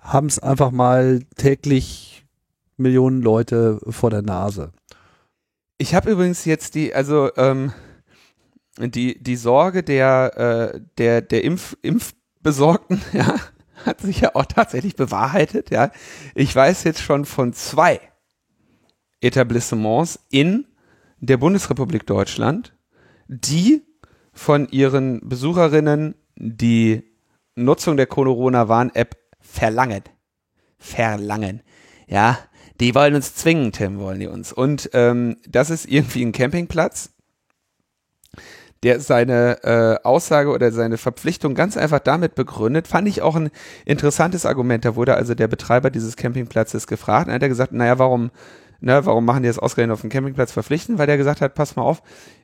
[0.00, 2.26] haben es einfach mal täglich
[2.76, 4.72] Millionen Leute vor der Nase.
[5.78, 7.72] Ich habe übrigens jetzt die, also ähm,
[8.90, 13.36] die, die Sorge der, äh, der, der Impf, Impfbesorgten, ja,
[13.84, 15.90] hat sich ja auch tatsächlich bewahrheitet, ja.
[16.34, 18.00] Ich weiß jetzt schon von zwei
[19.20, 20.66] Etablissements in
[21.20, 22.74] der Bundesrepublik Deutschland,
[23.28, 23.82] die
[24.32, 27.04] von ihren Besucherinnen die
[27.54, 30.02] Nutzung der Corona-Warn-App verlangen.
[30.78, 31.62] Verlangen.
[32.08, 32.38] Ja,
[32.80, 34.52] die wollen uns zwingen, Tim, wollen die uns.
[34.52, 37.11] Und ähm, das ist irgendwie ein Campingplatz,
[38.82, 43.50] der seine äh, Aussage oder seine Verpflichtung ganz einfach damit begründet, fand ich auch ein
[43.84, 44.84] interessantes Argument.
[44.84, 48.30] Da wurde also der Betreiber dieses Campingplatzes gefragt und hat er gesagt, naja, warum,
[48.80, 50.98] ne, warum machen die das ausgerechnet auf dem Campingplatz verpflichten?
[50.98, 52.02] Weil der gesagt hat, pass mal auf,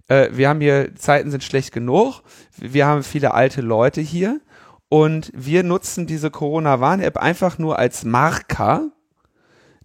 [0.09, 2.23] äh, wir haben hier, Zeiten sind schlecht genug,
[2.57, 4.41] wir haben viele alte Leute hier
[4.89, 8.91] und wir nutzen diese Corona-Warn-App einfach nur als Marker,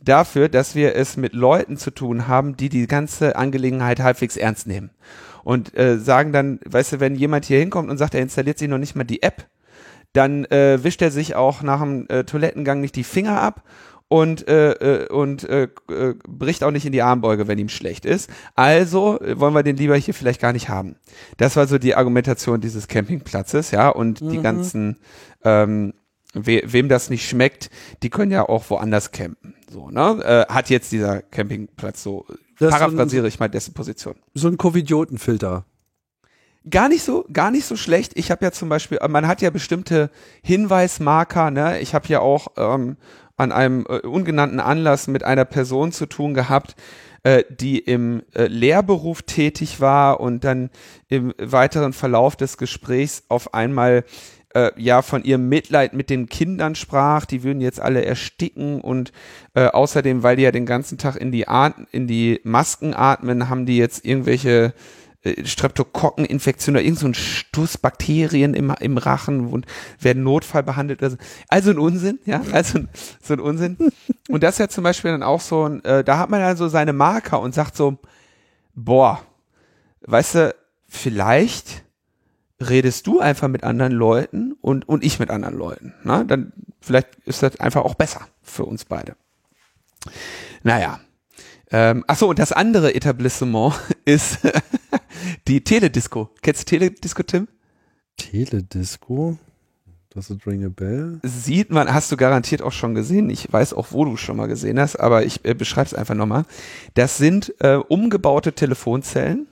[0.03, 4.67] dafür, dass wir es mit Leuten zu tun haben, die die ganze Angelegenheit halbwegs ernst
[4.67, 4.91] nehmen.
[5.43, 8.69] Und äh, sagen dann, weißt du, wenn jemand hier hinkommt und sagt, er installiert sich
[8.69, 9.47] noch nicht mal die App,
[10.13, 13.63] dann äh, wischt er sich auch nach dem äh, Toilettengang nicht die Finger ab
[14.07, 18.05] und, äh, äh, und äh, äh, bricht auch nicht in die Armbeuge, wenn ihm schlecht
[18.05, 18.29] ist.
[18.53, 20.97] Also äh, wollen wir den lieber hier vielleicht gar nicht haben.
[21.37, 24.29] Das war so die Argumentation dieses Campingplatzes, ja, und mhm.
[24.29, 24.99] die ganzen
[25.43, 25.93] ähm,
[26.33, 27.69] we wem das nicht schmeckt,
[28.01, 29.55] die können ja auch woanders campen.
[29.69, 30.23] So, ne?
[30.23, 32.25] Äh, hat jetzt dieser Campingplatz so,
[32.59, 34.15] paraphrasiere so ich mal dessen Position.
[34.33, 35.65] So ein Covidiotenfilter.
[36.69, 38.13] Gar nicht so, gar nicht so schlecht.
[38.15, 40.09] Ich habe ja zum Beispiel, man hat ja bestimmte
[40.43, 41.79] Hinweismarker, ne?
[41.81, 42.95] Ich habe ja auch ähm,
[43.35, 46.75] an einem äh, ungenannten Anlass mit einer Person zu tun gehabt,
[47.23, 50.69] äh, die im äh, Lehrberuf tätig war und dann
[51.09, 54.03] im weiteren Verlauf des Gesprächs auf einmal
[54.53, 59.11] äh, ja von ihrem Mitleid mit den Kindern sprach, die würden jetzt alle ersticken und
[59.53, 63.49] äh, außerdem, weil die ja den ganzen Tag in die At in die Masken atmen,
[63.49, 64.73] haben die jetzt irgendwelche
[65.23, 69.65] äh, Streptokokkeninfektionen oder irgendein so Stuss Bakterien im, im Rachen und
[69.99, 71.01] werden Notfall behandelt.
[71.01, 72.79] Also, also ein Unsinn, ja, also
[73.21, 73.77] so ein Unsinn.
[74.29, 76.57] Und das ist ja zum Beispiel dann auch so ein, äh, da hat man dann
[76.57, 77.97] so seine Marker und sagt so,
[78.75, 79.21] boah,
[80.01, 80.55] weißt du,
[80.87, 81.82] vielleicht
[82.69, 85.93] redest du einfach mit anderen Leuten und, und ich mit anderen Leuten.
[86.03, 86.23] Na?
[86.23, 89.15] Dann vielleicht ist das einfach auch besser für uns beide.
[90.63, 90.99] Naja.
[91.71, 93.73] Ähm, achso, und das andere Etablissement
[94.05, 94.39] ist
[95.47, 96.29] die Teledisco.
[96.41, 97.47] Kennst du Teledisco, Tim?
[98.17, 99.37] Teledisco?
[100.13, 101.19] Does it ring a bell?
[101.23, 103.31] Sieht man, hast du garantiert auch schon gesehen.
[103.31, 106.13] Ich weiß auch, wo du schon mal gesehen hast, aber ich äh, beschreibe es einfach
[106.13, 106.45] nochmal.
[106.93, 109.47] Das sind äh, umgebaute Telefonzellen.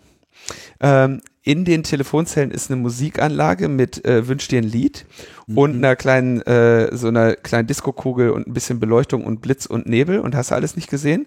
[0.80, 5.06] Ähm, in den Telefonzellen ist eine Musikanlage mit äh, Wünsch dir ein Lied
[5.48, 5.58] mhm.
[5.58, 9.88] und einer kleinen, äh, so einer kleinen Diskokugel und ein bisschen Beleuchtung und Blitz und
[9.88, 11.26] Nebel und hast du alles nicht gesehen.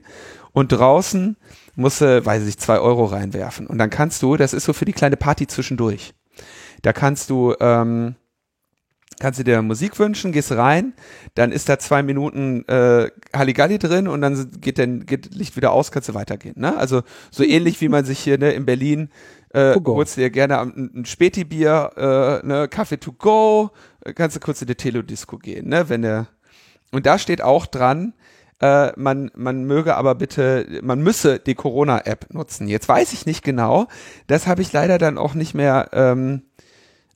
[0.52, 1.36] Und draußen
[1.74, 3.66] musst du, weiß ich, zwei Euro reinwerfen.
[3.66, 6.14] Und dann kannst du, das ist so für die kleine Party zwischendurch.
[6.82, 8.14] Da kannst du, ähm,
[9.18, 10.93] kannst du dir Musik wünschen, gehst rein,
[11.34, 15.72] dann ist da zwei Minuten äh, Halligalli drin und dann geht dann geht Licht wieder
[15.72, 16.55] aus, kannst du weitergehen.
[16.56, 16.76] Ne?
[16.76, 17.02] Also
[17.32, 19.09] so ähnlich wie man sich hier ne, in Berlin
[19.55, 23.70] äh, holst dir gerne ein, ein Späti-Bier, äh, ne, Kaffee to go,
[24.14, 26.28] kannst du kurz in die Telodisco gehen, ne, wenn der
[26.93, 28.12] und da steht auch dran,
[28.60, 32.68] äh, man, man möge aber bitte, man müsse die Corona-App nutzen.
[32.68, 33.89] Jetzt weiß ich nicht genau,
[34.28, 36.43] das habe ich leider dann auch nicht mehr ähm,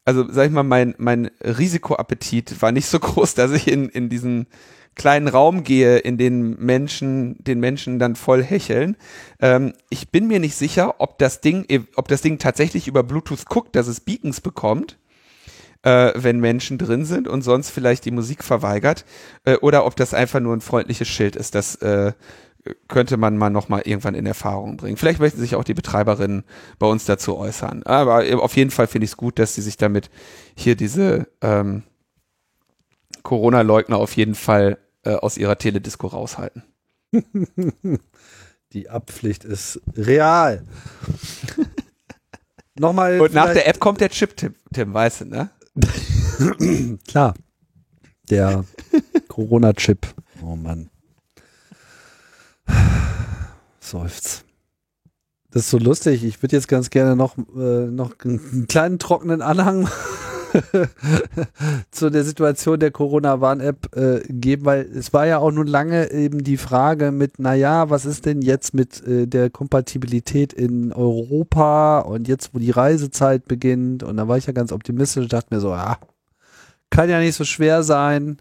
[0.09, 4.09] also sag ich mal, mein, mein Risikoappetit war nicht so groß, dass ich in, in
[4.09, 4.47] diesen
[4.99, 8.97] kleinen Raum gehe, in den Menschen, den Menschen dann voll hecheln.
[9.41, 11.67] Ähm, ich bin mir nicht sicher, ob das Ding,
[11.97, 14.99] ob das Ding tatsächlich über Bluetooth guckt, dass es Beacons bekommt,
[15.83, 19.07] äh, wenn Menschen drin sind und sonst vielleicht die Musik verweigert,
[19.45, 21.55] äh, oder ob das einfach nur ein freundliches Schild ist.
[21.55, 22.13] Das äh,
[22.89, 24.97] könnte man mal noch mal irgendwann in Erfahrung bringen.
[24.97, 26.45] Vielleicht möchten sich auch die Betreiberinnen
[26.79, 27.85] bei uns dazu äußern.
[27.85, 30.11] Aber auf jeden Fall finde ich es gut, dass sie sich damit
[30.55, 31.85] hier diese ähm,
[33.23, 36.63] Corona-Leugner auf jeden Fall äh, aus ihrer Teledisco raushalten.
[38.73, 40.65] Die Abpflicht ist real.
[42.79, 43.21] Nochmal.
[43.21, 45.51] Und nach der App kommt der Chip, Tim, weißt du, ne?
[47.09, 47.35] Klar.
[48.31, 48.65] Der
[49.29, 50.07] Corona-Chip.
[50.43, 50.91] Oh Mann.
[53.81, 54.45] Seufzt.
[55.51, 56.25] Das ist so lustig.
[56.25, 59.89] Ich würde jetzt ganz gerne noch, äh, noch einen kleinen trockenen Anhang
[61.91, 66.43] zu der Situation der Corona-Warn-App äh, geben, weil es war ja auch nun lange eben
[66.45, 72.29] die Frage mit, naja, was ist denn jetzt mit äh, der Kompatibilität in Europa und
[72.29, 75.61] jetzt, wo die Reisezeit beginnt und da war ich ja ganz optimistisch und dachte mir
[75.61, 75.99] so, ja,
[76.91, 78.39] kann ja nicht so schwer sein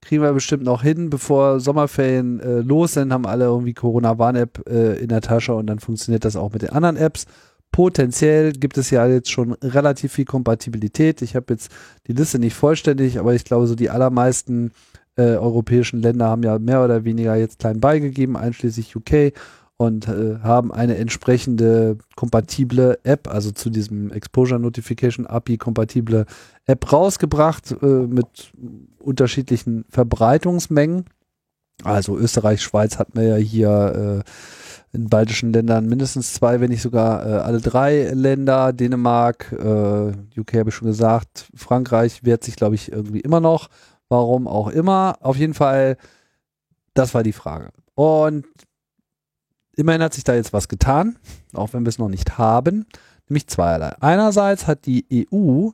[0.00, 4.98] kriegen wir bestimmt noch hin, bevor Sommerferien äh, los sind, haben alle irgendwie Corona-Warn-App äh,
[4.98, 7.26] in der Tasche und dann funktioniert das auch mit den anderen Apps.
[7.72, 11.22] Potenziell gibt es ja jetzt schon relativ viel Kompatibilität.
[11.22, 11.70] Ich habe jetzt
[12.06, 14.72] die Liste nicht vollständig, aber ich glaube, so die allermeisten
[15.16, 19.32] äh, europäischen Länder haben ja mehr oder weniger jetzt klein beigegeben, einschließlich UK
[19.76, 26.26] und äh, haben eine entsprechende kompatible App, also zu diesem Exposure Notification API kompatible
[26.66, 28.52] App rausgebracht äh, mit
[28.98, 31.06] unterschiedlichen Verbreitungsmengen.
[31.82, 34.30] Also Österreich, Schweiz hatten wir ja hier äh,
[34.92, 38.72] in baltischen Ländern mindestens zwei, wenn nicht sogar äh, alle drei Länder.
[38.72, 43.68] Dänemark, äh, UK habe ich schon gesagt, Frankreich wehrt sich, glaube ich, irgendwie immer noch.
[44.08, 45.16] Warum auch immer.
[45.20, 45.96] Auf jeden Fall,
[46.94, 47.70] das war die Frage.
[47.94, 48.46] Und
[49.80, 51.16] Immerhin hat sich da jetzt was getan,
[51.54, 52.84] auch wenn wir es noch nicht haben,
[53.28, 53.94] nämlich zweierlei.
[54.00, 55.70] Einerseits hat die EU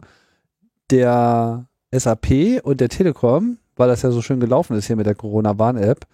[0.90, 5.16] der SAP und der Telekom, weil das ja so schön gelaufen ist hier mit der
[5.16, 6.06] Corona-Warn-App,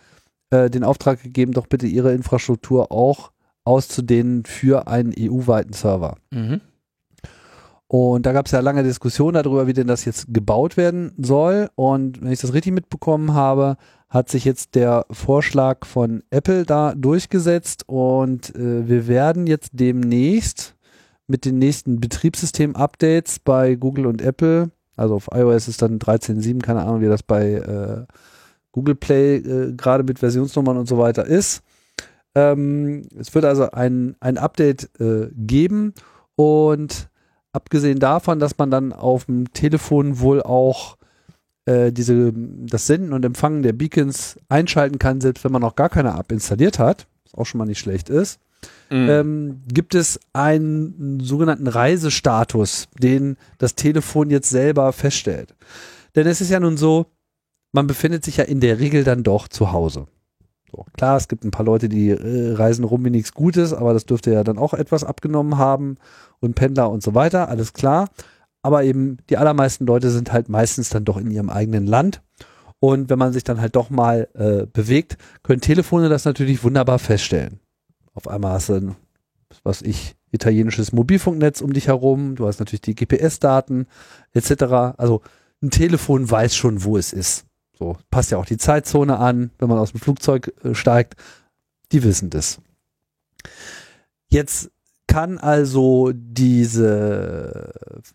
[0.52, 3.32] äh, den Auftrag gegeben, doch bitte ihre Infrastruktur auch
[3.64, 6.16] auszudehnen für einen EU-weiten Server.
[6.30, 6.60] Mhm.
[7.86, 11.68] Und da gab es ja lange Diskussionen darüber, wie denn das jetzt gebaut werden soll.
[11.74, 13.76] Und wenn ich das richtig mitbekommen habe,
[14.08, 20.74] hat sich jetzt der Vorschlag von Apple da durchgesetzt und äh, wir werden jetzt demnächst
[21.26, 26.82] mit den nächsten Betriebssystem-Updates bei Google und Apple, also auf iOS ist dann 13.7, keine
[26.82, 28.04] Ahnung, wie das bei äh,
[28.72, 31.62] Google Play äh, gerade mit Versionsnummern und so weiter ist.
[32.34, 35.92] Ähm, es wird also ein, ein Update äh, geben
[36.34, 37.08] und
[37.52, 40.96] abgesehen davon, dass man dann auf dem Telefon wohl auch
[41.66, 45.90] äh, diese, das Senden und Empfangen der Beacons einschalten kann, selbst wenn man noch gar
[45.90, 48.40] keine App installiert hat, was auch schon mal nicht schlecht ist,
[48.90, 49.08] mhm.
[49.08, 55.54] ähm, gibt es einen sogenannten Reisestatus, den das Telefon jetzt selber feststellt.
[56.16, 57.06] Denn es ist ja nun so,
[57.72, 60.06] man befindet sich ja in der Regel dann doch zu Hause.
[60.70, 63.92] So, klar, es gibt ein paar Leute, die äh, reisen rum wie nichts Gutes, aber
[63.92, 65.96] das dürfte ja dann auch etwas abgenommen haben
[66.40, 68.08] und Pendler und so weiter, alles klar
[68.62, 72.22] aber eben die allermeisten Leute sind halt meistens dann doch in ihrem eigenen Land.
[72.78, 76.98] Und wenn man sich dann halt doch mal äh, bewegt, können Telefone das natürlich wunderbar
[76.98, 77.60] feststellen.
[78.14, 78.96] Auf einmal hast du ein,
[79.62, 83.86] was ich, italienisches Mobilfunknetz um dich herum, du hast natürlich die GPS-Daten
[84.32, 84.62] etc.
[84.96, 85.20] Also
[85.62, 87.44] ein Telefon weiß schon, wo es ist.
[87.82, 91.16] So passt ja auch die Zeitzone an, wenn man aus dem Flugzeug äh, steigt.
[91.90, 92.60] Die wissen das.
[94.28, 94.70] Jetzt
[95.08, 97.72] kann also diese,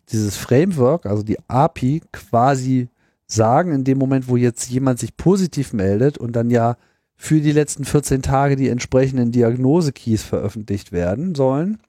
[0.10, 2.88] dieses Framework, also die API, quasi
[3.28, 6.78] sagen, in dem Moment, wo jetzt jemand sich positiv meldet und dann ja
[7.18, 11.80] für die letzten 14 Tage die entsprechenden Diagnose-Keys veröffentlicht werden sollen,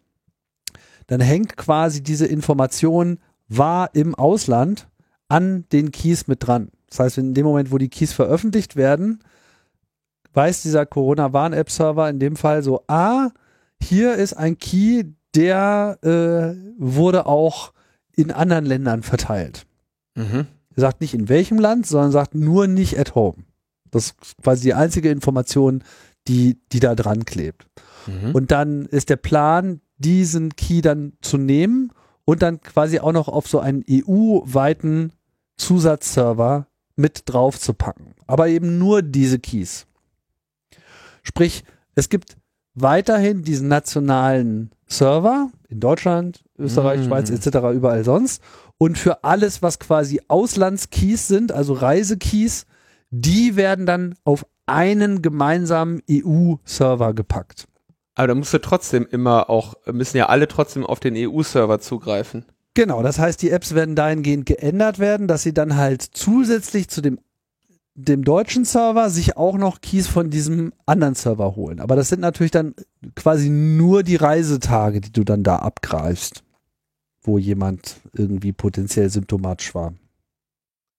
[1.06, 4.88] dann hängt quasi diese Information war im Ausland
[5.28, 6.72] an den Keys mit dran.
[6.88, 9.20] Das heißt, in dem Moment, wo die Keys veröffentlicht werden,
[10.32, 13.30] weiß dieser Corona-Warn-App-Server in dem Fall so, ah,
[13.82, 15.04] hier ist ein Key,
[15.34, 17.72] der äh, wurde auch
[18.14, 19.66] in anderen Ländern verteilt.
[20.14, 20.46] Mhm.
[20.74, 23.44] Er sagt nicht in welchem Land, sondern sagt nur nicht at home.
[23.90, 25.82] Das ist quasi die einzige Information,
[26.26, 27.66] die, die da dran klebt.
[28.06, 28.34] Mhm.
[28.34, 31.92] Und dann ist der Plan, diesen Key dann zu nehmen
[32.24, 35.12] und dann quasi auch noch auf so einen EU-weiten
[35.56, 36.66] Zusatzserver
[36.98, 38.14] mit drauf zu packen.
[38.26, 39.86] Aber eben nur diese Keys.
[41.22, 41.64] Sprich,
[41.94, 42.36] es gibt
[42.74, 47.04] weiterhin diesen nationalen Server, in Deutschland, Österreich, Mhm.
[47.06, 47.74] Schweiz etc.
[47.74, 48.42] überall sonst.
[48.78, 52.66] Und für alles, was quasi Auslandskeys sind, also Reisekeys,
[53.10, 57.66] die werden dann auf einen gemeinsamen EU-Server gepackt.
[58.14, 62.44] Aber da musst du trotzdem immer auch, müssen ja alle trotzdem auf den EU-Server zugreifen.
[62.78, 67.00] Genau, das heißt, die Apps werden dahingehend geändert werden, dass sie dann halt zusätzlich zu
[67.00, 67.18] dem,
[67.96, 71.80] dem deutschen Server sich auch noch Keys von diesem anderen Server holen.
[71.80, 72.76] Aber das sind natürlich dann
[73.16, 76.44] quasi nur die Reisetage, die du dann da abgreifst,
[77.22, 79.94] wo jemand irgendwie potenziell symptomatisch war.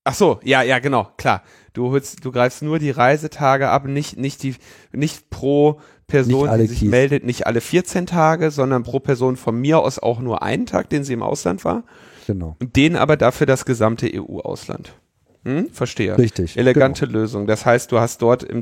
[0.04, 1.44] Ach so, ja, ja, genau, klar.
[1.72, 4.56] Du holst, du greifst nur die Reisetage ab, nicht, nicht die,
[4.92, 6.90] nicht pro Person, die sich Keys.
[6.90, 10.90] meldet, nicht alle 14 Tage, sondern pro Person von mir aus auch nur einen Tag,
[10.90, 11.84] den sie im Ausland war.
[12.28, 12.56] Genau.
[12.60, 14.94] Und den aber dafür das gesamte EU-Ausland.
[15.46, 15.70] Hm?
[15.72, 16.18] Verstehe.
[16.18, 16.58] Richtig.
[16.58, 17.48] Elegante Lösung.
[17.48, 18.62] Das heißt, du hast dort, im,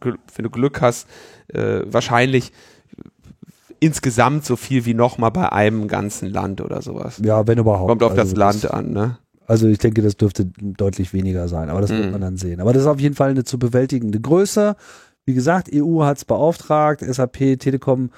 [0.00, 1.08] wenn du Glück hast,
[1.48, 2.52] äh, wahrscheinlich
[3.80, 7.16] insgesamt so viel wie nochmal bei einem ganzen Land oder sowas.
[7.16, 7.28] Genau.
[7.40, 7.88] Ja, wenn überhaupt.
[7.88, 9.18] Kommt auf Also das Land an, ne?
[9.46, 12.12] Also ich denke, das dürfte deutlich weniger sein, aber das wird Mhm.
[12.12, 12.60] man dann sehen.
[12.60, 14.76] Aber das ist auf jeden Fall eine zu bewältigende Größe.
[15.24, 18.10] Wie gesagt, EU hat es beauftragt, SAP, Telekom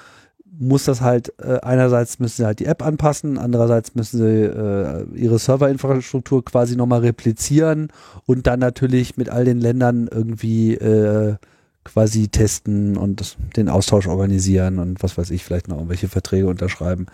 [0.59, 5.05] muss das halt, äh, einerseits müssen sie halt die App anpassen, andererseits müssen sie äh,
[5.15, 7.89] ihre Serverinfrastruktur quasi nochmal replizieren
[8.25, 11.37] und dann natürlich mit all den Ländern irgendwie äh,
[11.83, 16.47] quasi testen und das, den Austausch organisieren und was weiß ich, vielleicht noch irgendwelche Verträge
[16.47, 17.07] unterschreiben.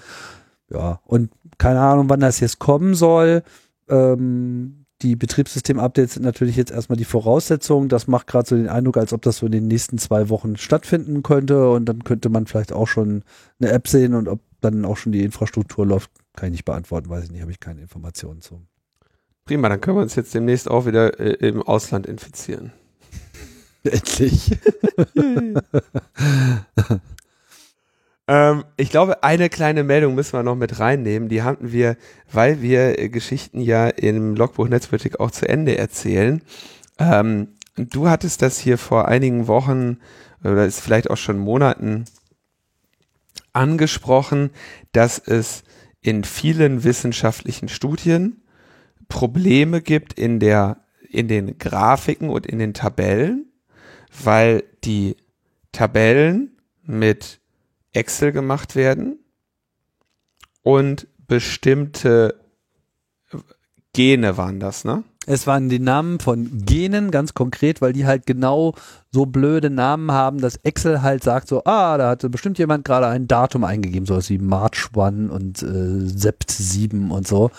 [0.70, 3.42] Ja, und keine Ahnung, wann das jetzt kommen soll.
[3.88, 7.89] Ähm, die Betriebssystem-Updates sind natürlich jetzt erstmal die Voraussetzung.
[7.89, 10.56] Das macht gerade so den Eindruck, als ob das so in den nächsten zwei Wochen
[10.56, 11.70] stattfinden könnte.
[11.70, 13.24] Und dann könnte man vielleicht auch schon
[13.60, 17.09] eine App sehen und ob dann auch schon die Infrastruktur läuft, kann ich nicht beantworten,
[17.09, 18.60] weiß ich nicht, habe ich keine Informationen zu.
[19.47, 22.72] Prima, dann können wir uns jetzt demnächst auch wieder äh, im Ausland infizieren.
[23.82, 24.59] Endlich.
[28.31, 31.28] Ähm, ich glaube, eine kleine Meldung müssen wir noch mit reinnehmen.
[31.28, 31.97] Die hatten wir,
[32.31, 36.40] weil wir äh, Geschichten ja im Logbuch Netzpolitik auch zu Ende erzählen.
[37.01, 39.98] Ähm, du hattest das hier vor einigen Wochen
[40.44, 42.05] oder ist vielleicht auch schon Monaten
[43.52, 44.51] angesprochen,
[44.93, 45.65] dass es
[46.01, 48.44] in vielen wissenschaftlichen Studien
[49.09, 53.51] Probleme gibt in der in den Grafiken und in den Tabellen,
[54.23, 55.16] weil die
[55.73, 57.39] Tabellen mit
[57.92, 59.18] Excel gemacht werden
[60.62, 62.34] und bestimmte
[63.92, 65.04] Gene waren das, ne?
[65.26, 68.74] Es waren die Namen von Genen, ganz konkret, weil die halt genau
[69.12, 73.06] so blöde Namen haben, dass Excel halt sagt so, ah, da hatte bestimmt jemand gerade
[73.06, 77.50] ein Datum eingegeben, sowas wie March 1 und äh, Sept 7 und so.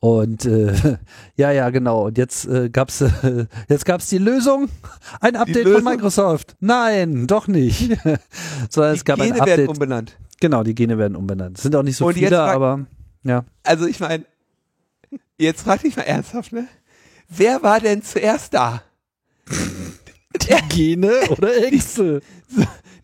[0.00, 0.96] Und äh,
[1.36, 2.06] ja, ja, genau.
[2.06, 4.68] Und jetzt äh, gab's äh, jetzt gab's die Lösung,
[5.20, 5.84] ein Update von Lösung?
[5.84, 6.56] Microsoft.
[6.60, 7.90] Nein, doch nicht.
[8.70, 9.68] Sondern es Die gab ein Gene werden Update.
[9.68, 10.16] umbenannt.
[10.40, 11.58] genau, die Gene werden umbenannt.
[11.58, 12.86] Es sind auch nicht so Und viele, frag- aber
[13.24, 13.44] ja.
[13.62, 14.24] Also ich meine,
[15.36, 16.66] jetzt frag dich mal ernsthaft, ne?
[17.28, 18.82] Wer war denn zuerst da?
[20.34, 22.22] Die Gene oder Excel?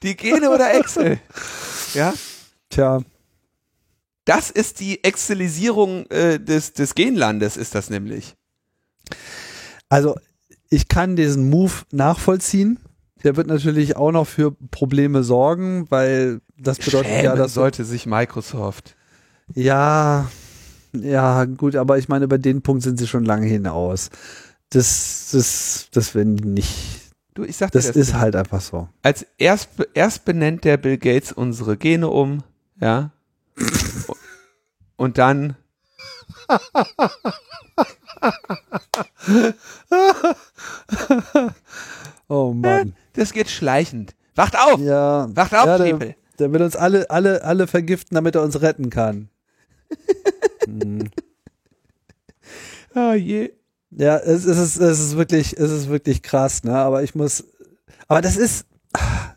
[0.03, 1.19] Die Gene oder Excel?
[1.95, 2.15] Ja,
[2.71, 3.01] Tja,
[4.27, 8.35] das ist die Excelisierung äh, des, des Genlandes, ist das nämlich.
[9.89, 10.17] Also
[10.69, 12.79] ich kann diesen Move nachvollziehen.
[13.25, 17.85] Der wird natürlich auch noch für Probleme sorgen, weil das bedeutet ja, Schämen dass sollte
[17.85, 18.97] sich Microsoft.
[19.55, 20.29] ja,
[20.93, 24.11] ja gut, aber ich meine, über den Punkt sind sie schon lange hinaus.
[24.71, 26.75] Das, das, das werden die nicht.
[27.35, 28.89] Du, ich sag dir Das ist halt einfach so.
[29.03, 32.43] als erst, erst benennt der Bill Gates unsere Gene um,
[32.81, 33.13] ja.
[34.97, 35.57] Und dann
[42.29, 42.95] Oh Mann.
[43.15, 44.15] Das geht schleichend.
[44.35, 44.81] Wacht auf!
[44.81, 45.29] Ja.
[45.35, 48.91] Wacht auf, ja, der, der will uns alle, alle, alle vergiften, damit er uns retten
[48.91, 49.31] kann.
[50.67, 51.11] Hm.
[52.95, 53.53] Ah, je.
[53.91, 56.79] Ja, es ist, es ist wirklich, es ist wirklich krass, ne?
[56.79, 57.45] Aber ich muss,
[58.09, 58.65] aber das ist,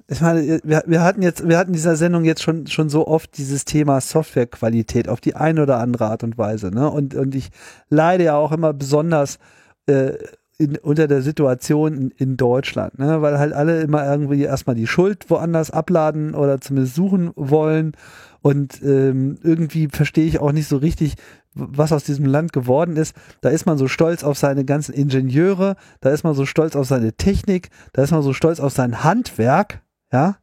[0.09, 3.37] ich meine, wir, wir hatten jetzt, wir hatten dieser Sendung jetzt schon, schon so oft
[3.37, 6.89] dieses Thema Softwarequalität auf die eine oder andere Art und Weise, ne?
[6.89, 7.51] Und, und ich
[7.89, 9.37] leide ja auch immer besonders,
[9.85, 10.13] äh,
[10.59, 13.21] in, unter der Situation in, in Deutschland, ne?
[13.21, 17.93] weil halt alle immer irgendwie erstmal die Schuld woanders abladen oder zumindest suchen wollen
[18.41, 21.15] und ähm, irgendwie verstehe ich auch nicht so richtig,
[21.53, 23.15] was aus diesem Land geworden ist.
[23.39, 26.87] Da ist man so stolz auf seine ganzen Ingenieure, da ist man so stolz auf
[26.87, 29.81] seine Technik, da ist man so stolz auf sein Handwerk,
[30.11, 30.37] ja,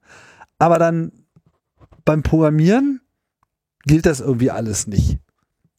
[0.58, 1.12] aber dann
[2.04, 3.00] beim Programmieren
[3.84, 5.18] gilt das irgendwie alles nicht.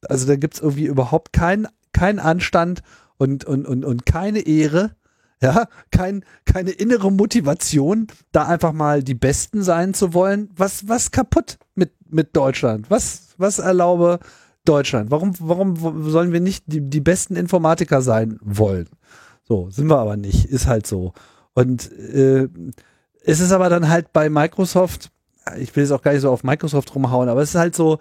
[0.08, 2.82] Also da gibt's irgendwie überhaupt keinen keinen Anstand
[3.16, 4.92] und, und, und, und keine Ehre,
[5.40, 10.50] Ja, kein, keine innere Motivation, da einfach mal die Besten sein zu wollen.
[10.56, 12.90] Was, was kaputt mit, mit Deutschland?
[12.90, 14.18] Was, was erlaube
[14.64, 15.10] Deutschland?
[15.10, 18.88] Warum, warum sollen wir nicht die, die besten Informatiker sein wollen?
[19.44, 20.46] So, sind wir aber nicht.
[20.46, 21.12] Ist halt so.
[21.54, 22.48] Und äh,
[23.24, 25.10] es ist aber dann halt bei Microsoft,
[25.58, 27.98] ich will jetzt auch gar nicht so auf Microsoft rumhauen, aber es ist halt so,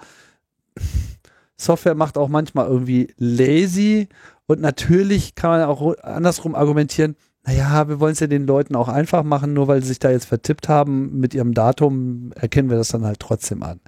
[1.58, 4.10] Software macht auch manchmal irgendwie lazy
[4.46, 7.16] und natürlich kann man auch andersrum argumentieren,
[7.48, 10.12] naja, wir wollen es ja den Leuten auch einfach machen, nur weil sie sich da
[10.12, 13.80] jetzt vertippt haben mit ihrem Datum, erkennen wir das dann halt trotzdem an.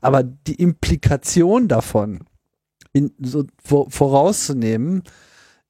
[0.00, 2.20] Aber die Implikation davon
[2.92, 5.02] in, so vorauszunehmen,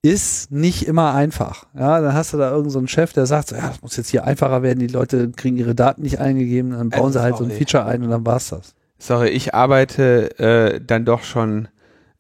[0.03, 1.67] ist nicht immer einfach.
[1.77, 4.11] Ja, dann hast du da irgendeinen so Chef, der sagt, so, ja, das muss jetzt
[4.11, 7.45] hier einfacher werden, die Leute kriegen ihre Daten nicht eingegeben, dann bauen sie halt so
[7.45, 8.75] ein Feature ein und dann war's das.
[8.99, 11.69] Sorry, ich arbeite äh, dann doch schon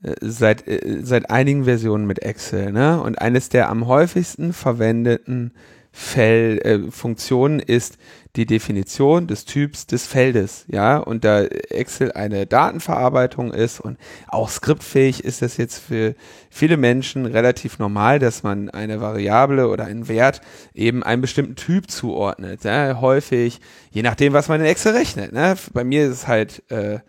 [0.02, 3.00] äh, seit, äh, seit einigen Versionen mit Excel, ne?
[3.00, 5.52] Und eines der am häufigsten verwendeten
[5.90, 7.98] Fell, äh, Funktionen ist
[8.38, 13.98] die Definition des Typs des Feldes, ja, und da Excel eine Datenverarbeitung ist und
[14.28, 16.14] auch skriptfähig ist das jetzt für
[16.48, 20.40] viele Menschen relativ normal, dass man eine Variable oder einen Wert
[20.72, 22.62] eben einem bestimmten Typ zuordnet.
[22.62, 23.60] Ja, häufig,
[23.90, 25.32] je nachdem, was man in Excel rechnet.
[25.32, 25.56] Ne?
[25.72, 27.00] Bei mir ist es halt äh,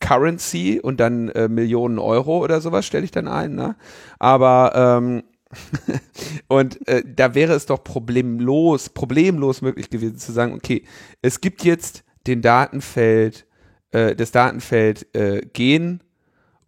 [0.00, 3.54] Currency und dann äh, Millionen Euro oder sowas stelle ich dann ein.
[3.54, 3.74] Ne?
[4.18, 5.22] Aber ähm,
[6.48, 10.84] und äh, da wäre es doch problemlos, problemlos möglich gewesen zu sagen, okay,
[11.22, 13.46] es gibt jetzt den Datenfeld,
[13.92, 16.02] äh, das Datenfeld äh, gehen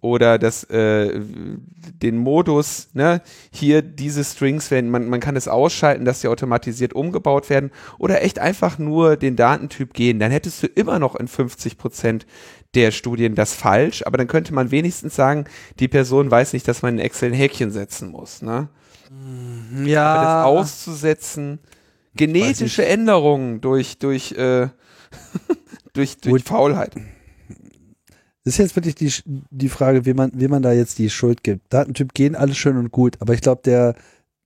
[0.00, 6.04] oder das, äh, den Modus, ne, hier diese Strings werden, man, man kann es ausschalten,
[6.04, 10.68] dass sie automatisiert umgebaut werden oder echt einfach nur den Datentyp gehen, dann hättest du
[10.68, 12.26] immer noch in 50 Prozent
[12.74, 15.44] der Studien das falsch, aber dann könnte man wenigstens sagen,
[15.78, 18.42] die Person weiß nicht, dass man in Excel ein Häkchen setzen muss.
[18.42, 18.68] Ne?
[19.84, 20.14] Ja.
[20.14, 21.60] Aber das auszusetzen,
[22.14, 24.68] genetische Änderungen durch, durch, äh,
[25.94, 26.94] durch, durch Faulheit.
[28.44, 29.12] Das ist jetzt wirklich die,
[29.50, 31.72] die Frage, wie man, wie man da jetzt die Schuld gibt.
[31.72, 33.94] Datentyp gehen alles schön und gut, aber ich glaube, der,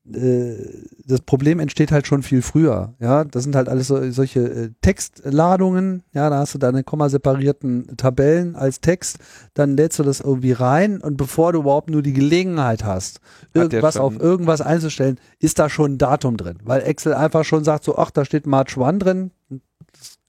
[0.05, 2.95] das Problem entsteht halt schon viel früher.
[2.99, 6.03] Ja, das sind halt alles so, solche äh, Textladungen.
[6.13, 9.19] Ja, da hast du deine kommaseparierten Tabellen als Text.
[9.55, 13.21] Dann lädst du das irgendwie rein und bevor du überhaupt nur die Gelegenheit hast,
[13.55, 16.59] irgendwas auf irgendwas einzustellen, ist da schon ein Datum drin.
[16.65, 19.31] Weil Excel einfach schon sagt so, ach, da steht March 1 drin.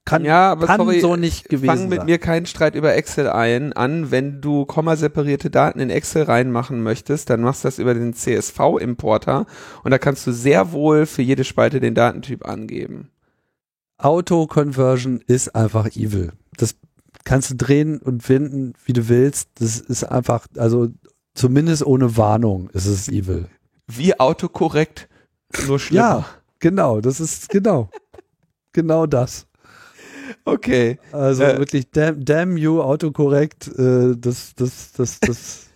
[0.06, 2.06] Kann, ja, aber kann sorry, so nicht gewesen fang mit sein.
[2.06, 4.10] mir keinen Streit über Excel ein an.
[4.10, 9.46] Wenn du kommaseparierte Daten in Excel reinmachen möchtest, dann machst du das über den CSV-Importer
[9.82, 13.08] und da kannst du sehr wohl für jede Spalte den Datentyp angeben.
[13.96, 16.32] Auto-Conversion ist einfach evil.
[16.58, 16.74] Das
[17.24, 19.48] kannst du drehen und wenden, wie du willst.
[19.54, 20.88] Das ist einfach, also
[21.34, 23.46] zumindest ohne Warnung ist es evil.
[23.86, 25.08] Wie autokorrekt,
[25.66, 26.02] nur schlimmer.
[26.02, 26.26] Ja,
[26.58, 27.88] genau, das ist genau.
[28.72, 29.46] genau das.
[30.44, 30.98] Okay.
[31.12, 35.66] Also äh, wirklich, damn, damn you, autokorrekt, äh, das, das, das, das,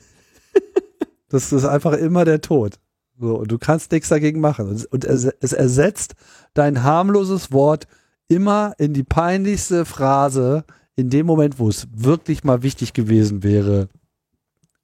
[1.29, 2.79] das ist einfach immer der Tod.
[3.21, 4.85] So, und du kannst nichts dagegen machen.
[4.91, 6.15] Und, es, ersetzt
[6.55, 7.87] dein harmloses Wort
[8.29, 10.65] immer in die peinlichste Phrase
[10.95, 13.89] in dem Moment, wo es wirklich mal wichtig gewesen wäre,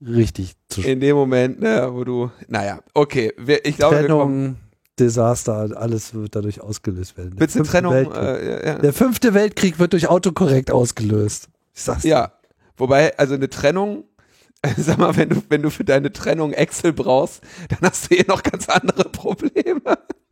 [0.01, 3.33] richtig zu In dem Moment, ne, wo du, naja, okay,
[3.65, 4.57] ich glaube, Trennung, wir kommen,
[4.99, 7.37] Desaster, alles wird dadurch ausgelöst werden.
[7.37, 8.13] Bitte Trennung.
[8.13, 8.79] Äh, ja.
[8.79, 11.49] Der fünfte Weltkrieg wird durch Autokorrekt ausgelöst.
[11.75, 12.33] Ich sag's ja,
[12.77, 14.05] wobei, also eine Trennung,
[14.77, 18.25] sag mal, wenn du, wenn du für deine Trennung Excel brauchst, dann hast du hier
[18.29, 19.81] noch ganz andere Probleme.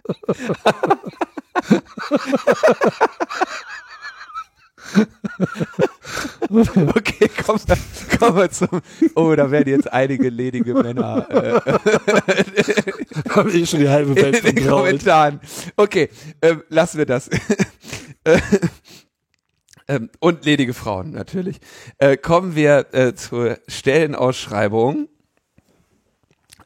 [6.50, 8.68] okay, kommen wir, kommen wir zum.
[9.14, 11.28] Oh, da werden jetzt einige ledige Männer.
[11.30, 11.60] Äh,
[13.30, 15.40] Haben eh schon die halbe Welt in den Kommentaren.
[15.76, 16.08] Okay,
[16.40, 17.30] äh, lassen wir das.
[19.88, 21.58] ähm, und ledige Frauen natürlich.
[21.98, 25.08] Äh, kommen wir äh, zur Stellenausschreibung.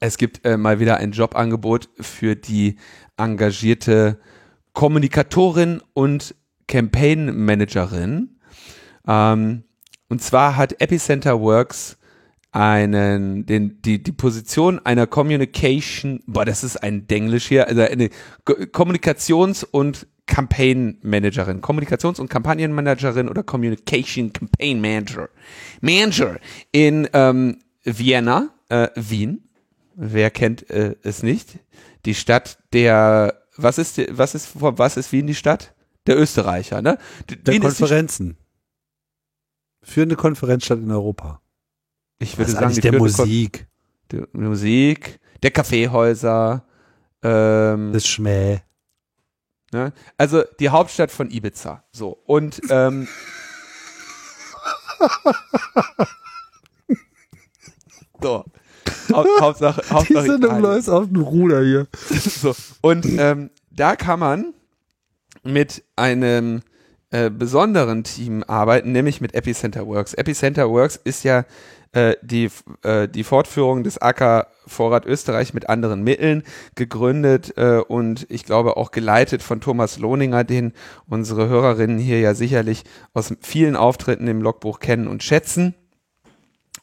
[0.01, 2.77] Es gibt äh, mal wieder ein Jobangebot für die
[3.17, 4.19] engagierte
[4.73, 6.35] Kommunikatorin und
[6.69, 8.39] Campaign Managerin.
[9.09, 9.65] Ähm,
[10.09, 11.97] und zwar hat Epicenter Works
[12.57, 18.11] einen, den, die, die Position einer Communication, boah, das ist ein Denglisch hier, also eine
[18.45, 25.29] Kommunikations- und Campaign Managerin, Kommunikations- und Kampagnenmanagerin oder Communication Campaign Manager,
[25.81, 26.39] Manager
[26.73, 29.49] in ähm, Vienna, äh, Wien.
[29.95, 31.59] Wer kennt äh, es nicht?
[32.05, 35.75] Die Stadt der, was ist, was ist, was ist Wien die Stadt?
[36.07, 36.99] der Österreicher, ne?
[37.29, 38.37] Der Wien Konferenzen.
[39.83, 41.41] Führende Konferenzstadt in Europa.
[42.19, 43.67] Ich würde sagen, die der Musik.
[44.11, 46.65] der Musik, der Kaffeehäuser,
[47.23, 48.61] Ähm, Das Schmäh.
[49.73, 49.93] ne?
[50.17, 51.83] Also die Hauptstadt von Ibiza.
[51.93, 52.11] So.
[52.27, 53.09] Und ähm,
[58.21, 58.45] so.
[59.13, 60.61] Hau Hauptsache, Die Hauptsache sind im.
[60.61, 61.87] Neues auf dem Ruder hier.
[62.21, 62.55] So.
[62.81, 64.55] Und ähm, da kann man
[65.43, 66.63] mit einem
[67.11, 70.15] äh, besonderen Team arbeiten, nämlich mit Epicenter Works.
[70.15, 71.45] Epicenter Works ist ja
[71.97, 72.51] äh, die,
[72.83, 76.43] äh, die Fortführung des AK Vorrat Österreich mit anderen Mitteln
[76.75, 80.75] gegründet äh, und ich glaube auch geleitet von Thomas Lohninger, den
[81.09, 85.75] unsere Hörerinnen hier ja sicherlich aus vielen Auftritten im Logbuch kennen und schätzen.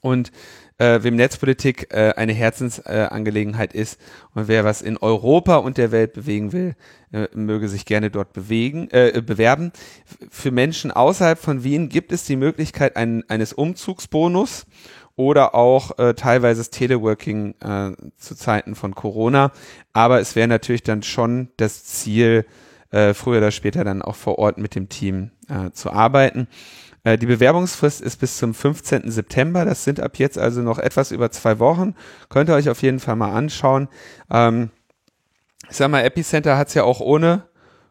[0.01, 0.31] Und
[0.79, 3.99] äh, wem Netzpolitik äh, eine Herzensangelegenheit äh, ist
[4.33, 6.75] und wer was in Europa und der Welt bewegen will,
[7.11, 9.71] äh, möge sich gerne dort bewegen, äh, bewerben.
[10.29, 14.65] Für Menschen außerhalb von Wien gibt es die Möglichkeit ein, eines Umzugsbonus
[15.15, 19.51] oder auch äh, teilweise das Teleworking äh, zu Zeiten von Corona.
[19.93, 22.45] Aber es wäre natürlich dann schon das Ziel,
[22.91, 26.47] äh, früher oder später dann auch vor Ort mit dem Team äh, zu arbeiten.
[27.03, 29.11] Äh, Die Bewerbungsfrist ist bis zum 15.
[29.11, 29.65] September.
[29.65, 31.95] Das sind ab jetzt also noch etwas über zwei Wochen.
[32.29, 33.87] Könnt ihr euch auf jeden Fall mal anschauen.
[34.31, 34.69] Ähm,
[35.69, 37.43] ich sag mal, Epicenter hat es ja auch ohne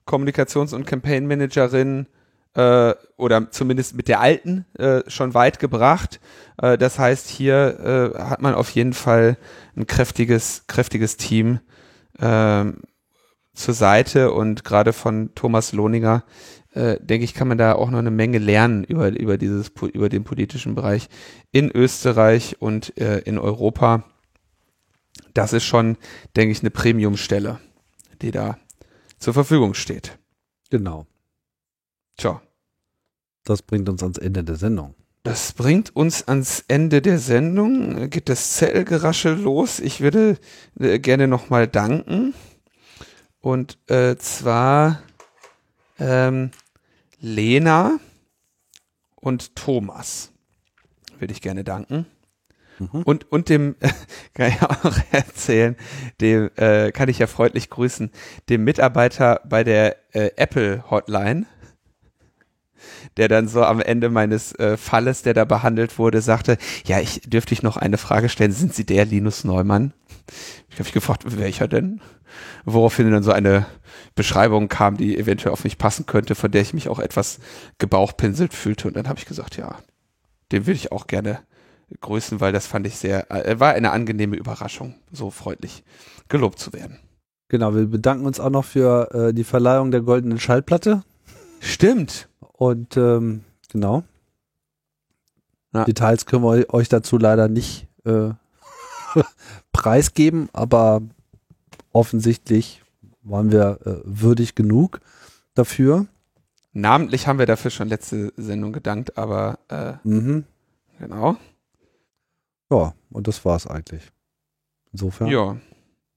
[0.06, 2.06] Kommunikations- und Campaign-Managerin
[2.54, 6.20] äh, oder zumindest mit der alten äh, schon weit gebracht.
[6.60, 9.38] Äh, das heißt, hier äh, hat man auf jeden Fall
[9.76, 11.60] ein kräftiges, kräftiges Team
[12.20, 12.82] ähm,
[13.54, 16.24] zur Seite und gerade von Thomas Lohninger
[16.72, 20.08] äh, denke ich, kann man da auch noch eine Menge lernen über, über dieses, über
[20.08, 21.08] den politischen Bereich
[21.50, 24.04] in Österreich und äh, in Europa.
[25.34, 25.96] Das ist schon,
[26.36, 27.58] denke ich, eine Premiumstelle,
[28.22, 28.58] die da
[29.18, 30.18] zur Verfügung steht.
[30.70, 31.06] Genau.
[32.22, 32.40] Tja,
[33.42, 34.94] Das bringt uns ans Ende der Sendung.
[35.24, 37.98] das bringt uns ans Ende der Sendung.
[37.98, 39.80] Äh, Geht das Zellgeraschel los?
[39.80, 40.38] Ich würde
[40.78, 42.32] äh, gerne nochmal danken.
[43.40, 45.02] Und äh, zwar
[45.98, 46.52] ähm,
[47.18, 47.98] Lena
[49.16, 50.30] und Thomas
[51.18, 52.06] würde ich gerne danken.
[52.78, 53.02] Mhm.
[53.02, 53.74] Und, und dem,
[54.34, 55.74] kann ich auch erzählen,
[56.20, 58.12] dem äh, kann ich ja freundlich grüßen,
[58.48, 61.46] dem Mitarbeiter bei der äh, Apple Hotline,
[63.16, 67.22] der dann so am Ende meines äh, Falles, der da behandelt wurde, sagte, ja, ich
[67.22, 69.92] dürfte ich noch eine Frage stellen, sind Sie der Linus Neumann?
[70.68, 72.00] Ich habe mich gefragt, welcher denn?
[72.64, 73.66] Woraufhin dann so eine
[74.14, 77.40] Beschreibung kam, die eventuell auf mich passen könnte, von der ich mich auch etwas
[77.78, 78.88] gebauchpinselt fühlte.
[78.88, 79.76] Und dann habe ich gesagt, ja,
[80.50, 81.40] den würde ich auch gerne
[82.00, 85.84] grüßen, weil das fand ich sehr, äh, war eine angenehme Überraschung, so freundlich
[86.28, 86.98] gelobt zu werden.
[87.48, 91.02] Genau, wir bedanken uns auch noch für äh, die Verleihung der goldenen Schallplatte.
[91.62, 92.28] Stimmt.
[92.40, 94.02] Und ähm, genau.
[95.72, 95.84] Ja.
[95.84, 98.30] Details können wir euch dazu leider nicht äh,
[99.72, 101.02] preisgeben, aber
[101.92, 102.82] offensichtlich
[103.22, 105.00] waren wir äh, würdig genug
[105.54, 106.06] dafür.
[106.72, 110.44] Namentlich haben wir dafür schon letzte Sendung gedankt, aber äh, Mhm.
[110.98, 111.36] genau.
[112.70, 114.02] Ja, und das war's eigentlich.
[114.92, 115.56] Insofern Ja.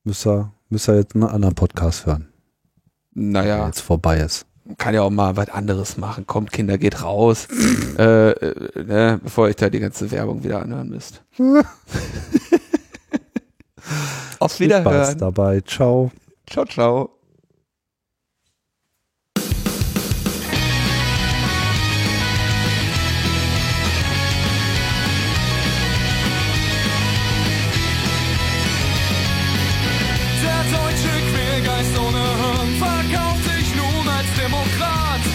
[0.04, 2.30] müsst, ihr, müsst ihr jetzt einen anderen Podcast hören,
[3.14, 4.46] der Naja, jetzt vorbei ist.
[4.78, 6.28] Kann ja auch mal was anderes machen.
[6.28, 7.48] Kommt, Kinder, geht raus,
[7.98, 11.22] äh, äh, ne, bevor ich da die ganze Werbung wieder anhören müsst.
[14.40, 15.18] Auf Spaß Wiederhören.
[15.18, 15.62] dabei.
[15.62, 16.12] Ciao.
[16.48, 17.15] Ciao, ciao.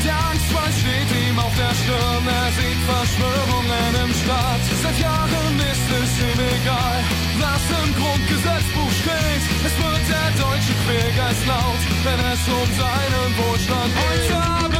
[0.05, 4.63] Der Angstschweiß steht ihm auf der Stirn, er sieht Verschwörungen im Staat.
[4.83, 6.99] Seit Jahren ist es ihm egal,
[7.43, 9.45] was im Grundgesetzbuch steht.
[9.67, 14.80] Es wird der deutsche Quergeist laut, wenn es um seinen Wohlstand geht.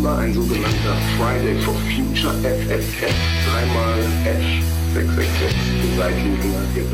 [0.00, 3.12] September ein sogenannter Friday for Future FFF.
[3.46, 4.42] Dreimal F
[4.94, 5.54] 666.
[6.76, 6.86] Ihr